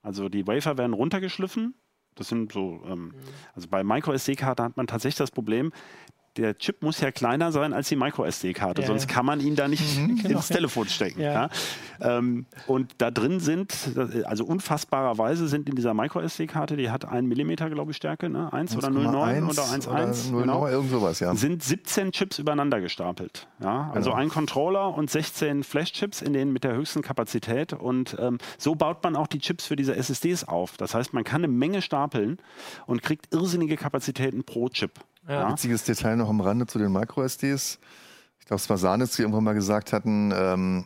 Also 0.01 0.29
die 0.29 0.47
Wafer 0.47 0.77
werden 0.77 0.93
runtergeschliffen. 0.93 1.73
Das 2.15 2.29
sind 2.29 2.51
so, 2.51 2.81
ähm, 2.85 3.05
mhm. 3.05 3.13
also 3.53 3.67
bei 3.67 3.83
MicroSD-Karten 3.83 4.63
hat 4.63 4.77
man 4.77 4.87
tatsächlich 4.87 5.17
das 5.17 5.31
Problem, 5.31 5.71
der 6.37 6.57
Chip 6.57 6.81
muss 6.81 7.01
ja 7.01 7.11
kleiner 7.11 7.51
sein 7.51 7.73
als 7.73 7.89
die 7.89 7.95
MicroSD-Karte, 7.95 8.81
ja, 8.81 8.87
sonst 8.87 9.07
kann 9.07 9.25
man 9.25 9.39
ihn 9.39 9.55
da 9.55 9.67
nicht 9.67 9.97
mhm, 9.97 10.17
genau, 10.17 10.37
ins 10.37 10.47
Telefon 10.47 10.87
stecken. 10.87 11.21
Ja. 11.21 11.49
Ähm, 11.99 12.45
und 12.67 12.93
da 12.99 13.11
drin 13.11 13.39
sind, 13.39 13.73
also 14.25 14.45
unfassbarerweise 14.45 15.47
sind 15.47 15.67
in 15.69 15.75
dieser 15.75 15.93
MicroSD-Karte, 15.93 16.77
die 16.77 16.89
hat 16.89 17.05
1 17.05 17.27
mm, 17.27 17.55
glaube 17.71 17.91
ich, 17.91 17.97
Stärke, 17.97 18.29
ne? 18.29 18.51
1 18.53 18.77
oder 18.77 18.89
0,9 18.89 19.49
oder 19.49 19.63
1,1, 19.63 20.39
genau, 20.39 20.67
irgend 20.67 20.91
sowas, 20.91 21.19
ja. 21.19 21.33
sind 21.35 21.63
17 21.63 22.11
Chips 22.11 22.39
übereinander 22.39 22.79
gestapelt. 22.81 23.47
Ja? 23.59 23.91
Also 23.93 24.11
genau. 24.11 24.21
ein 24.21 24.29
Controller 24.29 24.93
und 24.95 25.09
16 25.09 25.63
Flash-Chips 25.63 26.21
in 26.21 26.33
denen 26.33 26.53
mit 26.53 26.63
der 26.63 26.75
höchsten 26.75 27.01
Kapazität. 27.01 27.73
Und 27.73 28.15
ähm, 28.19 28.37
so 28.57 28.75
baut 28.75 29.03
man 29.03 29.15
auch 29.15 29.27
die 29.27 29.39
Chips 29.39 29.65
für 29.65 29.75
diese 29.75 29.95
SSDs 29.95 30.43
auf. 30.43 30.77
Das 30.77 30.93
heißt, 30.93 31.13
man 31.13 31.23
kann 31.23 31.43
eine 31.43 31.51
Menge 31.51 31.81
stapeln 31.81 32.37
und 32.85 33.01
kriegt 33.01 33.33
irrsinnige 33.33 33.77
Kapazitäten 33.77 34.43
pro 34.43 34.69
Chip. 34.69 34.91
Ja. 35.27 35.51
Witziges 35.51 35.83
Detail 35.83 36.15
noch 36.15 36.29
am 36.29 36.41
Rande 36.41 36.67
zu 36.67 36.79
den 36.79 36.91
MicroSDs. 36.91 37.79
Ich 38.39 38.45
glaube, 38.45 38.61
es 38.61 38.69
war 38.69 38.77
Sanitz, 38.77 39.15
die 39.15 39.23
irgendwann 39.23 39.43
mal 39.43 39.53
gesagt 39.53 39.91
hatten, 39.91 40.31
ähm, 40.33 40.85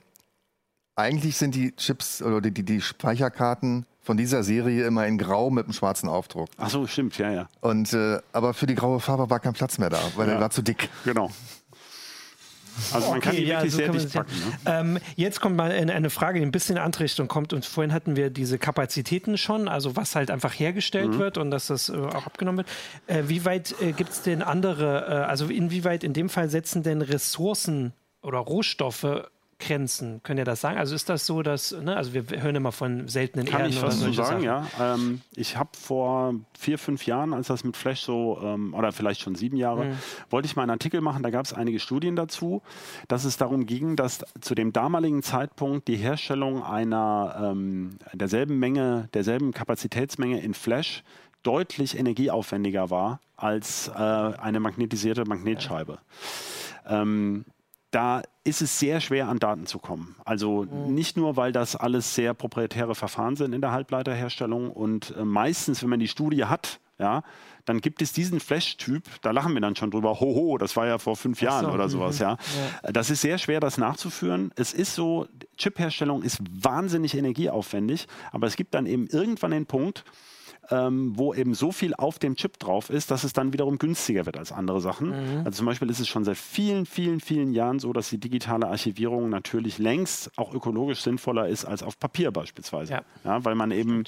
eigentlich 0.95 1.37
sind 1.37 1.55
die 1.55 1.75
Chips 1.75 2.21
oder 2.21 2.41
die, 2.41 2.51
die, 2.51 2.63
die, 2.63 2.81
Speicherkarten 2.81 3.85
von 4.01 4.17
dieser 4.17 4.43
Serie 4.43 4.85
immer 4.85 5.07
in 5.07 5.17
Grau 5.17 5.49
mit 5.49 5.65
einem 5.65 5.73
schwarzen 5.73 6.09
Aufdruck. 6.09 6.49
Ach 6.57 6.69
so, 6.69 6.85
stimmt, 6.87 7.17
ja, 7.17 7.31
ja. 7.31 7.49
Und, 7.61 7.93
äh, 7.93 8.19
aber 8.33 8.53
für 8.53 8.65
die 8.65 8.75
graue 8.75 8.99
Farbe 8.99 9.29
war 9.29 9.39
kein 9.39 9.53
Platz 9.53 9.77
mehr 9.77 9.89
da, 9.89 10.01
weil 10.15 10.27
ja. 10.27 10.35
er 10.35 10.41
war 10.41 10.49
zu 10.49 10.61
dick. 10.61 10.89
Genau. 11.05 11.29
Also 12.93 13.09
man 13.09 13.17
okay, 13.17 13.27
kann 13.27 13.35
die 13.35 13.43
ja, 13.43 13.57
wirklich 13.57 13.71
so 13.71 13.77
sehr 13.77 13.89
dicht 13.89 14.13
packen. 14.13 14.31
Ne? 14.31 14.57
Ähm, 14.65 14.99
jetzt 15.15 15.41
kommt 15.41 15.55
mal 15.55 15.71
eine 15.71 16.09
Frage, 16.09 16.39
die 16.39 16.45
ein 16.45 16.51
bisschen 16.51 16.77
in 16.77 16.81
andere 16.81 17.03
Richtung 17.03 17.27
kommt. 17.27 17.53
Und 17.53 17.65
vorhin 17.65 17.93
hatten 17.93 18.15
wir 18.15 18.29
diese 18.29 18.57
Kapazitäten 18.57 19.37
schon, 19.37 19.67
also 19.67 19.95
was 19.95 20.15
halt 20.15 20.31
einfach 20.31 20.53
hergestellt 20.53 21.11
mhm. 21.11 21.19
wird 21.19 21.37
und 21.37 21.51
dass 21.51 21.67
das 21.67 21.89
äh, 21.89 21.93
auch 21.93 22.25
abgenommen 22.25 22.65
wird. 22.65 22.67
Äh, 23.07 23.29
wie 23.29 23.45
weit 23.45 23.75
äh, 23.81 23.91
gibt 23.91 24.11
es 24.11 24.21
denn 24.21 24.41
andere, 24.41 25.05
äh, 25.07 25.13
also 25.29 25.45
inwieweit 25.47 26.03
in 26.03 26.13
dem 26.13 26.29
Fall 26.29 26.49
setzen 26.49 26.83
denn 26.83 27.01
Ressourcen 27.01 27.93
oder 28.21 28.39
Rohstoffe 28.39 29.29
Grenzen. 29.61 30.21
Könnt 30.23 30.39
ihr 30.39 30.45
das 30.45 30.59
sagen? 30.61 30.77
Also 30.77 30.93
ist 30.95 31.07
das 31.07 31.25
so, 31.25 31.41
dass, 31.41 31.71
ne, 31.71 31.95
also 31.95 32.13
wir 32.13 32.25
hören 32.41 32.55
immer 32.55 32.71
von 32.71 33.07
seltenen 33.07 33.45
Kann 33.45 33.61
Erden 33.61 33.73
ich 33.73 33.81
was 33.81 33.99
zu 33.99 34.11
sagen, 34.11 34.41
Sachen. 34.41 34.43
ja. 34.43 34.67
Ähm, 34.79 35.21
ich 35.35 35.55
habe 35.55 35.69
vor 35.79 36.35
vier, 36.57 36.77
fünf 36.77 37.05
Jahren, 37.05 37.33
als 37.33 37.47
das 37.47 37.63
mit 37.63 37.77
Flash 37.77 38.01
so, 38.01 38.39
ähm, 38.43 38.73
oder 38.73 38.91
vielleicht 38.91 39.21
schon 39.21 39.35
sieben 39.35 39.55
Jahre, 39.57 39.85
mhm. 39.85 39.97
wollte 40.29 40.47
ich 40.47 40.55
mal 40.55 40.63
einen 40.63 40.71
Artikel 40.71 41.01
machen, 41.01 41.23
da 41.23 41.29
gab 41.29 41.45
es 41.45 41.53
einige 41.53 41.79
Studien 41.79 42.15
dazu, 42.15 42.61
dass 43.07 43.23
es 43.23 43.37
darum 43.37 43.65
ging, 43.65 43.95
dass 43.95 44.25
zu 44.41 44.55
dem 44.55 44.73
damaligen 44.73 45.23
Zeitpunkt 45.23 45.87
die 45.87 45.97
Herstellung 45.97 46.63
einer 46.63 47.51
ähm, 47.51 47.97
derselben 48.13 48.59
Menge, 48.59 49.07
derselben 49.13 49.53
Kapazitätsmenge 49.53 50.41
in 50.41 50.53
Flash 50.53 51.03
deutlich 51.43 51.97
energieaufwendiger 51.97 52.89
war 52.89 53.19
als 53.35 53.87
äh, 53.87 53.93
eine 53.93 54.59
magnetisierte 54.59 55.25
Magnetscheibe. 55.25 55.99
Ja. 56.85 57.01
Ähm, 57.01 57.45
da 57.91 58.23
ist 58.43 58.61
es 58.61 58.79
sehr 58.79 59.01
schwer, 59.01 59.27
an 59.27 59.39
Daten 59.39 59.67
zu 59.67 59.77
kommen. 59.77 60.15
Also 60.25 60.63
mhm. 60.63 60.93
nicht 60.93 61.17
nur, 61.17 61.35
weil 61.35 61.51
das 61.51 61.75
alles 61.75 62.15
sehr 62.15 62.33
proprietäre 62.33 62.95
Verfahren 62.95 63.35
sind 63.35 63.53
in 63.53 63.61
der 63.61 63.71
Halbleiterherstellung 63.71 64.71
und 64.71 65.15
äh, 65.15 65.23
meistens, 65.23 65.83
wenn 65.83 65.89
man 65.89 65.99
die 65.99 66.07
Studie 66.07 66.45
hat, 66.45 66.79
ja, 66.97 67.23
dann 67.65 67.81
gibt 67.81 68.01
es 68.01 68.13
diesen 68.13 68.39
Flash-Typ, 68.39 69.03
da 69.21 69.31
lachen 69.31 69.53
wir 69.53 69.61
dann 69.61 69.75
schon 69.75 69.91
drüber, 69.91 70.19
hoho, 70.19 70.57
das 70.57 70.75
war 70.75 70.87
ja 70.87 70.97
vor 70.97 71.15
fünf 71.15 71.41
Jahren 71.41 71.65
so, 71.65 71.71
oder 71.71 71.89
sowas, 71.89 72.19
mhm. 72.19 72.23
ja. 72.23 72.37
ja. 72.83 72.91
Das 72.91 73.09
ist 73.09 73.21
sehr 73.21 73.37
schwer, 73.37 73.59
das 73.59 73.77
nachzuführen. 73.77 74.51
Es 74.55 74.73
ist 74.73 74.95
so, 74.95 75.27
Chip-Herstellung 75.57 76.23
ist 76.23 76.39
wahnsinnig 76.51 77.15
energieaufwendig, 77.15 78.07
aber 78.31 78.47
es 78.47 78.55
gibt 78.55 78.73
dann 78.73 78.85
eben 78.85 79.07
irgendwann 79.07 79.51
den 79.51 79.65
Punkt, 79.65 80.03
ähm, 80.69 81.17
wo 81.17 81.33
eben 81.33 81.53
so 81.53 81.71
viel 81.71 81.93
auf 81.95 82.19
dem 82.19 82.35
Chip 82.35 82.59
drauf 82.59 82.89
ist, 82.89 83.11
dass 83.11 83.23
es 83.23 83.33
dann 83.33 83.51
wiederum 83.51 83.77
günstiger 83.77 84.25
wird 84.25 84.37
als 84.37 84.51
andere 84.51 84.79
Sachen. 84.79 85.09
Mhm. 85.09 85.37
Also 85.39 85.57
zum 85.57 85.65
Beispiel 85.65 85.89
ist 85.89 85.99
es 85.99 86.07
schon 86.07 86.23
seit 86.23 86.37
vielen, 86.37 86.85
vielen, 86.85 87.19
vielen 87.19 87.51
Jahren 87.51 87.79
so, 87.79 87.93
dass 87.93 88.09
die 88.09 88.19
digitale 88.19 88.67
Archivierung 88.67 89.29
natürlich 89.29 89.79
längst 89.79 90.31
auch 90.37 90.53
ökologisch 90.53 91.01
sinnvoller 91.01 91.47
ist 91.47 91.65
als 91.65 91.83
auf 91.83 91.99
Papier 91.99 92.31
beispielsweise. 92.31 92.93
Ja. 92.93 93.01
ja 93.23 93.43
weil 93.43 93.55
man 93.55 93.71
eben 93.71 94.03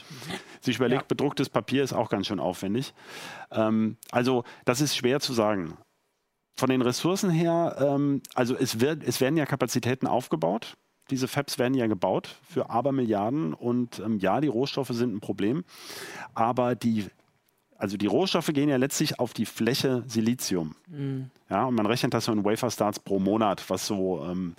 sich 0.62 0.78
überlegt, 0.78 1.04
ja. 1.04 1.08
bedrucktes 1.08 1.50
Papier 1.50 1.84
ist 1.84 1.94
auch 1.94 2.10
ganz 2.10 2.28
schön 2.28 2.40
aufwendig. 2.40 2.94
Ähm, 3.52 3.98
also 4.12 4.44
das 4.66 4.82
ist 4.82 4.96
schwer 4.96 5.20
zu 5.20 5.34
sagen. 5.34 5.78
von 6.56 6.70
den 6.70 6.84
Ressourcen 6.84 7.32
her, 7.32 7.76
ähm, 7.80 8.22
also 8.36 8.56
es, 8.56 8.80
wird, 8.80 9.04
es 9.04 9.20
werden 9.20 9.38
ja 9.38 9.46
Kapazitäten 9.48 10.06
aufgebaut. 10.06 10.78
Diese 11.10 11.28
Fabs 11.28 11.60
werden 11.60 11.74
ja 11.74 11.88
gebaut 11.88 12.36
für 12.48 12.70
Abermilliarden 12.70 13.54
und 13.54 14.00
ähm, 14.00 14.20
ja, 14.20 14.40
die 14.42 14.48
Rohstoffe 14.48 14.92
sind 14.92 15.14
ein 15.14 15.20
Problem, 15.20 15.64
aber 16.34 16.76
die 16.76 17.08
also 17.84 17.98
die 17.98 18.08
Rohstoffe 18.08 18.48
gehen 18.54 18.70
ja 18.70 18.78
letztlich 18.78 19.20
auf 19.20 19.34
die 19.34 19.46
Fläche 19.46 20.04
Silizium. 20.08 20.76
Mhm. 20.88 21.32
Ja, 21.50 21.66
und 21.66 21.76
man 21.76 21.86
rechnet 21.86 22.14
das 22.14 22.26
so 22.26 22.32
in 22.32 22.46
Wafer 22.46 22.72
Starts 22.72 22.98
pro 22.98 23.20
Monat, 23.20 23.70
was 23.70 23.86
so, 23.86 24.26
ähm, 24.26 24.56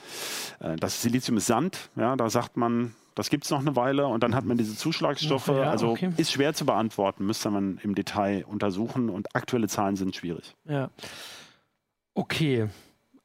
äh, 0.61 0.77
das 0.77 1.01
Silizium 1.01 1.39
ist 1.39 1.47
Sand, 1.47 1.89
ja, 1.97 2.17
da 2.17 2.29
sagt 2.29 2.59
man, 2.59 2.95
das 3.15 3.31
gibt 3.31 3.45
es 3.45 3.51
noch 3.51 3.61
eine 3.61 3.77
Weile 3.77 4.07
und 4.07 4.23
dann 4.23 4.35
hat 4.35 4.45
man 4.45 4.59
diese 4.59 4.77
Zuschlagsstoffe. 4.77 5.49
Ja, 5.49 5.71
also 5.71 5.93
okay. 5.93 6.13
ist 6.17 6.33
schwer 6.33 6.53
zu 6.53 6.67
beantworten, 6.67 7.25
müsste 7.25 7.51
man 7.51 7.79
im 7.83 7.95
Detail 7.95 8.45
untersuchen 8.45 9.09
und 9.09 9.35
aktuelle 9.35 9.69
Zahlen 9.69 9.97
sind 9.97 10.15
schwierig. 10.15 10.55
Ja. 10.65 10.91
Okay, 12.13 12.69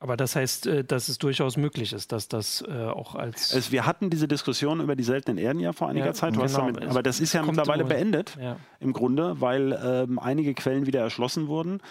aber 0.01 0.15
das 0.15 0.35
heißt, 0.35 0.67
äh, 0.67 0.83
dass 0.85 1.09
es 1.09 1.17
durchaus 1.17 1.57
möglich 1.57 1.91
ist, 1.91 2.13
dass 2.13 2.29
das 2.29 2.63
äh, 2.67 2.85
auch 2.85 3.15
als. 3.15 3.53
Es, 3.53 3.71
wir 3.71 3.85
hatten 3.85 4.09
diese 4.09 4.29
Diskussion 4.29 4.79
über 4.79 4.95
die 4.95 5.03
seltenen 5.03 5.37
Erden 5.37 5.59
ja 5.59 5.73
vor 5.73 5.89
einiger 5.89 6.07
ja, 6.07 6.13
Zeit. 6.13 6.33
Genau, 6.33 6.47
damit, 6.47 6.85
aber 6.85 7.03
das 7.03 7.19
ist 7.19 7.33
ja 7.33 7.43
mittlerweile 7.43 7.83
beendet 7.83 8.37
ja. 8.41 8.55
im 8.79 8.93
Grunde, 8.93 9.41
weil 9.41 9.77
ähm, 9.83 10.17
einige 10.17 10.53
Quellen 10.53 10.85
wieder 10.85 11.01
erschlossen 11.01 11.47
wurden. 11.47 11.81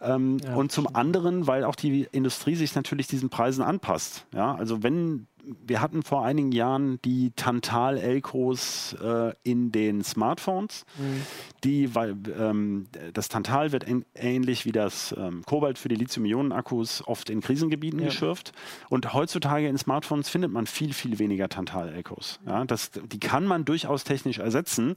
Ähm, 0.00 0.38
ja, 0.42 0.54
und 0.54 0.72
zum 0.72 0.94
anderen, 0.94 1.46
weil 1.46 1.64
auch 1.64 1.74
die 1.74 2.08
Industrie 2.12 2.54
sich 2.54 2.74
natürlich 2.74 3.08
diesen 3.08 3.28
Preisen 3.28 3.62
anpasst. 3.62 4.24
Ja, 4.34 4.54
also 4.54 4.82
wenn 4.82 5.26
wir 5.44 5.80
hatten 5.80 6.02
vor 6.02 6.24
einigen 6.24 6.52
Jahren 6.52 7.00
die 7.02 7.32
Tantal-Elkos 7.36 8.96
äh, 9.02 9.32
in 9.42 9.72
den 9.72 10.02
Smartphones. 10.02 10.84
Mhm. 10.98 11.22
Die, 11.64 11.94
weil, 11.94 12.16
ähm, 12.38 12.86
das 13.12 13.28
Tantal 13.28 13.72
wird 13.72 13.86
ähnlich 14.14 14.64
wie 14.64 14.72
das 14.72 15.14
ähm, 15.18 15.42
Kobalt 15.46 15.78
für 15.78 15.88
die 15.88 15.94
Lithium-Ionen-Akkus 15.96 17.06
oft 17.06 17.30
in 17.30 17.40
Krisengebieten 17.40 18.00
ja. 18.00 18.06
geschürft. 18.06 18.52
Und 18.88 19.12
heutzutage 19.12 19.68
in 19.68 19.78
Smartphones 19.78 20.28
findet 20.28 20.52
man 20.52 20.66
viel, 20.66 20.92
viel 20.92 21.18
weniger 21.18 21.48
Tantal-Elkos. 21.48 22.40
Ja, 22.46 22.64
die 22.64 23.20
kann 23.20 23.46
man 23.46 23.64
durchaus 23.64 24.04
technisch 24.04 24.38
ersetzen. 24.38 24.96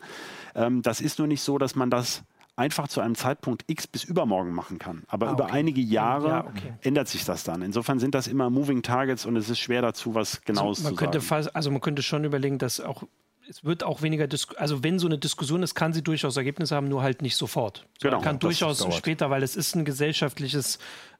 Ähm, 0.55 0.81
das 0.81 1.01
ist 1.01 1.19
nur 1.19 1.27
nicht 1.27 1.41
so, 1.41 1.57
dass 1.57 1.75
man 1.75 1.89
das 1.89 2.23
einfach 2.55 2.87
zu 2.87 3.01
einem 3.01 3.15
Zeitpunkt 3.15 3.63
X 3.67 3.87
bis 3.87 4.03
übermorgen 4.03 4.53
machen 4.53 4.79
kann. 4.79 5.03
Aber 5.07 5.29
ah, 5.29 5.31
über 5.33 5.51
einige 5.51 5.81
Jahre 5.81 6.27
ja, 6.27 6.45
okay. 6.45 6.73
ändert 6.81 7.07
sich 7.07 7.25
das 7.25 7.43
dann. 7.43 7.61
Insofern 7.61 7.99
sind 7.99 8.13
das 8.13 8.27
immer 8.27 8.49
Moving 8.49 8.83
Targets 8.83 9.25
und 9.25 9.35
es 9.35 9.49
ist 9.49 9.59
schwer 9.59 9.81
dazu, 9.81 10.13
was 10.15 10.41
Genaues 10.43 10.79
also, 10.79 10.83
man 10.83 10.93
zu 10.93 10.95
könnte 10.97 11.19
sagen. 11.19 11.43
Fast, 11.43 11.55
also 11.55 11.71
man 11.71 11.81
könnte 11.81 12.03
schon 12.03 12.23
überlegen, 12.23 12.59
dass 12.59 12.79
auch 12.79 13.03
es 13.49 13.63
wird 13.65 13.83
auch 13.83 14.01
weniger, 14.01 14.27
Dis 14.27 14.47
also 14.55 14.83
wenn 14.83 14.99
so 14.99 15.07
eine 15.07 15.17
Diskussion 15.17 15.63
ist, 15.63 15.75
kann 15.75 15.91
sie 15.91 16.01
durchaus 16.01 16.37
Ergebnisse 16.37 16.75
haben, 16.75 16.87
nur 16.87 17.01
halt 17.01 17.21
nicht 17.21 17.35
sofort. 17.35 17.85
Genau, 18.01 18.21
kann 18.21 18.39
durchaus 18.39 18.85
später, 18.95 19.29
weil 19.29 19.43
es 19.43 19.55
ist 19.55 19.75
ein 19.75 19.83
gesellschaftliches 19.83 20.79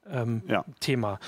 ähm, 0.10 0.42
ja. 0.48 0.66
Thema. 0.80 1.20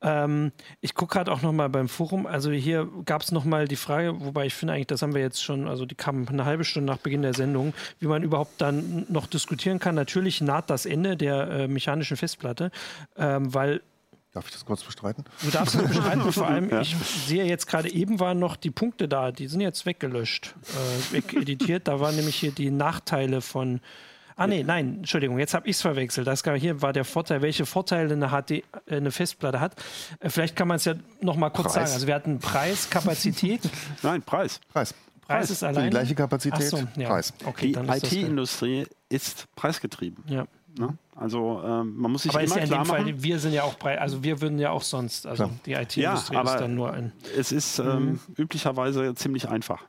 Ähm, 0.00 0.52
ich 0.80 0.94
gucke 0.94 1.14
gerade 1.14 1.32
auch 1.32 1.42
noch 1.42 1.52
mal 1.52 1.68
beim 1.68 1.88
Forum. 1.88 2.26
Also 2.26 2.50
hier 2.50 2.88
gab 3.04 3.22
es 3.22 3.32
noch 3.32 3.44
mal 3.44 3.68
die 3.68 3.76
Frage, 3.76 4.20
wobei 4.20 4.46
ich 4.46 4.54
finde 4.54 4.74
eigentlich, 4.74 4.86
das 4.88 5.02
haben 5.02 5.14
wir 5.14 5.20
jetzt 5.20 5.42
schon, 5.42 5.68
also 5.68 5.86
die 5.86 5.94
kam 5.94 6.26
eine 6.28 6.44
halbe 6.44 6.64
Stunde 6.64 6.92
nach 6.92 6.98
Beginn 6.98 7.22
der 7.22 7.34
Sendung, 7.34 7.74
wie 7.98 8.06
man 8.06 8.22
überhaupt 8.22 8.60
dann 8.60 9.06
noch 9.08 9.26
diskutieren 9.26 9.78
kann. 9.78 9.94
Natürlich 9.94 10.40
naht 10.40 10.70
das 10.70 10.86
Ende 10.86 11.16
der 11.16 11.48
äh, 11.50 11.68
mechanischen 11.68 12.16
Festplatte, 12.16 12.70
ähm, 13.16 13.52
weil 13.54 13.82
Darf 14.32 14.46
ich 14.46 14.52
das 14.52 14.64
kurz 14.64 14.82
bestreiten? 14.82 15.24
Du 15.42 15.50
darfst 15.50 15.74
das 15.74 15.86
bestreiten. 15.86 16.32
Vor 16.32 16.46
allem, 16.46 16.70
ja. 16.70 16.80
ich 16.80 16.96
sehe 16.96 17.44
jetzt 17.44 17.66
gerade 17.66 17.92
eben 17.92 18.18
waren 18.18 18.38
noch 18.38 18.56
die 18.56 18.70
Punkte 18.70 19.06
da, 19.06 19.30
die 19.30 19.46
sind 19.46 19.60
jetzt 19.60 19.84
weggelöscht, 19.84 20.54
äh, 20.70 21.12
wegeditiert. 21.12 21.86
Da 21.86 22.00
waren 22.00 22.16
nämlich 22.16 22.36
hier 22.36 22.52
die 22.52 22.70
Nachteile 22.70 23.42
von 23.42 23.80
Ah 24.42 24.48
nee, 24.48 24.64
nein, 24.64 24.96
Entschuldigung, 24.98 25.38
jetzt 25.38 25.54
habe 25.54 25.68
ich 25.68 25.76
es 25.76 25.82
verwechselt. 25.82 26.26
Das 26.26 26.42
hier 26.42 26.82
war 26.82 26.92
der 26.92 27.04
Vorteil, 27.04 27.42
welche 27.42 27.64
Vorteile 27.64 28.12
eine, 28.12 28.30
HD, 28.30 28.50
äh, 28.50 28.62
eine 28.88 29.12
Festplatte 29.12 29.60
hat. 29.60 29.76
Äh, 30.18 30.30
vielleicht 30.30 30.56
kann 30.56 30.66
man 30.66 30.78
es 30.78 30.84
ja 30.84 30.94
noch 31.20 31.36
mal 31.36 31.50
kurz 31.50 31.74
Preis. 31.74 31.74
sagen. 31.74 31.92
Also 31.92 32.06
wir 32.08 32.14
hatten 32.16 32.40
Preis, 32.40 32.90
Kapazität. 32.90 33.60
nein, 34.02 34.20
Preis. 34.22 34.60
Preis. 34.72 34.94
Preis 35.20 35.50
ist 35.50 35.62
allein. 35.62 35.84
Die 35.84 35.90
gleiche 35.90 36.16
Kapazität, 36.16 36.62
so, 36.62 36.82
ja. 36.96 37.08
Preis. 37.08 37.32
Okay, 37.44 37.72
die 37.72 37.78
IT-Industrie 37.78 38.84
ist 39.08 39.46
preisgetrieben. 39.54 40.24
Ja. 40.26 40.46
Ne? 40.76 40.96
Also 41.14 41.62
ähm, 41.64 41.94
man 41.96 42.10
muss 42.10 42.24
sich 42.24 42.32
aber 42.32 42.42
immer 42.42 42.56
ist 42.56 42.56
ja 42.56 42.64
in 42.64 42.82
dem 42.82 42.84
Fall, 42.84 43.22
wir 43.22 43.38
sind 43.38 43.52
ja 43.52 43.62
auch 43.62 43.78
breit, 43.78 44.00
also 44.00 44.24
wir 44.24 44.40
würden 44.40 44.58
ja 44.58 44.70
auch 44.70 44.82
sonst, 44.82 45.26
also 45.26 45.44
Klar. 45.44 45.56
die 45.66 45.72
IT-Industrie 45.74 46.34
ja, 46.34 46.42
ist 46.42 46.58
dann 46.58 46.74
nur 46.74 46.92
ein. 46.92 47.12
Es 47.38 47.52
ist 47.52 47.78
ähm, 47.78 48.04
mhm. 48.04 48.20
üblicherweise 48.38 49.14
ziemlich 49.14 49.48
einfach. 49.48 49.84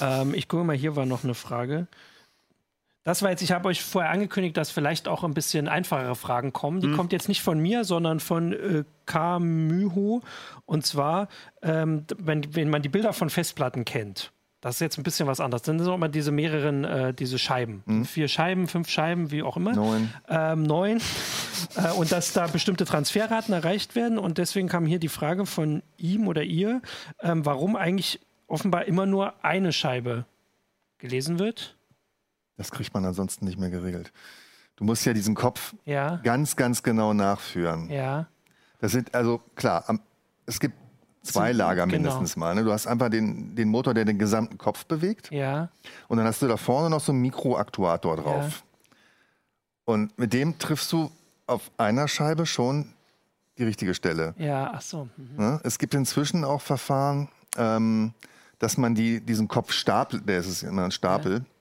Ähm, 0.00 0.32
ich 0.32 0.48
gucke 0.48 0.64
mal, 0.64 0.76
hier 0.76 0.96
war 0.96 1.04
noch 1.04 1.24
eine 1.24 1.34
Frage. 1.34 1.88
Das 3.04 3.22
war 3.22 3.30
jetzt, 3.30 3.42
ich 3.42 3.50
habe 3.50 3.68
euch 3.68 3.82
vorher 3.82 4.12
angekündigt, 4.12 4.56
dass 4.56 4.70
vielleicht 4.70 5.08
auch 5.08 5.24
ein 5.24 5.34
bisschen 5.34 5.66
einfachere 5.66 6.14
Fragen 6.14 6.52
kommen. 6.52 6.80
Die 6.80 6.86
mhm. 6.86 6.96
kommt 6.96 7.12
jetzt 7.12 7.28
nicht 7.28 7.42
von 7.42 7.58
mir, 7.58 7.84
sondern 7.84 8.20
von 8.20 8.52
äh, 8.52 8.84
K. 9.06 9.40
Myho. 9.40 10.22
Und 10.66 10.86
zwar, 10.86 11.28
ähm, 11.62 12.04
wenn, 12.16 12.54
wenn 12.54 12.70
man 12.70 12.82
die 12.82 12.88
Bilder 12.88 13.12
von 13.12 13.28
Festplatten 13.28 13.84
kennt. 13.84 14.32
Das 14.60 14.76
ist 14.76 14.80
jetzt 14.80 14.98
ein 14.98 15.02
bisschen 15.02 15.26
was 15.26 15.40
anderes. 15.40 15.62
Dann 15.62 15.80
sind 15.80 15.88
auch 15.88 15.96
immer 15.96 16.08
diese 16.08 16.30
mehreren, 16.30 16.84
äh, 16.84 17.12
diese 17.12 17.36
Scheiben. 17.40 17.82
Mhm. 17.84 18.04
Vier 18.04 18.28
Scheiben, 18.28 18.68
fünf 18.68 18.88
Scheiben, 18.88 19.32
wie 19.32 19.42
auch 19.42 19.56
immer. 19.56 19.72
Neun. 19.72 20.14
Ähm, 20.28 20.62
neun. 20.62 21.00
äh, 21.74 21.90
und 21.90 22.12
dass 22.12 22.32
da 22.32 22.46
bestimmte 22.46 22.84
Transferraten 22.84 23.52
erreicht 23.52 23.96
werden. 23.96 24.18
Und 24.18 24.38
deswegen 24.38 24.68
kam 24.68 24.86
hier 24.86 25.00
die 25.00 25.08
Frage 25.08 25.46
von 25.46 25.82
ihm 25.96 26.28
oder 26.28 26.44
ihr, 26.44 26.80
ähm, 27.20 27.44
warum 27.44 27.74
eigentlich 27.74 28.20
offenbar 28.46 28.84
immer 28.84 29.06
nur 29.06 29.44
eine 29.44 29.72
Scheibe 29.72 30.26
gelesen 30.98 31.40
wird. 31.40 31.76
Das 32.56 32.70
kriegt 32.70 32.92
man 32.94 33.04
ansonsten 33.04 33.44
nicht 33.44 33.58
mehr 33.58 33.70
geregelt. 33.70 34.12
Du 34.76 34.84
musst 34.84 35.04
ja 35.04 35.12
diesen 35.12 35.34
Kopf 35.34 35.74
ja. 35.84 36.16
ganz, 36.22 36.56
ganz 36.56 36.82
genau 36.82 37.12
nachführen. 37.12 37.88
Ja. 37.90 38.26
Das 38.80 38.92
sind, 38.92 39.14
also 39.14 39.40
klar, 39.54 39.84
es 40.46 40.58
gibt 40.58 40.74
zwei 41.22 41.52
Lager 41.52 41.86
genau. 41.86 41.96
mindestens 41.98 42.34
genau. 42.34 42.46
mal. 42.46 42.54
Ne? 42.54 42.64
Du 42.64 42.72
hast 42.72 42.86
einfach 42.86 43.08
den, 43.08 43.54
den 43.54 43.68
Motor, 43.68 43.94
der 43.94 44.04
den 44.04 44.18
gesamten 44.18 44.58
Kopf 44.58 44.86
bewegt. 44.86 45.30
Ja. 45.30 45.70
Und 46.08 46.18
dann 46.18 46.26
hast 46.26 46.42
du 46.42 46.48
da 46.48 46.56
vorne 46.56 46.90
noch 46.90 47.00
so 47.00 47.12
einen 47.12 47.20
Mikroaktuator 47.20 48.16
drauf. 48.16 48.64
Ja. 48.64 48.94
Und 49.84 50.18
mit 50.18 50.32
dem 50.32 50.58
triffst 50.58 50.90
du 50.92 51.10
auf 51.46 51.70
einer 51.76 52.08
Scheibe 52.08 52.46
schon 52.46 52.92
die 53.58 53.64
richtige 53.64 53.94
Stelle. 53.94 54.34
Ja, 54.38 54.72
ach 54.74 54.80
so. 54.82 55.08
Mhm. 55.16 55.36
Ne? 55.36 55.60
Es 55.64 55.78
gibt 55.78 55.94
inzwischen 55.94 56.44
auch 56.44 56.60
Verfahren, 56.60 57.28
ähm, 57.56 58.14
dass 58.58 58.78
man 58.78 58.94
die, 58.94 59.20
diesen 59.20 59.48
Kopf 59.48 59.72
stapelt, 59.72 60.28
der 60.28 60.38
ist 60.38 60.46
es 60.46 60.62
immer 60.62 60.84
ein 60.84 60.92
Stapel, 60.92 61.32
ja 61.34 61.51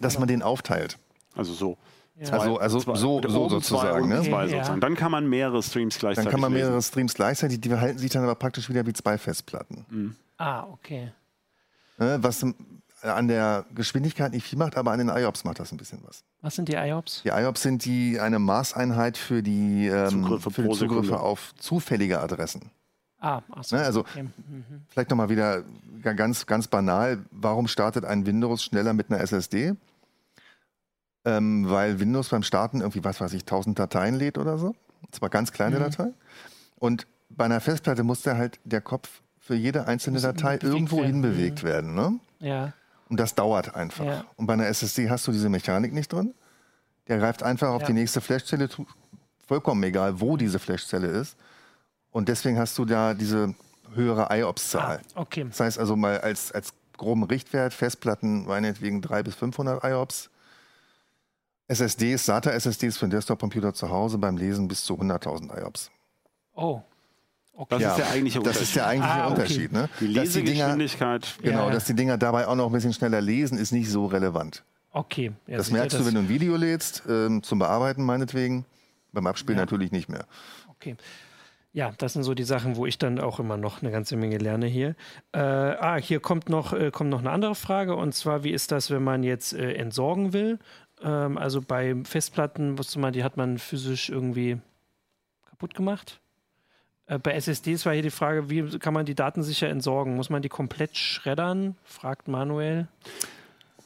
dass 0.00 0.18
man 0.18 0.28
den 0.28 0.42
aufteilt. 0.42 0.98
Also 1.34 1.52
so. 1.52 1.78
Ja. 2.18 2.30
Also, 2.30 2.58
also 2.58 2.80
zwei, 2.80 2.94
so, 2.94 3.20
so 3.26 3.48
sozusagen. 3.48 4.08
Ne? 4.08 4.22
Zwei 4.22 4.48
sozusagen. 4.48 4.80
Dann 4.80 4.94
kann 4.94 5.12
man 5.12 5.28
mehrere 5.28 5.62
Streams 5.62 5.98
gleichzeitig 5.98 6.24
Dann 6.24 6.32
kann 6.32 6.40
man 6.40 6.52
mehrere 6.52 6.76
lesen. 6.76 6.88
Streams 6.88 7.14
gleichzeitig, 7.14 7.60
die 7.60 7.68
verhalten 7.68 7.98
sich 7.98 8.10
dann 8.10 8.22
aber 8.22 8.34
praktisch 8.34 8.70
wieder 8.70 8.86
wie 8.86 8.94
zwei 8.94 9.18
Festplatten. 9.18 9.84
Mhm. 9.90 10.16
Ah, 10.38 10.64
okay. 10.64 11.12
Ne, 11.98 12.18
was 12.22 12.44
an 13.02 13.28
der 13.28 13.66
Geschwindigkeit 13.74 14.32
nicht 14.32 14.46
viel 14.46 14.58
macht, 14.58 14.76
aber 14.76 14.92
an 14.92 14.98
den 14.98 15.08
IOPS 15.08 15.44
macht 15.44 15.60
das 15.60 15.72
ein 15.72 15.76
bisschen 15.76 16.00
was. 16.02 16.24
Was 16.40 16.54
sind 16.56 16.68
die 16.68 16.74
IOPS? 16.74 17.22
Die 17.24 17.28
IOPS 17.28 17.62
sind 17.62 17.84
die, 17.84 18.18
eine 18.18 18.38
Maßeinheit 18.38 19.16
für 19.16 19.42
die, 19.42 19.86
ähm, 19.86 20.08
Zugriffe, 20.08 20.50
für 20.50 20.62
die 20.62 20.70
Zugriffe 20.70 21.20
auf 21.20 21.54
zufällige 21.58 22.20
Adressen. 22.20 22.70
Ah, 23.18 23.42
so, 23.62 23.76
ne, 23.76 23.82
also 23.82 24.00
okay. 24.00 24.24
mhm. 24.24 24.64
vielleicht 24.88 25.10
nochmal 25.10 25.28
wieder 25.28 25.62
ganz, 26.02 26.46
ganz 26.46 26.68
banal, 26.68 27.18
warum 27.30 27.66
startet 27.66 28.04
ein 28.04 28.26
Windows 28.26 28.62
schneller 28.62 28.92
mit 28.92 29.10
einer 29.10 29.20
SSD? 29.20 29.74
Ähm, 31.24 31.68
weil 31.68 31.98
Windows 31.98 32.28
beim 32.28 32.42
Starten 32.42 32.80
irgendwie, 32.80 33.02
was 33.02 33.20
weiß 33.20 33.32
ich, 33.32 33.42
1000 33.42 33.78
Dateien 33.78 34.14
lädt 34.14 34.38
oder 34.38 34.58
so. 34.58 34.74
Zwar 35.10 35.28
ganz 35.30 35.52
kleine 35.52 35.76
mhm. 35.76 35.84
Datei. 35.84 36.08
Und 36.76 37.06
bei 37.30 37.46
einer 37.46 37.60
Festplatte 37.60 38.04
muss 38.04 38.22
der 38.22 38.36
halt 38.36 38.60
der 38.64 38.80
Kopf 38.80 39.22
für 39.40 39.54
jede 39.54 39.86
einzelne 39.86 40.20
Datei 40.20 40.58
irgendwo 40.60 40.98
werden. 40.98 41.22
hinbewegt 41.22 41.62
mhm. 41.62 41.66
werden. 41.66 41.94
Ne? 41.94 42.20
Ja. 42.40 42.72
Und 43.08 43.18
das 43.18 43.34
dauert 43.34 43.74
einfach. 43.74 44.04
Ja. 44.04 44.24
Und 44.36 44.46
bei 44.46 44.52
einer 44.52 44.66
SSD 44.66 45.10
hast 45.10 45.26
du 45.26 45.32
diese 45.32 45.48
Mechanik 45.48 45.92
nicht 45.92 46.12
drin. 46.12 46.34
Der 47.08 47.18
greift 47.18 47.42
einfach 47.42 47.68
auf 47.68 47.82
ja. 47.82 47.88
die 47.88 47.92
nächste 47.92 48.20
Flashzelle, 48.20 48.68
vollkommen 49.46 49.82
egal, 49.84 50.20
wo 50.20 50.36
diese 50.36 50.58
Flashzelle 50.58 51.06
ist. 51.06 51.36
Und 52.16 52.30
deswegen 52.30 52.58
hast 52.58 52.78
du 52.78 52.86
da 52.86 53.12
diese 53.12 53.54
höhere 53.92 54.28
IOPS-Zahl. 54.30 55.02
Ah, 55.14 55.20
okay. 55.20 55.44
Das 55.50 55.60
heißt 55.60 55.78
also 55.78 55.96
mal 55.96 56.18
als, 56.18 56.50
als 56.50 56.72
groben 56.96 57.24
Richtwert, 57.24 57.74
Festplatten 57.74 58.46
meinetwegen 58.46 59.02
300 59.02 59.24
bis 59.26 59.34
500 59.34 59.84
IOPS. 59.84 60.30
SSDs, 61.68 62.24
SATA-SSDs 62.24 62.96
für 62.96 63.04
den 63.04 63.10
Desktop-Computer 63.10 63.74
zu 63.74 63.90
Hause 63.90 64.16
beim 64.16 64.38
Lesen 64.38 64.66
bis 64.66 64.82
zu 64.82 64.94
100.000 64.94 65.60
IOPS. 65.60 65.90
Oh. 66.54 66.80
Okay. 67.52 67.66
Das 67.68 67.82
ja, 67.82 67.90
ist 67.90 67.98
der 67.98 68.08
eigentliche 68.08 68.38
Unterschied. 68.38 68.62
Das 68.62 68.68
ist 68.68 68.76
der 68.76 68.86
eigentliche 68.86 69.14
ah, 69.14 69.26
okay. 69.26 69.34
Unterschied. 69.34 69.72
Ne? 69.72 69.88
Die 70.00 70.06
Lesegeschwindigkeit. 70.06 71.22
Die 71.22 71.42
Dinger, 71.42 71.52
genau, 71.52 71.66
ja. 71.66 71.74
dass 71.74 71.84
die 71.84 71.94
Dinger 71.94 72.16
dabei 72.16 72.46
auch 72.46 72.54
noch 72.54 72.64
ein 72.64 72.72
bisschen 72.72 72.94
schneller 72.94 73.20
lesen, 73.20 73.58
ist 73.58 73.72
nicht 73.72 73.90
so 73.90 74.06
relevant. 74.06 74.64
Okay. 74.90 75.32
Ja, 75.46 75.58
das 75.58 75.70
merkst 75.70 75.92
das 75.92 76.00
du, 76.00 76.06
wenn 76.06 76.14
du 76.14 76.20
ein 76.20 76.30
Video 76.30 76.56
lädst, 76.56 77.02
ähm, 77.06 77.42
zum 77.42 77.58
Bearbeiten 77.58 78.02
meinetwegen. 78.02 78.64
Beim 79.12 79.26
Abspielen 79.26 79.58
natürlich 79.58 79.92
nicht 79.92 80.08
mehr. 80.08 80.24
Okay. 80.70 80.96
Ja, 81.76 81.92
das 81.98 82.14
sind 82.14 82.22
so 82.22 82.32
die 82.32 82.42
Sachen, 82.42 82.76
wo 82.76 82.86
ich 82.86 82.96
dann 82.96 83.20
auch 83.20 83.38
immer 83.38 83.58
noch 83.58 83.82
eine 83.82 83.90
ganze 83.90 84.16
Menge 84.16 84.38
lerne 84.38 84.64
hier. 84.64 84.96
Äh, 85.32 85.40
ah, 85.40 85.96
hier 85.96 86.20
kommt 86.20 86.48
noch, 86.48 86.72
äh, 86.72 86.90
kommt 86.90 87.10
noch 87.10 87.18
eine 87.18 87.30
andere 87.30 87.54
Frage 87.54 87.94
und 87.94 88.14
zwar, 88.14 88.44
wie 88.44 88.52
ist 88.52 88.72
das, 88.72 88.90
wenn 88.90 89.04
man 89.04 89.22
jetzt 89.22 89.52
äh, 89.52 89.74
entsorgen 89.74 90.32
will? 90.32 90.58
Ähm, 91.02 91.36
also 91.36 91.60
bei 91.60 91.94
Festplatten, 92.04 92.78
wusste 92.78 92.98
man, 92.98 93.12
die 93.12 93.22
hat 93.22 93.36
man 93.36 93.58
physisch 93.58 94.08
irgendwie 94.08 94.58
kaputt 95.50 95.74
gemacht. 95.74 96.18
Äh, 97.08 97.18
bei 97.18 97.32
SSDs 97.32 97.84
war 97.84 97.92
hier 97.92 98.00
die 98.00 98.08
Frage, 98.08 98.48
wie 98.48 98.78
kann 98.78 98.94
man 98.94 99.04
die 99.04 99.14
Daten 99.14 99.42
sicher 99.42 99.68
entsorgen? 99.68 100.16
Muss 100.16 100.30
man 100.30 100.40
die 100.40 100.48
komplett 100.48 100.96
schreddern? 100.96 101.76
Fragt 101.84 102.26
Manuel. 102.26 102.88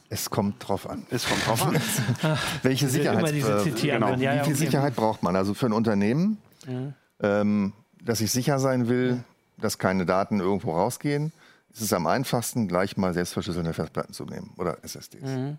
Es 0.07 0.29
kommt 0.29 0.65
drauf 0.65 0.89
an. 0.89 1.05
Es 1.09 1.27
kommt 1.27 1.45
drauf 1.45 1.67
an. 1.67 1.75
Welche 2.63 2.87
Sicherheit, 2.87 3.33
äh, 3.33 3.69
genau. 3.69 4.11
ja, 4.11 4.15
ja, 4.15 4.33
Wie 4.33 4.45
viel 4.45 4.53
okay. 4.53 4.53
Sicherheit 4.53 4.95
braucht 4.95 5.23
man? 5.23 5.35
Also 5.35 5.53
für 5.53 5.65
ein 5.65 5.73
Unternehmen, 5.73 6.37
mhm. 6.65 6.93
ähm, 7.19 7.73
dass 8.03 8.21
ich 8.21 8.31
sicher 8.31 8.59
sein 8.59 8.87
will, 8.87 9.23
dass 9.57 9.77
keine 9.77 10.05
Daten 10.05 10.39
irgendwo 10.39 10.71
rausgehen, 10.71 11.31
ist 11.71 11.81
es 11.81 11.93
am 11.93 12.07
einfachsten, 12.07 12.67
gleich 12.67 12.97
mal 12.97 13.13
selbstverschlüsselnde 13.13 13.73
Festplatten 13.73 14.13
zu 14.13 14.25
nehmen 14.25 14.51
oder 14.57 14.83
SSDs. 14.83 15.23
Mhm. 15.23 15.57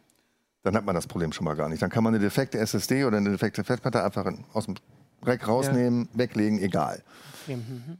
Dann 0.62 0.76
hat 0.76 0.84
man 0.84 0.94
das 0.94 1.06
Problem 1.06 1.32
schon 1.32 1.44
mal 1.44 1.54
gar 1.54 1.68
nicht. 1.68 1.82
Dann 1.82 1.90
kann 1.90 2.04
man 2.04 2.14
eine 2.14 2.22
defekte 2.22 2.58
SSD 2.58 3.04
oder 3.04 3.16
eine 3.16 3.30
defekte 3.30 3.64
Festplatte 3.64 4.04
einfach 4.04 4.30
aus 4.52 4.66
dem 4.66 4.76
Rack 5.22 5.46
rausnehmen, 5.46 6.08
ja. 6.12 6.18
weglegen, 6.18 6.58
egal. 6.60 7.02
Mhm. 7.46 7.98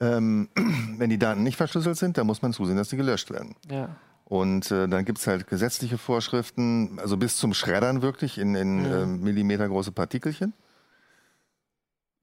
Ähm, 0.00 0.48
wenn 0.98 1.10
die 1.10 1.18
Daten 1.18 1.42
nicht 1.42 1.56
verschlüsselt 1.56 1.96
sind, 1.96 2.16
dann 2.16 2.26
muss 2.26 2.42
man 2.42 2.52
zusehen, 2.52 2.76
dass 2.76 2.88
die 2.88 2.96
gelöscht 2.96 3.30
werden. 3.30 3.56
Ja. 3.70 3.96
Und 4.24 4.70
äh, 4.70 4.88
dann 4.88 5.04
gibt 5.04 5.18
es 5.18 5.26
halt 5.26 5.46
gesetzliche 5.46 5.96
Vorschriften, 5.96 6.98
also 6.98 7.16
bis 7.16 7.36
zum 7.36 7.54
Schreddern 7.54 8.02
wirklich 8.02 8.38
in, 8.38 8.54
in 8.54 8.84
ja. 8.84 9.02
äh, 9.02 9.06
Millimeter 9.06 9.66
große 9.66 9.92
Partikelchen. 9.92 10.52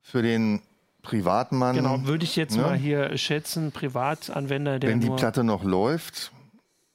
Für 0.01 0.21
den 0.21 0.61
Privatmann. 1.05 1.75
Genau, 1.75 2.05
würde 2.05 2.25
ich 2.25 2.35
jetzt 2.35 2.57
ne? 2.57 2.63
mal 2.63 2.75
hier 2.75 3.17
schätzen, 3.17 3.71
Privatanwender, 3.71 4.79
der. 4.79 4.89
Wenn 4.89 4.99
die 4.99 5.09
Platte 5.09 5.43
noch 5.43 5.63
läuft 5.63 6.31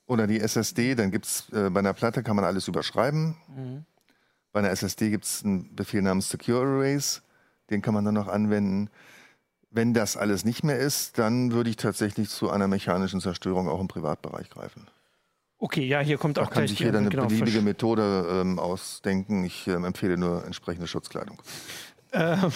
oder 0.07 0.27
die 0.27 0.41
SSD, 0.41 0.95
dann 0.95 1.11
gibt 1.11 1.27
es 1.27 1.49
äh, 1.53 1.71
bei 1.71 1.81
einer 1.81 1.95
Platte 1.95 2.23
kann 2.23 2.37
man 2.37 2.45
alles 2.45 2.69
überschreiben. 2.69 3.37
Mhm. 3.49 3.85
Bei 4.53 4.61
einer 4.61 4.71
SSD 4.71 5.11
gibt 5.11 5.25
es 5.25 5.45
einen 5.45 5.75
Befehl 5.75 6.03
namens 6.03 6.29
Secure 6.29 6.63
Erase, 6.63 7.21
den 7.71 7.83
kann 7.83 7.95
man 7.95 8.05
dann 8.05 8.15
noch 8.15 8.29
anwenden. 8.29 8.91
Wenn 9.71 9.95
das 9.95 10.17
alles 10.17 10.45
nicht 10.45 10.65
mehr 10.65 10.79
ist, 10.79 11.19
dann 11.19 11.53
würde 11.53 11.71
ich 11.71 11.77
tatsächlich 11.77 12.29
zu 12.29 12.51
einer 12.51 12.67
mechanischen 12.67 13.21
Zerstörung 13.21 13.69
auch 13.69 13.81
im 13.81 13.87
Privatbereich 13.87 14.51
greifen. 14.51 14.89
Okay, 15.59 15.87
ja, 15.87 16.01
hier 16.01 16.19
kommt 16.19 16.39
auch 16.39 16.49
da 16.49 16.55
kann 16.55 16.67
sich 16.67 16.81
jeder 16.81 16.99
eine 16.99 17.11
genau, 17.11 17.27
beliebige 17.27 17.61
Methode 17.61 18.27
ähm, 18.41 18.59
ausdenken. 18.59 19.45
Ich 19.45 19.69
ähm, 19.69 19.85
empfehle 19.85 20.17
nur 20.17 20.45
entsprechende 20.45 20.89
Schutzkleidung. 20.89 21.41
Ähm, 22.13 22.51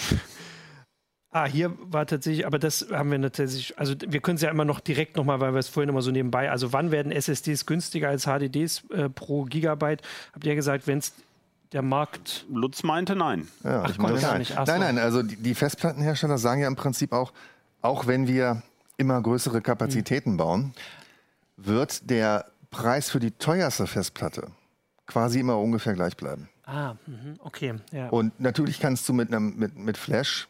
ah, 1.35 1.45
hier 1.45 1.73
war 1.91 2.07
tatsächlich, 2.07 2.47
aber 2.47 2.59
das 2.59 2.87
haben 2.91 3.11
wir 3.11 3.19
natürlich, 3.19 3.77
also 3.77 3.93
wir 4.07 4.21
können 4.21 4.37
es 4.37 4.41
ja 4.41 4.49
immer 4.49 4.63
noch 4.63 4.79
direkt 4.79 5.17
nochmal, 5.17 5.41
weil 5.41 5.53
wir 5.53 5.59
es 5.59 5.67
vorhin 5.67 5.89
immer 5.89 6.01
so 6.01 6.09
nebenbei, 6.09 6.49
also 6.49 6.71
wann 6.71 6.91
werden 6.91 7.11
SSDs 7.11 7.65
günstiger 7.65 8.07
als 8.07 8.23
HDDs 8.23 8.85
äh, 8.89 9.09
pro 9.09 9.43
Gigabyte? 9.43 10.01
Habt 10.33 10.45
ihr 10.45 10.55
gesagt, 10.55 10.87
wenn 10.87 10.99
es 10.99 11.13
der 11.73 11.81
Markt. 11.81 12.45
Lutz 12.49 12.83
meinte 12.83 13.17
nein. 13.17 13.49
Ja, 13.65 13.83
Ach, 13.83 13.89
ich 13.89 13.97
meine 13.97 14.21
nein. 14.21 14.37
Nicht. 14.37 14.55
Nein, 14.55 14.79
nein, 14.79 14.97
also 14.97 15.23
die, 15.23 15.35
die, 15.35 15.55
Festplattenhersteller 15.55 16.37
sagen 16.37 16.61
ja 16.61 16.67
im 16.67 16.77
Prinzip 16.77 17.11
auch, 17.11 17.33
auch 17.81 18.07
wenn 18.07 18.27
wir 18.27 18.61
immer 18.95 19.21
größere 19.21 19.61
Kapazitäten 19.61 20.31
hm. 20.31 20.37
bauen, 20.37 20.73
wird 21.57 22.09
der 22.09 22.45
Preis 22.71 23.09
für 23.09 23.19
die 23.19 23.31
teuerste 23.31 23.87
Festplatte 23.87 24.47
quasi 25.05 25.41
immer 25.41 25.59
ungefähr 25.59 25.95
gleich 25.95 26.15
bleiben. 26.15 26.47
Ah, 26.65 26.95
mh, 27.07 27.35
okay. 27.39 27.75
Ja. 27.91 28.07
Und 28.09 28.39
natürlich 28.39 28.79
kannst 28.79 29.09
du 29.09 29.13
mit, 29.13 29.33
einem, 29.33 29.57
mit, 29.57 29.77
mit 29.77 29.97
Flash 29.97 30.47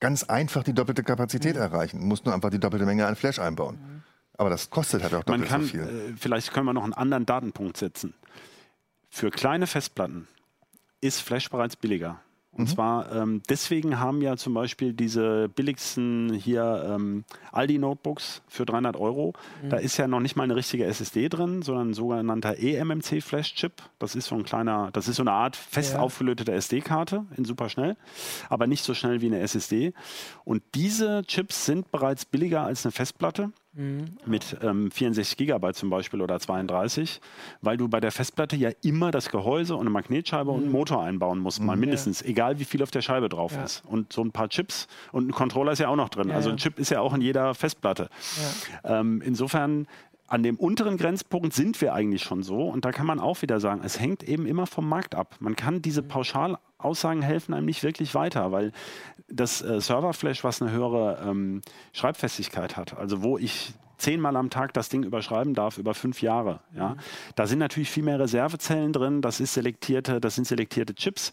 ganz 0.00 0.24
einfach 0.24 0.62
die 0.62 0.72
doppelte 0.72 1.02
Kapazität 1.02 1.56
mhm. 1.56 1.62
erreichen. 1.62 2.00
Du 2.00 2.06
musst 2.06 2.24
nur 2.24 2.34
einfach 2.34 2.50
die 2.50 2.58
doppelte 2.58 2.86
Menge 2.86 3.06
an 3.06 3.16
Flash 3.16 3.38
einbauen. 3.38 3.76
Mhm. 3.76 4.02
Aber 4.38 4.50
das 4.50 4.68
kostet 4.70 5.02
halt 5.02 5.14
auch 5.14 5.24
doppelt 5.24 5.40
Man 5.40 5.48
kann, 5.48 5.62
so 5.62 5.68
viel. 5.68 5.80
Äh, 5.80 6.16
vielleicht 6.18 6.52
können 6.52 6.66
wir 6.66 6.74
noch 6.74 6.84
einen 6.84 6.92
anderen 6.92 7.24
Datenpunkt 7.24 7.76
setzen. 7.76 8.14
Für 9.08 9.30
kleine 9.30 9.66
Festplatten 9.66 10.28
ist 11.00 11.20
Flash 11.20 11.48
bereits 11.48 11.76
billiger. 11.76 12.20
Und 12.56 12.64
mhm. 12.64 12.68
zwar 12.68 13.12
ähm, 13.12 13.42
deswegen 13.50 14.00
haben 14.00 14.22
ja 14.22 14.36
zum 14.36 14.54
Beispiel 14.54 14.94
diese 14.94 15.48
billigsten 15.50 16.32
hier 16.32 16.88
ähm, 16.88 17.24
Aldi-Notebooks 17.52 18.42
für 18.48 18.64
300 18.64 18.96
Euro. 18.96 19.34
Mhm. 19.62 19.70
Da 19.70 19.76
ist 19.76 19.98
ja 19.98 20.08
noch 20.08 20.20
nicht 20.20 20.36
mal 20.36 20.44
eine 20.44 20.56
richtige 20.56 20.86
SSD 20.86 21.28
drin, 21.28 21.60
sondern 21.60 21.90
ein 21.90 21.94
sogenannter 21.94 22.56
eMMC-Flash-Chip. 22.58 23.82
Das 23.98 24.14
ist 24.14 24.26
so 24.26 24.36
ein 24.36 24.44
kleiner, 24.44 24.88
das 24.92 25.06
ist 25.06 25.16
so 25.16 25.22
eine 25.22 25.32
Art 25.32 25.54
fest 25.54 25.94
ja. 25.94 25.98
aufgelötete 26.00 26.52
SD-Karte 26.52 27.26
in 27.36 27.44
super 27.44 27.68
schnell, 27.68 27.96
aber 28.48 28.66
nicht 28.66 28.84
so 28.84 28.94
schnell 28.94 29.20
wie 29.20 29.26
eine 29.26 29.40
SSD. 29.40 29.92
Und 30.44 30.62
diese 30.74 31.24
Chips 31.26 31.66
sind 31.66 31.90
bereits 31.90 32.24
billiger 32.24 32.62
als 32.62 32.86
eine 32.86 32.92
Festplatte. 32.92 33.52
Mhm. 33.76 34.16
Mit 34.24 34.56
ähm, 34.62 34.90
64 34.90 35.36
Gigabyte 35.36 35.76
zum 35.76 35.90
Beispiel 35.90 36.22
oder 36.22 36.40
32, 36.40 37.20
weil 37.60 37.76
du 37.76 37.88
bei 37.88 38.00
der 38.00 38.10
Festplatte 38.10 38.56
ja 38.56 38.70
immer 38.82 39.10
das 39.10 39.28
Gehäuse 39.28 39.74
und 39.74 39.82
eine 39.82 39.90
Magnetscheibe 39.90 40.50
mhm. 40.50 40.56
und 40.56 40.62
einen 40.62 40.66
mhm. 40.68 40.78
Motor 40.78 41.02
einbauen 41.02 41.38
musst, 41.38 41.60
mal 41.60 41.76
mhm. 41.76 41.80
mindestens, 41.80 42.20
ja. 42.20 42.28
egal 42.28 42.58
wie 42.58 42.64
viel 42.64 42.82
auf 42.82 42.90
der 42.90 43.02
Scheibe 43.02 43.28
drauf 43.28 43.52
ja. 43.52 43.64
ist. 43.64 43.84
Und 43.84 44.14
so 44.14 44.22
ein 44.22 44.32
paar 44.32 44.48
Chips 44.48 44.88
und 45.12 45.28
ein 45.28 45.32
Controller 45.32 45.72
ist 45.72 45.78
ja 45.78 45.88
auch 45.88 45.96
noch 45.96 46.08
drin. 46.08 46.30
Ja, 46.30 46.36
also 46.36 46.48
ein 46.48 46.56
Chip 46.56 46.78
ist 46.78 46.90
ja 46.90 47.00
auch 47.00 47.12
in 47.12 47.20
jeder 47.20 47.54
Festplatte. 47.54 48.08
Ähm, 48.82 49.20
insofern 49.22 49.86
an 50.28 50.42
dem 50.42 50.56
unteren 50.56 50.96
Grenzpunkt 50.96 51.52
sind 51.52 51.80
wir 51.80 51.94
eigentlich 51.94 52.22
schon 52.22 52.42
so. 52.42 52.68
Und 52.68 52.84
da 52.84 52.92
kann 52.92 53.06
man 53.06 53.20
auch 53.20 53.42
wieder 53.42 53.60
sagen, 53.60 53.82
es 53.84 54.00
hängt 54.00 54.22
eben 54.22 54.46
immer 54.46 54.66
vom 54.66 54.88
Markt 54.88 55.14
ab. 55.14 55.36
Man 55.40 55.56
kann 55.56 55.82
diese 55.82 56.02
mhm. 56.02 56.08
Pauschalaussagen 56.08 57.22
helfen 57.22 57.54
einem 57.54 57.66
nicht 57.66 57.82
wirklich 57.82 58.14
weiter, 58.14 58.52
weil 58.52 58.72
das 59.28 59.62
äh, 59.62 59.80
Serverflash, 59.80 60.44
was 60.44 60.60
eine 60.60 60.70
höhere 60.72 61.22
ähm, 61.24 61.62
Schreibfestigkeit 61.92 62.76
hat, 62.76 62.96
also 62.96 63.22
wo 63.22 63.38
ich 63.38 63.74
zehnmal 63.98 64.36
am 64.36 64.50
Tag 64.50 64.72
das 64.74 64.88
Ding 64.88 65.02
überschreiben 65.02 65.54
darf 65.54 65.78
über 65.78 65.94
fünf 65.94 66.22
Jahre. 66.22 66.60
Ja? 66.74 66.90
Mhm. 66.90 66.98
Da 67.34 67.46
sind 67.46 67.58
natürlich 67.58 67.90
viel 67.90 68.02
mehr 68.02 68.18
Reservezellen 68.18 68.92
drin, 68.92 69.22
das, 69.22 69.40
ist 69.40 69.54
selektierte, 69.54 70.20
das 70.20 70.34
sind 70.34 70.46
selektierte 70.46 70.94
Chips. 70.94 71.32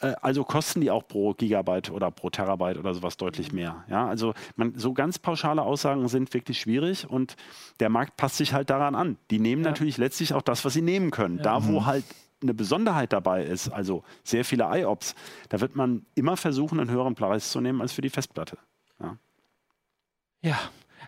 Äh, 0.00 0.14
also 0.20 0.44
kosten 0.44 0.80
die 0.80 0.90
auch 0.90 1.06
pro 1.06 1.34
Gigabyte 1.34 1.90
oder 1.90 2.10
pro 2.10 2.30
Terabyte 2.30 2.78
oder 2.78 2.94
sowas 2.94 3.16
deutlich 3.16 3.52
mhm. 3.52 3.58
mehr. 3.58 3.84
Ja? 3.88 4.06
Also 4.06 4.34
man, 4.56 4.74
so 4.76 4.92
ganz 4.92 5.18
pauschale 5.18 5.62
Aussagen 5.62 6.08
sind 6.08 6.32
wirklich 6.34 6.60
schwierig 6.60 7.08
und 7.08 7.36
der 7.80 7.88
Markt 7.88 8.16
passt 8.16 8.36
sich 8.36 8.52
halt 8.52 8.70
daran 8.70 8.94
an. 8.94 9.16
Die 9.30 9.38
nehmen 9.38 9.62
ja. 9.62 9.70
natürlich 9.70 9.98
letztlich 9.98 10.34
auch 10.34 10.42
das, 10.42 10.64
was 10.64 10.72
sie 10.72 10.82
nehmen 10.82 11.10
können. 11.10 11.38
Ja. 11.38 11.42
Da, 11.42 11.66
wo 11.66 11.80
mhm. 11.80 11.86
halt 11.86 12.04
eine 12.42 12.54
Besonderheit 12.54 13.12
dabei 13.12 13.44
ist, 13.44 13.70
also 13.70 14.04
sehr 14.22 14.44
viele 14.44 14.64
IOPS, 14.70 15.14
da 15.48 15.60
wird 15.60 15.76
man 15.76 16.04
immer 16.14 16.36
versuchen, 16.36 16.78
einen 16.78 16.90
höheren 16.90 17.14
Preis 17.14 17.50
zu 17.50 17.60
nehmen 17.60 17.80
als 17.80 17.92
für 17.92 18.02
die 18.02 18.10
Festplatte. 18.10 18.58
Ja. 19.00 19.16
Ja, 20.42 20.58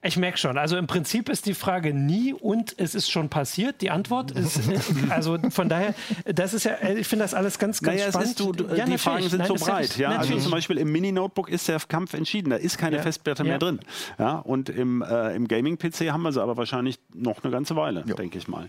ich 0.03 0.17
merke 0.17 0.39
schon. 0.39 0.59
Also 0.59 0.77
im 0.77 0.87
Prinzip 0.87 1.29
ist 1.29 1.47
die 1.47 1.55
Frage 1.55 1.95
nie 1.95 2.33
und 2.33 2.75
es 2.79 2.95
ist 2.95 3.11
schon 3.11 3.29
passiert. 3.29 3.81
Die 3.81 3.91
Antwort 3.91 4.31
ist, 4.31 4.61
also 5.11 5.39
von 5.51 5.69
daher, 5.69 5.95
das 6.25 6.55
ist 6.55 6.65
ja, 6.65 6.77
ich 6.97 7.07
finde 7.07 7.25
das 7.25 7.35
alles 7.35 7.59
ganz, 7.59 7.81
ganz 7.81 7.99
naja, 7.99 8.11
spannend. 8.11 8.29
Ist, 8.29 8.41
du, 8.41 8.75
ja, 8.75 8.85
die 8.85 8.99
Fragen 8.99 9.29
sind 9.29 9.39
Nein, 9.39 9.49
so 9.49 9.55
breit. 9.55 9.97
Ja, 9.97 10.11
also 10.11 10.37
zum 10.39 10.51
Beispiel 10.51 10.79
im 10.79 10.93
Mini-Notebook 10.93 11.49
ist 11.49 11.69
der 11.69 11.81
Kampf 11.81 12.15
entschieden. 12.15 12.51
Da 12.51 12.57
ist 12.57 12.79
keine 12.79 12.97
ja. 12.97 13.03
Festplatte 13.03 13.45
mehr 13.45 13.59
drin. 13.59 13.81
Ja, 14.19 14.39
und 14.39 14.69
im, 14.69 15.03
äh, 15.03 15.35
im 15.35 15.49
Gaming-PC 15.49 16.11
haben 16.11 16.23
wir 16.23 16.33
sie 16.33 16.43
aber 16.43 16.57
wahrscheinlich 16.57 16.99
noch 17.15 17.43
eine 17.43 17.53
ganze 17.53 17.77
Weile, 17.77 18.03
denke 18.03 18.39
ich 18.39 18.49
mal. 18.49 18.69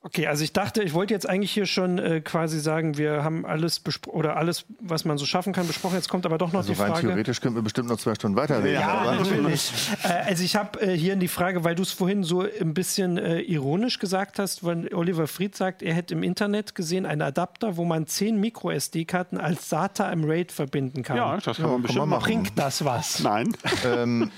Okay, 0.00 0.28
also 0.28 0.44
ich 0.44 0.52
dachte, 0.52 0.80
ich 0.84 0.94
wollte 0.94 1.12
jetzt 1.12 1.28
eigentlich 1.28 1.50
hier 1.50 1.66
schon 1.66 1.98
äh, 1.98 2.20
quasi 2.20 2.60
sagen, 2.60 2.96
wir 2.96 3.24
haben 3.24 3.44
alles 3.44 3.82
oder 4.06 4.36
alles, 4.36 4.64
was 4.80 5.04
man 5.04 5.18
so 5.18 5.26
schaffen 5.26 5.52
kann, 5.52 5.66
besprochen. 5.66 5.96
Jetzt 5.96 6.08
kommt 6.08 6.24
aber 6.24 6.38
doch 6.38 6.52
noch 6.52 6.60
also 6.60 6.72
die 6.72 6.80
rein 6.80 6.92
Frage. 6.92 7.08
Theoretisch 7.08 7.40
könnten 7.40 7.56
wir 7.56 7.62
bestimmt 7.62 7.88
noch 7.88 7.98
zwei 7.98 8.14
Stunden 8.14 8.36
weiterreden. 8.36 8.80
Ja, 8.80 9.16
natürlich. 9.16 9.72
äh, 10.04 10.08
also 10.08 10.44
ich 10.44 10.54
habe 10.54 10.80
äh, 10.80 10.96
hier 10.96 11.14
in 11.14 11.20
die 11.20 11.26
Frage, 11.26 11.64
weil 11.64 11.74
du 11.74 11.82
es 11.82 11.90
vorhin 11.90 12.22
so 12.22 12.42
ein 12.42 12.74
bisschen 12.74 13.18
äh, 13.18 13.40
ironisch 13.40 13.98
gesagt 13.98 14.38
hast, 14.38 14.62
weil 14.62 14.94
Oliver 14.94 15.26
Fried 15.26 15.56
sagt, 15.56 15.82
er 15.82 15.94
hätte 15.94 16.14
im 16.14 16.22
Internet 16.22 16.76
gesehen 16.76 17.04
einen 17.04 17.22
Adapter, 17.22 17.76
wo 17.76 17.84
man 17.84 18.06
zehn 18.06 18.38
Micro-SD-Karten 18.38 19.36
als 19.36 19.68
SATA 19.68 20.12
im 20.12 20.22
RAID 20.24 20.52
verbinden 20.52 21.02
kann. 21.02 21.16
Ja, 21.16 21.38
das 21.38 21.56
kann 21.56 21.66
ja, 21.66 21.72
man 21.72 21.82
bestimmt 21.82 22.02
kann 22.02 22.08
man 22.08 22.18
machen. 22.20 22.32
Bringt 22.34 22.52
das 22.56 22.84
was? 22.84 23.18
Nein. 23.18 23.52
ähm, 23.84 24.30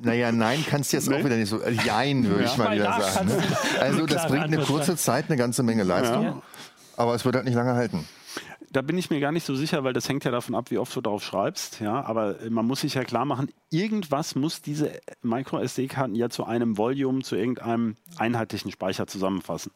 naja, 0.00 0.30
nein, 0.30 0.64
kannst 0.70 0.92
du 0.92 0.96
jetzt 0.96 1.08
nee. 1.08 1.16
auch 1.16 1.24
wieder 1.24 1.36
nicht 1.36 1.48
so. 1.48 1.60
Jein, 1.84 2.24
würde 2.24 2.44
ja. 2.44 2.50
ich 2.50 2.56
mal 2.56 2.76
wieder 2.76 3.00
sagen. 3.00 3.26
Ne? 3.26 3.42
Also 3.80 4.06
das 4.06 4.28
bringt 4.28 4.44
eine 4.44 4.58
kurze 4.58 4.94
Zeit 4.94 5.07
Zeit 5.08 5.26
eine 5.28 5.36
ganze 5.36 5.62
Menge 5.62 5.82
Leistung, 5.82 6.22
ja. 6.22 6.42
aber 6.96 7.14
es 7.14 7.24
wird 7.24 7.34
halt 7.34 7.44
nicht 7.44 7.54
lange 7.54 7.74
halten 7.74 8.04
da 8.78 8.82
bin 8.82 8.96
ich 8.96 9.10
mir 9.10 9.18
gar 9.18 9.32
nicht 9.32 9.44
so 9.44 9.56
sicher, 9.56 9.82
weil 9.82 9.92
das 9.92 10.08
hängt 10.08 10.22
ja 10.22 10.30
davon 10.30 10.54
ab, 10.54 10.70
wie 10.70 10.78
oft 10.78 10.94
du 10.94 11.00
darauf 11.00 11.24
schreibst. 11.24 11.80
Ja, 11.80 12.00
aber 12.04 12.36
man 12.48 12.64
muss 12.64 12.82
sich 12.82 12.94
ja 12.94 13.02
klar 13.02 13.24
machen, 13.24 13.50
irgendwas 13.70 14.36
muss 14.36 14.62
diese 14.62 14.92
Micro 15.20 15.58
SD-Karten 15.58 16.14
ja 16.14 16.30
zu 16.30 16.44
einem 16.44 16.78
Volume, 16.78 17.22
zu 17.22 17.34
irgendeinem 17.34 17.96
einheitlichen 18.18 18.70
Speicher 18.70 19.08
zusammenfassen. 19.08 19.72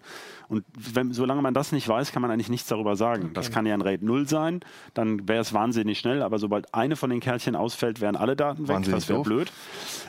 Und 0.47 0.65
wenn, 0.77 1.13
solange 1.13 1.43
man 1.43 1.53
das 1.53 1.73
nicht 1.73 1.89
weiß, 1.89 2.13
kann 2.13 2.23
man 2.23 2.31
eigentlich 2.31 2.49
nichts 2.49 2.69
darüber 2.69 2.95
sagen. 2.95 3.25
Okay. 3.25 3.33
Das 3.35 3.51
kann 3.51 3.67
ja 3.67 3.75
ein 3.75 3.81
RAID 3.81 4.05
0 4.05 4.29
sein, 4.29 4.61
dann 4.95 5.27
wäre 5.27 5.41
es 5.41 5.53
wahnsinnig 5.53 5.99
schnell, 5.99 6.23
aber 6.23 6.39
sobald 6.39 6.73
eine 6.73 6.95
von 6.95 7.11
den 7.11 7.19
Kärtchen 7.19 7.57
ausfällt, 7.57 8.01
wären 8.01 8.15
alle 8.15 8.37
Daten 8.37 8.69
weg. 8.69 8.77
Wahnsinnig 8.77 9.01
das 9.01 9.09
wäre 9.09 9.23
blöd. 9.23 9.51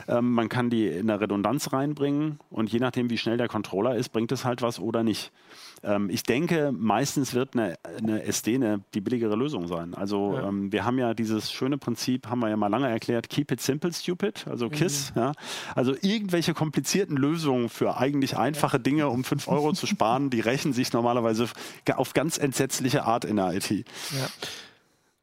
Ähm, 0.06 0.34
man 0.34 0.48
kann 0.48 0.70
die 0.70 0.86
in 0.86 1.08
der 1.08 1.20
Redundanz 1.20 1.72
reinbringen 1.72 2.38
und 2.48 2.70
je 2.70 2.78
nachdem, 2.78 3.10
wie 3.10 3.18
schnell 3.18 3.38
der 3.38 3.48
Controller 3.48 3.96
ist, 3.96 4.10
bringt 4.10 4.30
es 4.30 4.44
halt 4.44 4.62
was 4.62 4.78
oder 4.78 5.02
nicht. 5.02 5.32
Ähm, 5.84 6.08
ich 6.10 6.22
denke, 6.22 6.72
meistens 6.72 7.34
wird 7.34 7.54
eine, 7.54 7.76
eine 7.98 8.22
SD 8.24 8.56
eine, 8.56 8.80
die 8.94 9.00
billigere 9.00 9.36
Lösung 9.36 9.68
sein. 9.68 9.94
Also 9.94 10.34
ja. 10.34 10.48
ähm, 10.48 10.72
wir 10.72 10.84
haben 10.84 10.98
ja 10.98 11.14
dieses 11.14 11.52
schöne 11.52 11.78
Prinzip, 11.78 12.28
haben 12.28 12.40
wir 12.40 12.48
ja 12.48 12.56
mal 12.56 12.68
lange 12.68 12.88
erklärt, 12.88 13.28
keep 13.28 13.52
it 13.52 13.60
simple, 13.60 13.92
stupid, 13.92 14.46
also 14.48 14.68
KISS. 14.68 15.14
Mhm. 15.14 15.20
Ja? 15.20 15.32
Also 15.74 15.94
irgendwelche 16.00 16.54
komplizierten 16.54 17.16
Lösungen 17.16 17.68
für 17.68 17.96
eigentlich 17.96 18.36
einfache 18.36 18.80
Dinge, 18.80 19.08
um 19.08 19.24
5 19.24 19.48
Euro 19.48 19.72
zu 19.72 19.86
sparen, 19.86 20.30
die 20.30 20.40
rächen 20.40 20.72
sich 20.72 20.92
normalerweise 20.92 21.48
auf 21.94 22.12
ganz 22.14 22.38
entsetzliche 22.38 23.04
Art 23.04 23.24
in 23.24 23.36
der 23.36 23.52
IT. 23.54 23.70
Ja. 23.70 23.84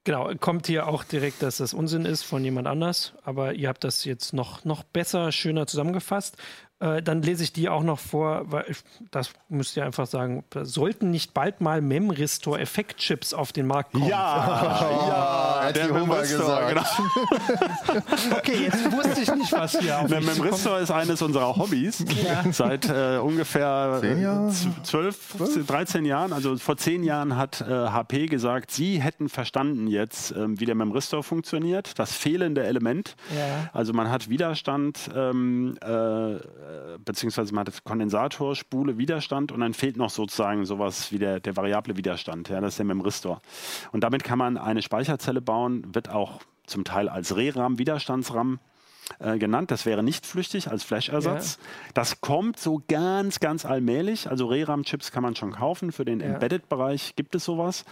Genau, 0.03 0.32
kommt 0.39 0.66
hier 0.66 0.88
auch 0.88 1.03
direkt, 1.03 1.43
dass 1.43 1.57
das 1.57 1.76
Unsinn 1.76 2.05
ist 2.05 2.24
von 2.24 2.43
jemand 2.43 2.68
anders, 2.68 3.14
aber 3.24 3.53
ihr 3.53 3.70
habt 3.70 3.84
das 3.84 4.03
jetzt 4.03 4.34
noch, 4.34 4.66
noch 4.66 4.84
besser, 4.84 5.32
schöner 5.32 5.68
zusammengefasst. 5.68 6.38
Äh, 6.82 7.03
dann 7.03 7.21
lese 7.21 7.43
ich 7.43 7.53
die 7.53 7.69
auch 7.69 7.84
noch 7.84 7.99
vor, 7.99 8.51
weil 8.51 8.65
ich, 8.67 8.77
das 9.11 9.29
müsst 9.49 9.77
ihr 9.77 9.86
einfach 9.86 10.07
sagen, 10.07 10.43
sollten 10.63 11.11
nicht 11.11 11.36
bald 11.36 11.61
mal 11.61 11.79
Memristor 11.79 12.59
Effektchips 12.59 13.36
auf 13.36 13.51
den 13.51 13.67
Markt 13.67 13.93
kommen? 13.93 14.07
Ja, 14.07 15.61
ja, 15.67 15.71
der 15.73 15.93
Memristor, 15.93 16.69
genau. 16.69 16.82
okay, 18.36 18.63
jetzt 18.63 18.91
wusste 18.91 19.21
ich 19.21 19.36
nicht, 19.36 19.51
was 19.51 19.77
hier 19.77 19.99
auf 19.99 20.07
Der 20.07 20.21
Memristor 20.21 20.79
ist 20.79 20.89
eines 20.89 21.21
unserer 21.21 21.55
Hobbys. 21.55 22.03
Ja. 22.23 22.51
Seit 22.51 22.89
äh, 22.89 23.19
ungefähr 23.21 24.01
12, 24.82 25.65
13 25.67 26.03
Jahren, 26.05 26.34
also 26.34 26.57
vor 26.57 26.77
zehn 26.77 27.03
Jahren 27.03 27.38
hat 27.38 27.61
äh, 27.61 27.65
HP 27.65 28.25
gesagt, 28.25 28.71
sie 28.71 28.99
hätten 28.99 29.29
verstanden 29.29 29.86
jetzt, 29.86 30.32
äh, 30.32 30.59
wie 30.59 30.65
der 30.65 30.75
Memristor 30.75 31.21
funktioniert, 31.21 31.99
das 31.99 32.13
fehlende 32.15 32.63
Element. 32.63 33.15
Ja. 33.38 33.69
Also 33.71 33.93
man 33.93 34.09
hat 34.09 34.29
Widerstand 34.29 35.11
ähm, 35.15 35.77
äh, 35.84 36.38
äh, 36.72 36.97
beziehungsweise 37.03 37.53
man 37.53 37.65
hat 37.65 37.84
Kondensator, 37.84 38.55
Spule, 38.55 38.97
Widerstand 38.97 39.51
und 39.51 39.59
dann 39.59 39.74
fehlt 39.74 39.97
noch 39.97 40.09
sozusagen 40.09 40.65
sowas 40.65 41.11
wie 41.11 41.19
der, 41.19 41.39
der 41.39 41.55
variable 41.55 41.97
Widerstand. 41.97 42.49
Ja, 42.49 42.61
das 42.61 42.74
ist 42.74 42.80
der 42.80 42.86
Memristor. 42.86 43.41
Und 43.91 44.03
damit 44.03 44.24
kann 44.24 44.39
man 44.39 44.57
eine 44.57 44.82
Speicherzelle 44.82 45.41
bauen, 45.41 45.93
wird 45.93 46.09
auch 46.09 46.41
zum 46.65 46.84
Teil 46.84 47.09
als 47.09 47.36
RERAM, 47.36 47.78
Widerstandsram 47.78 48.59
äh, 49.19 49.38
genannt. 49.38 49.72
Das 49.72 49.86
wäre 49.86 50.03
nicht 50.03 50.26
flüchtig 50.26 50.69
als 50.69 50.84
Flash-Ersatz. 50.84 51.57
Ja. 51.59 51.91
Das 51.93 52.22
kommt 52.22 52.59
so 52.59 52.82
ganz, 52.88 53.39
ganz 53.39 53.65
allmählich. 53.65 54.30
Also 54.30 54.47
RERAM-Chips 54.47 55.11
kann 55.11 55.24
man 55.24 55.36
schon 55.36 55.51
kaufen. 55.51 55.91
Für 55.91 56.05
den 56.05 56.19
ja. 56.19 56.28
Embedded-Bereich 56.28 57.15
gibt 57.15 57.36
es 57.36 57.43
sowas. 57.43 57.86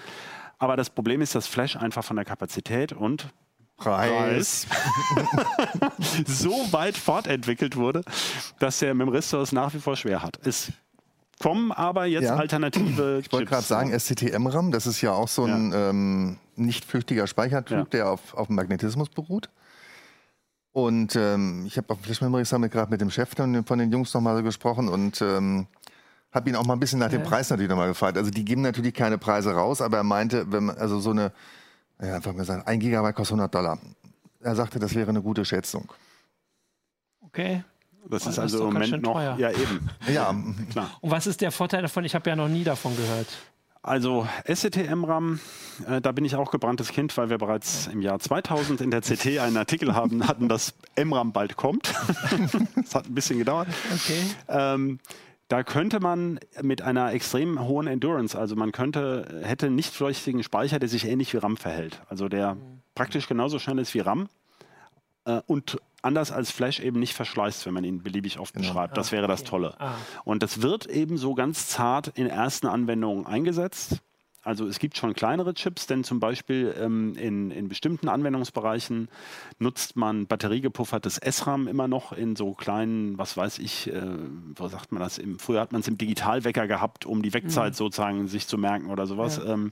Aber 0.58 0.76
das 0.76 0.90
Problem 0.90 1.22
ist, 1.22 1.36
dass 1.36 1.48
Flash 1.48 1.76
einfach 1.76 2.04
von 2.04 2.16
der 2.16 2.26
Kapazität 2.26 2.94
und 2.94 3.28
Preis, 3.80 4.68
so 6.26 6.52
weit 6.72 6.98
fortentwickelt 6.98 7.76
wurde, 7.76 8.02
dass 8.60 8.80
der 8.80 8.94
Memristor 8.94 9.42
es 9.42 9.52
nach 9.52 9.74
wie 9.74 9.80
vor 9.80 9.96
schwer 9.96 10.22
hat. 10.22 10.40
Es 10.46 10.72
kommen 11.40 11.72
aber 11.72 12.06
jetzt 12.06 12.26
ja. 12.26 12.36
alternative 12.36 13.22
Ich 13.24 13.32
wollte 13.32 13.46
gerade 13.46 13.66
sagen, 13.66 13.98
SCTM-RAM, 13.98 14.72
das 14.72 14.86
ist 14.86 15.02
ja 15.02 15.14
auch 15.14 15.28
so 15.28 15.46
ein 15.46 15.72
ja. 15.72 15.90
ähm, 15.90 16.38
nicht 16.56 16.86
flüchtiger 16.86 17.26
Speichertyp, 17.28 17.78
ja. 17.78 17.84
der 17.86 18.10
auf, 18.10 18.34
auf 18.34 18.50
Magnetismus 18.50 19.10
beruht. 19.10 19.50
Und 20.72 21.16
ähm, 21.16 21.66
ich 21.66 21.78
habe 21.78 21.92
auf 21.94 22.02
Flash 22.02 22.22
Memory 22.22 22.46
Summit 22.46 22.72
gerade 22.72 22.92
mit 22.92 23.02
dem 23.02 23.10
Chef 23.10 23.30
von, 23.36 23.66
von 23.66 23.80
den 23.80 23.92
Jungs 23.92 24.14
nochmal 24.14 24.44
gesprochen 24.44 24.88
und 24.88 25.22
ähm, 25.22 25.68
habe 26.32 26.50
ihn 26.50 26.56
auch 26.56 26.66
mal 26.66 26.74
ein 26.74 26.80
bisschen 26.80 27.00
nach 27.00 27.10
dem 27.10 27.24
Preis 27.24 27.50
natürlich 27.50 27.70
nochmal 27.70 27.88
gefragt. 27.88 28.18
Also 28.18 28.30
die 28.30 28.46
geben 28.46 28.62
natürlich 28.62 28.94
keine 28.94 29.18
Preise 29.18 29.52
raus, 29.52 29.82
aber 29.82 29.98
er 29.98 30.04
meinte, 30.04 30.52
wenn 30.52 30.66
man, 30.66 30.78
also 30.78 31.00
so 31.00 31.10
eine 31.10 31.32
ja, 32.02 32.16
einfach 32.16 32.36
gesagt, 32.36 32.68
ein 32.68 32.80
Gigabyte 32.80 33.16
kostet 33.16 33.34
100 33.34 33.54
Dollar. 33.54 33.80
Er 34.42 34.56
sagte, 34.56 34.80
das 34.80 34.96
wäre 34.96 35.10
eine 35.10 35.22
gute 35.22 35.44
Schätzung. 35.44 35.92
Okay. 37.22 37.64
Das 38.10 38.26
ist 38.26 38.40
also 38.40 38.68
im 38.68 38.74
Moment 38.74 39.04
noch. 39.04 39.14
Teuer. 39.14 39.36
Ja, 39.38 39.52
eben. 39.52 39.90
ja, 40.14 40.34
klar. 40.72 40.98
Und 41.02 41.12
was 41.12 41.28
ist 41.28 41.42
der 41.42 41.52
Vorteil 41.52 41.82
davon? 41.82 42.06
Ich 42.06 42.16
habe 42.16 42.30
ja 42.30 42.36
noch 42.36 42.48
nie 42.48 42.64
davon 42.64 42.96
gehört. 42.96 43.28
Also 43.82 44.28
SCTM-RAM, 44.46 45.40
äh, 45.88 46.02
da 46.02 46.12
bin 46.12 46.26
ich 46.26 46.36
auch 46.36 46.52
gebranntes 46.52 46.90
Kind, 46.90 47.16
weil 47.18 47.30
wir 47.30 47.38
bereits 47.38 47.88
im 47.88 48.02
Jahr 48.02 48.20
2000 48.20 48.82
in 48.82 48.92
der 48.92 49.02
CT 49.02 49.40
einen 49.40 49.56
Artikel 49.56 49.96
haben, 49.96 50.28
hatten, 50.28 50.50
dass 50.50 50.74
MRAM 51.02 51.32
bald 51.32 51.56
kommt. 51.56 51.94
das 52.76 52.96
hat 52.96 53.06
ein 53.06 53.16
bisschen 53.16 53.40
gedauert. 53.40 53.70
Okay. 53.94 54.22
Ähm, 54.50 55.00
da 55.50 55.64
könnte 55.64 56.00
man 56.00 56.40
mit 56.62 56.84
einer 56.84 57.12
extrem 57.12 57.68
hohen 57.68 57.88
Endurance, 57.88 58.38
also 58.38 58.56
man 58.56 58.72
könnte, 58.72 59.42
hätte 59.44 59.66
einen 59.66 59.76
nicht 59.76 59.94
flüchtigen 59.94 60.44
Speicher, 60.44 60.80
der 60.80 60.88
sich 60.88 61.06
ähnlich 61.06 61.34
wie 61.34 61.38
RAM 61.38 61.58
verhält. 61.58 62.02
Also 62.08 62.30
der 62.30 62.56
mhm. 62.56 62.82
praktisch 62.94 63.28
genauso 63.28 63.58
schnell 63.58 63.80
ist 63.80 63.94
wie 63.96 64.00
RAM 64.00 64.30
äh, 65.26 65.42
und 65.48 65.80
anders 66.04 66.32
als 66.32 66.52
Flash 66.52 66.80
eben 66.80 67.00
nicht 67.00 67.16
verschleißt, 67.16 67.66
wenn 67.66 67.74
man 67.74 67.84
ihn 67.84 68.04
beliebig 68.04 68.40
oft 68.40 68.54
genau. 68.54 68.68
beschreibt. 68.68 68.96
Das 68.96 69.10
ah, 69.10 69.12
wäre 69.12 69.28
das 69.28 69.44
Tolle. 69.44 69.76
Ah. 69.80 69.96
Und 70.24 70.44
das 70.44 70.62
wird 70.62 70.86
eben 70.86 71.18
so 71.18 71.34
ganz 71.34 71.68
zart 71.68 72.10
in 72.10 72.28
ersten 72.28 72.68
Anwendungen 72.68 73.26
eingesetzt. 73.26 74.02
Also 74.42 74.68
es 74.68 74.80
gibt 74.80 74.98
schon 74.98 75.14
kleinere 75.14 75.54
Chips, 75.54 75.86
denn 75.86 76.04
zum 76.04 76.20
Beispiel 76.20 76.74
ähm, 76.80 77.16
in, 77.16 77.52
in 77.52 77.68
bestimmten 77.68 78.08
Anwendungsbereichen 78.08 79.10
nutzt 79.60 79.98
man 79.98 80.28
batteriegepuffertes 80.28 81.20
SRAM 81.30 81.68
immer 81.68 81.90
noch 81.90 82.14
in 82.14 82.38
so 82.38 82.54
kleinen, 82.54 83.18
was 83.18 83.36
weiß 83.36 83.60
ich, 83.60 83.92
äh, 83.92 84.02
wo 84.56 84.68
sagt 84.70 84.94
man 84.94 85.02
das? 85.02 85.18
Im, 85.18 85.40
früher 85.40 85.60
hat 85.60 85.74
man 85.74 85.82
es 85.82 85.90
im 85.90 85.98
Digitalwecker 85.98 86.68
gehabt, 86.68 87.06
um 87.06 87.22
die 87.22 87.34
Wegzeit 87.34 87.74
mhm. 87.74 87.78
sozusagen 87.78 88.28
sich 88.28 88.48
zu 88.48 88.58
merken 88.58 88.90
oder 88.90 89.08
sowas. 89.08 89.38
Ja. 89.38 89.54
Ähm, 89.54 89.72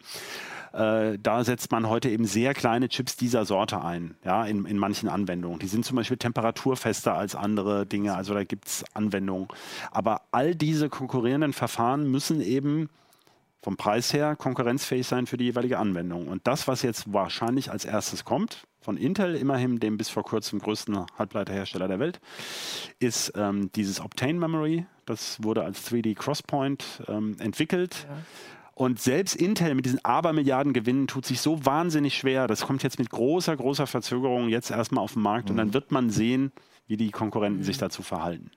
äh, 0.73 1.17
da 1.17 1.45
setzt 1.45 1.71
man 1.71 1.87
heute 1.87 2.09
eben 2.09 2.25
sehr 2.25 2.53
kleine 2.53 2.89
Chips 2.89 3.15
dieser 3.15 3.45
Sorte 3.45 3.81
ein, 3.81 4.15
ja, 4.25 4.43
in, 4.43 4.65
in 4.65 4.77
manchen 4.77 5.07
Anwendungen. 5.07 5.59
Die 5.59 5.67
sind 5.67 5.85
zum 5.85 5.95
Beispiel 5.95 6.17
temperaturfester 6.17 7.15
als 7.15 7.35
andere 7.35 7.85
Dinge, 7.85 8.15
also 8.15 8.33
da 8.33 8.43
gibt 8.43 8.67
es 8.67 8.83
Anwendungen. 8.93 9.47
Aber 9.91 10.23
all 10.31 10.55
diese 10.55 10.89
konkurrierenden 10.89 11.53
Verfahren 11.53 12.11
müssen 12.11 12.41
eben 12.41 12.89
vom 13.61 13.77
Preis 13.77 14.13
her 14.13 14.35
konkurrenzfähig 14.35 15.07
sein 15.07 15.27
für 15.27 15.37
die 15.37 15.45
jeweilige 15.45 15.79
Anwendung. 15.79 16.27
Und 16.27 16.45
das, 16.47 16.67
was 16.67 16.81
jetzt 16.81 17.11
wahrscheinlich 17.11 17.71
als 17.71 17.85
erstes 17.85 18.23
kommt, 18.23 18.67
von 18.79 18.95
Intel, 18.95 19.35
immerhin 19.35 19.79
dem 19.79 19.97
bis 19.97 20.07
vor 20.09 20.23
kurzem 20.23 20.59
größten 20.59 21.05
Halbleiterhersteller 21.17 21.87
der 21.87 21.99
Welt, 21.99 22.21
ist 22.99 23.33
ähm, 23.35 23.69
dieses 23.75 23.99
Optane 23.99 24.39
Memory. 24.39 24.85
Das 25.05 25.43
wurde 25.43 25.63
als 25.63 25.91
3D 25.91 26.15
Crosspoint 26.15 27.03
ähm, 27.07 27.35
entwickelt. 27.39 28.07
Ja. 28.07 28.17
Und 28.75 29.01
selbst 29.01 29.35
Intel 29.35 29.73
mit 29.73 29.85
diesen 29.85 30.05
Abermilliarden 30.05 30.71
Gewinnen 30.71 31.07
tut 31.07 31.25
sich 31.25 31.41
so 31.41 31.65
wahnsinnig 31.65 32.15
schwer. 32.15 32.47
Das 32.47 32.61
kommt 32.61 32.83
jetzt 32.83 32.99
mit 32.99 33.09
großer, 33.09 33.57
großer 33.57 33.87
Verzögerung 33.87 34.49
jetzt 34.49 34.69
erstmal 34.69 35.03
auf 35.03 35.13
den 35.13 35.23
Markt 35.23 35.45
mhm. 35.45 35.51
und 35.51 35.57
dann 35.57 35.73
wird 35.73 35.91
man 35.91 36.11
sehen, 36.11 36.51
wie 36.85 36.95
die 36.95 37.09
Konkurrenten 37.09 37.61
mhm. 37.61 37.65
sich 37.65 37.79
dazu 37.79 38.03
verhalten. 38.03 38.51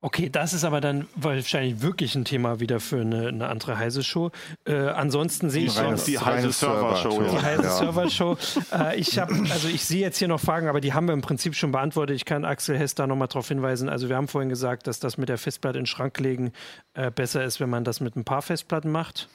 Okay, 0.00 0.28
das 0.30 0.52
ist 0.52 0.62
aber 0.62 0.80
dann 0.80 1.08
wahrscheinlich 1.16 1.82
wirklich 1.82 2.14
ein 2.14 2.24
Thema 2.24 2.60
wieder 2.60 2.78
für 2.78 3.00
eine, 3.00 3.28
eine 3.28 3.48
andere 3.48 3.78
heiße 3.78 4.04
Show. 4.04 4.30
Äh, 4.64 4.76
ansonsten 4.76 5.50
sehe 5.50 5.64
ich 5.64 5.72
schon 5.72 5.96
die 6.06 6.18
heiße 6.20 6.52
Server-Show. 6.52 7.20
Die 7.20 7.42
heiße 7.42 7.62
ja. 7.64 7.70
Server-Show. 7.70 8.36
Äh, 8.72 8.96
ich 8.96 9.18
habe, 9.18 9.34
also 9.50 9.66
ich 9.66 9.84
sehe 9.84 10.00
jetzt 10.00 10.18
hier 10.18 10.28
noch 10.28 10.38
Fragen, 10.38 10.68
aber 10.68 10.80
die 10.80 10.92
haben 10.92 11.08
wir 11.08 11.14
im 11.14 11.20
Prinzip 11.20 11.56
schon 11.56 11.72
beantwortet. 11.72 12.14
Ich 12.14 12.24
kann 12.24 12.44
Axel 12.44 12.78
Hess 12.78 12.94
da 12.94 13.08
nochmal 13.08 13.26
darauf 13.26 13.48
hinweisen. 13.48 13.88
Also 13.88 14.08
wir 14.08 14.14
haben 14.14 14.28
vorhin 14.28 14.48
gesagt, 14.48 14.86
dass 14.86 15.00
das 15.00 15.18
mit 15.18 15.28
der 15.28 15.38
Festplatte 15.38 15.78
in 15.78 15.82
den 15.82 15.86
Schrank 15.86 16.20
legen 16.20 16.52
äh, 16.94 17.10
besser 17.10 17.42
ist, 17.42 17.58
wenn 17.58 17.70
man 17.70 17.82
das 17.82 17.98
mit 17.98 18.14
ein 18.14 18.24
paar 18.24 18.42
Festplatten 18.42 18.92
macht. 18.92 19.28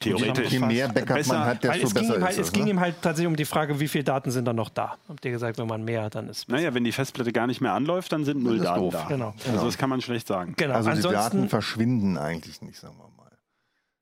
Theoretisch. 0.00 0.50
Je 0.50 0.58
mehr 0.58 0.88
Backup 0.88 1.16
besser, 1.16 1.34
man 1.34 1.46
hat, 1.46 1.64
desto 1.64 1.90
besser 1.90 2.20
halt, 2.20 2.32
ist 2.32 2.38
es. 2.38 2.46
Es 2.48 2.52
ging 2.52 2.64
ne? 2.64 2.70
ihm 2.70 2.80
halt 2.80 2.96
tatsächlich 3.02 3.28
um 3.28 3.36
die 3.36 3.44
Frage, 3.44 3.78
wie 3.78 3.88
viele 3.88 4.04
Daten 4.04 4.30
sind 4.30 4.44
dann 4.44 4.56
noch 4.56 4.68
da. 4.68 4.96
Habt 5.08 5.24
ihr 5.24 5.30
gesagt, 5.30 5.58
wenn 5.58 5.66
man 5.66 5.84
mehr, 5.84 6.10
dann 6.10 6.28
ist 6.28 6.48
Naja, 6.48 6.74
wenn 6.74 6.84
die 6.84 6.92
Festplatte 6.92 7.32
gar 7.32 7.46
nicht 7.46 7.60
mehr 7.60 7.72
anläuft, 7.72 8.12
dann 8.12 8.24
sind 8.24 8.42
null 8.42 8.58
Daten 8.58 8.80
doof. 8.80 8.92
da. 8.94 9.04
Genau. 9.08 9.34
Also 9.50 9.66
das 9.66 9.78
kann 9.78 9.90
man 9.90 10.00
schlecht 10.00 10.26
sagen. 10.26 10.54
Genau. 10.56 10.74
Also 10.74 10.90
die 10.90 11.02
Daten 11.02 11.48
verschwinden 11.48 12.16
eigentlich 12.16 12.62
nicht, 12.62 12.78
sagen 12.78 12.94
wir 12.96 13.04
mal. 13.04 13.11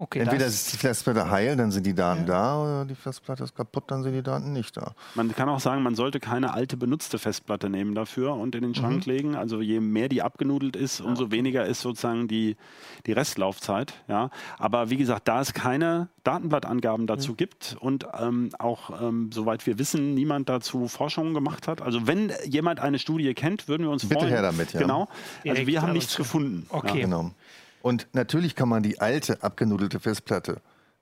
Okay, 0.03 0.21
Entweder 0.21 0.47
ist 0.47 0.73
die 0.73 0.79
Festplatte 0.79 1.31
heil, 1.31 1.57
dann 1.57 1.71
sind 1.71 1.85
die 1.85 1.93
Daten 1.93 2.21
ja. 2.21 2.27
da, 2.27 2.63
oder 2.63 2.85
die 2.87 2.95
Festplatte 2.95 3.45
ist 3.45 3.55
kaputt, 3.55 3.85
dann 3.89 4.03
sind 4.03 4.15
die 4.15 4.23
Daten 4.23 4.55
nicht 4.55 4.75
da. 4.75 4.95
Man 5.15 5.31
kann 5.35 5.51
auch 5.51 5.61
sagen, 5.61 5.83
man 5.83 5.95
sollte 5.95 6.21
keine 6.21 6.55
alte 6.55 6.79
benutzte 6.79 7.19
Festplatte 7.19 7.69
nehmen 7.69 7.95
dafür 7.95 8.33
und 8.33 8.55
in 8.55 8.63
den 8.63 8.75
Schrank 8.75 9.07
mhm. 9.07 9.13
legen. 9.13 9.37
Also 9.37 9.61
je 9.61 9.79
mehr 9.79 10.09
die 10.09 10.23
abgenudelt 10.23 10.75
ist, 10.75 11.03
umso 11.03 11.25
ja. 11.25 11.31
weniger 11.33 11.67
ist 11.67 11.83
sozusagen 11.83 12.29
die, 12.29 12.57
die 13.05 13.13
Restlaufzeit. 13.13 13.93
Ja. 14.09 14.31
Aber 14.59 14.89
wie 14.89 14.97
gesagt, 14.97 15.29
da 15.29 15.43
es 15.43 15.53
keine 15.53 16.09
Datenblattangaben 16.25 17.07
dazu 17.07 17.33
mhm. 17.33 17.37
gibt 17.37 17.77
und 17.79 18.07
ähm, 18.19 18.53
auch, 18.59 19.03
ähm, 19.03 19.31
soweit 19.35 19.67
wir 19.67 19.79
wissen, 19.79 20.15
niemand 20.15 20.49
dazu 20.49 20.89
Forschungen 20.89 21.35
gemacht 21.35 21.69
hat. 21.69 21.83
Also 21.83 22.07
wenn 22.07 22.33
jemand 22.47 22.81
eine 22.81 22.99
Studie 22.99 23.35
kennt, 23.35 23.69
würden 23.69 23.83
wir 23.83 23.91
uns 23.91 24.09
Bitte 24.09 24.21
freuen. 24.21 24.33
her 24.33 24.41
damit, 24.41 24.73
ja. 24.73 24.81
Genau. 24.81 25.09
Also 25.47 25.67
wir 25.67 25.83
haben 25.83 25.93
nichts 25.93 26.17
gefunden. 26.17 26.65
Okay. 26.71 27.01
Ja. 27.01 27.05
Genau. 27.05 27.33
Und 27.83 28.09
natürlich 28.13 28.55
kann 28.55 28.69
man 28.69 28.83
die 28.83 29.01
alte 29.01 29.43
abgenudelte 29.43 30.01
Festplatte 30.01 30.61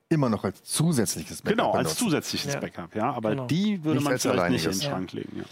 immer 0.09 0.29
noch 0.29 0.43
als 0.43 0.63
zusätzliches 0.63 1.41
Backup 1.41 1.57
Genau, 1.57 1.71
als 1.71 1.89
benutzen. 1.89 2.03
zusätzliches 2.05 2.53
ja. 2.53 2.59
Backup, 2.59 2.95
ja. 2.95 3.11
Aber 3.13 3.29
genau. 3.31 3.45
die 3.47 3.83
würde 3.83 3.99
nicht 3.99 4.09
man 4.09 4.19
vielleicht 4.19 4.51
nicht 4.51 4.65
in 4.65 4.71
den 4.71 4.81
Schrank 4.81 5.11
legen. 5.13 5.37
Ja. 5.37 5.43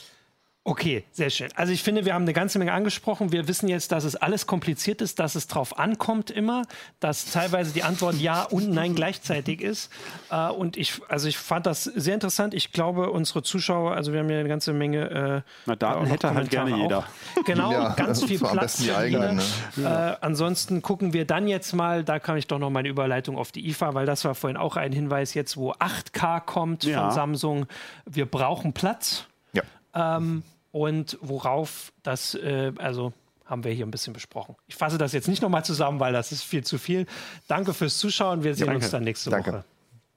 Okay, 0.67 1.05
sehr 1.13 1.29
schön. 1.29 1.47
Also 1.55 1.71
ich 1.71 1.81
finde, 1.81 2.03
wir 2.03 2.13
haben 2.13 2.23
eine 2.23 2.33
ganze 2.33 2.59
Menge 2.59 2.73
angesprochen. 2.73 3.31
Wir 3.31 3.47
wissen 3.47 3.69
jetzt, 3.69 3.93
dass 3.93 4.03
es 4.03 4.17
alles 4.17 4.47
kompliziert 4.47 5.01
ist, 5.01 5.17
dass 5.17 5.35
es 5.35 5.47
drauf 5.47 5.79
ankommt 5.79 6.29
immer, 6.29 6.63
dass 6.99 7.31
teilweise 7.31 7.71
die 7.71 7.83
Antwort 7.83 8.15
Ja 8.15 8.43
und 8.43 8.69
Nein 8.71 8.93
gleichzeitig 8.93 9.61
ist. 9.61 9.89
Äh, 10.29 10.49
und 10.49 10.75
ich, 10.75 10.99
also 11.07 11.29
ich 11.29 11.37
fand 11.37 11.67
das 11.67 11.85
sehr 11.85 12.15
interessant. 12.15 12.53
Ich 12.53 12.73
glaube, 12.73 13.11
unsere 13.11 13.43
Zuschauer, 13.43 13.93
also 13.93 14.11
wir 14.11 14.19
haben 14.19 14.29
ja 14.29 14.41
eine 14.41 14.49
ganze 14.49 14.73
Menge. 14.73 15.43
Äh, 15.45 15.51
Na, 15.67 15.77
Daten 15.77 16.05
hätte 16.05 16.33
halt 16.33 16.49
gerne 16.49 16.75
jeder. 16.75 16.97
Auch. 16.97 17.45
Genau, 17.45 17.71
ja, 17.71 17.93
ganz 17.93 18.25
viel 18.25 18.37
Platz. 18.37 18.79
Die 18.79 18.91
eigenen, 18.91 19.37
ne? 19.77 20.17
äh, 20.19 20.25
ansonsten 20.25 20.81
gucken 20.81 21.13
wir 21.13 21.23
dann 21.23 21.47
jetzt 21.47 21.71
mal, 21.71 22.03
da 22.03 22.19
kam 22.19 22.35
ich 22.35 22.45
doch 22.45 22.59
noch 22.59 22.71
meine 22.71 22.89
Überleitung 22.89 23.37
auf 23.37 23.53
die 23.53 23.69
IFA, 23.69 23.93
weil 23.93 24.05
das 24.05 24.25
war 24.25 24.35
vorhin 24.35 24.57
auch 24.57 24.75
ein 24.75 24.91
Hinweis 24.91 25.33
jetzt, 25.33 25.55
wo 25.55 25.71
8K 25.71 26.41
kommt 26.41 26.83
ja. 26.83 27.03
von 27.03 27.11
Samsung. 27.11 27.67
Wir 28.05 28.25
brauchen 28.25 28.73
Platz. 28.73 29.27
Ja. 29.53 29.63
Ähm, 29.95 30.43
und 30.77 31.17
worauf 31.21 31.91
das, 32.03 32.35
äh, 32.35 32.71
also 32.77 33.13
haben 33.45 33.63
wir 33.63 33.71
hier 33.71 33.85
ein 33.85 33.91
bisschen 33.91 34.13
besprochen. 34.13 34.55
Ich 34.67 34.75
fasse 34.75 34.97
das 34.97 35.13
jetzt 35.13 35.27
nicht 35.27 35.41
nochmal 35.41 35.63
zusammen, 35.65 35.99
weil 35.99 36.13
das 36.13 36.31
ist 36.31 36.43
viel 36.43 36.63
zu 36.63 36.77
viel. 36.77 37.07
Danke 37.47 37.73
fürs 37.73 37.97
Zuschauen. 37.97 38.43
Wir 38.43 38.53
sehen 38.53 38.67
Danke. 38.67 38.83
uns 38.83 38.91
dann 38.91 39.03
nächste 39.03 39.29
Danke. 39.29 39.53
Woche. 39.53 39.63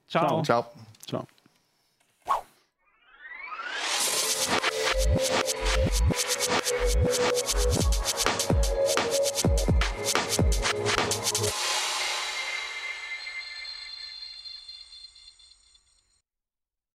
Ciao. 0.07 0.43
Ciao. 0.43 0.65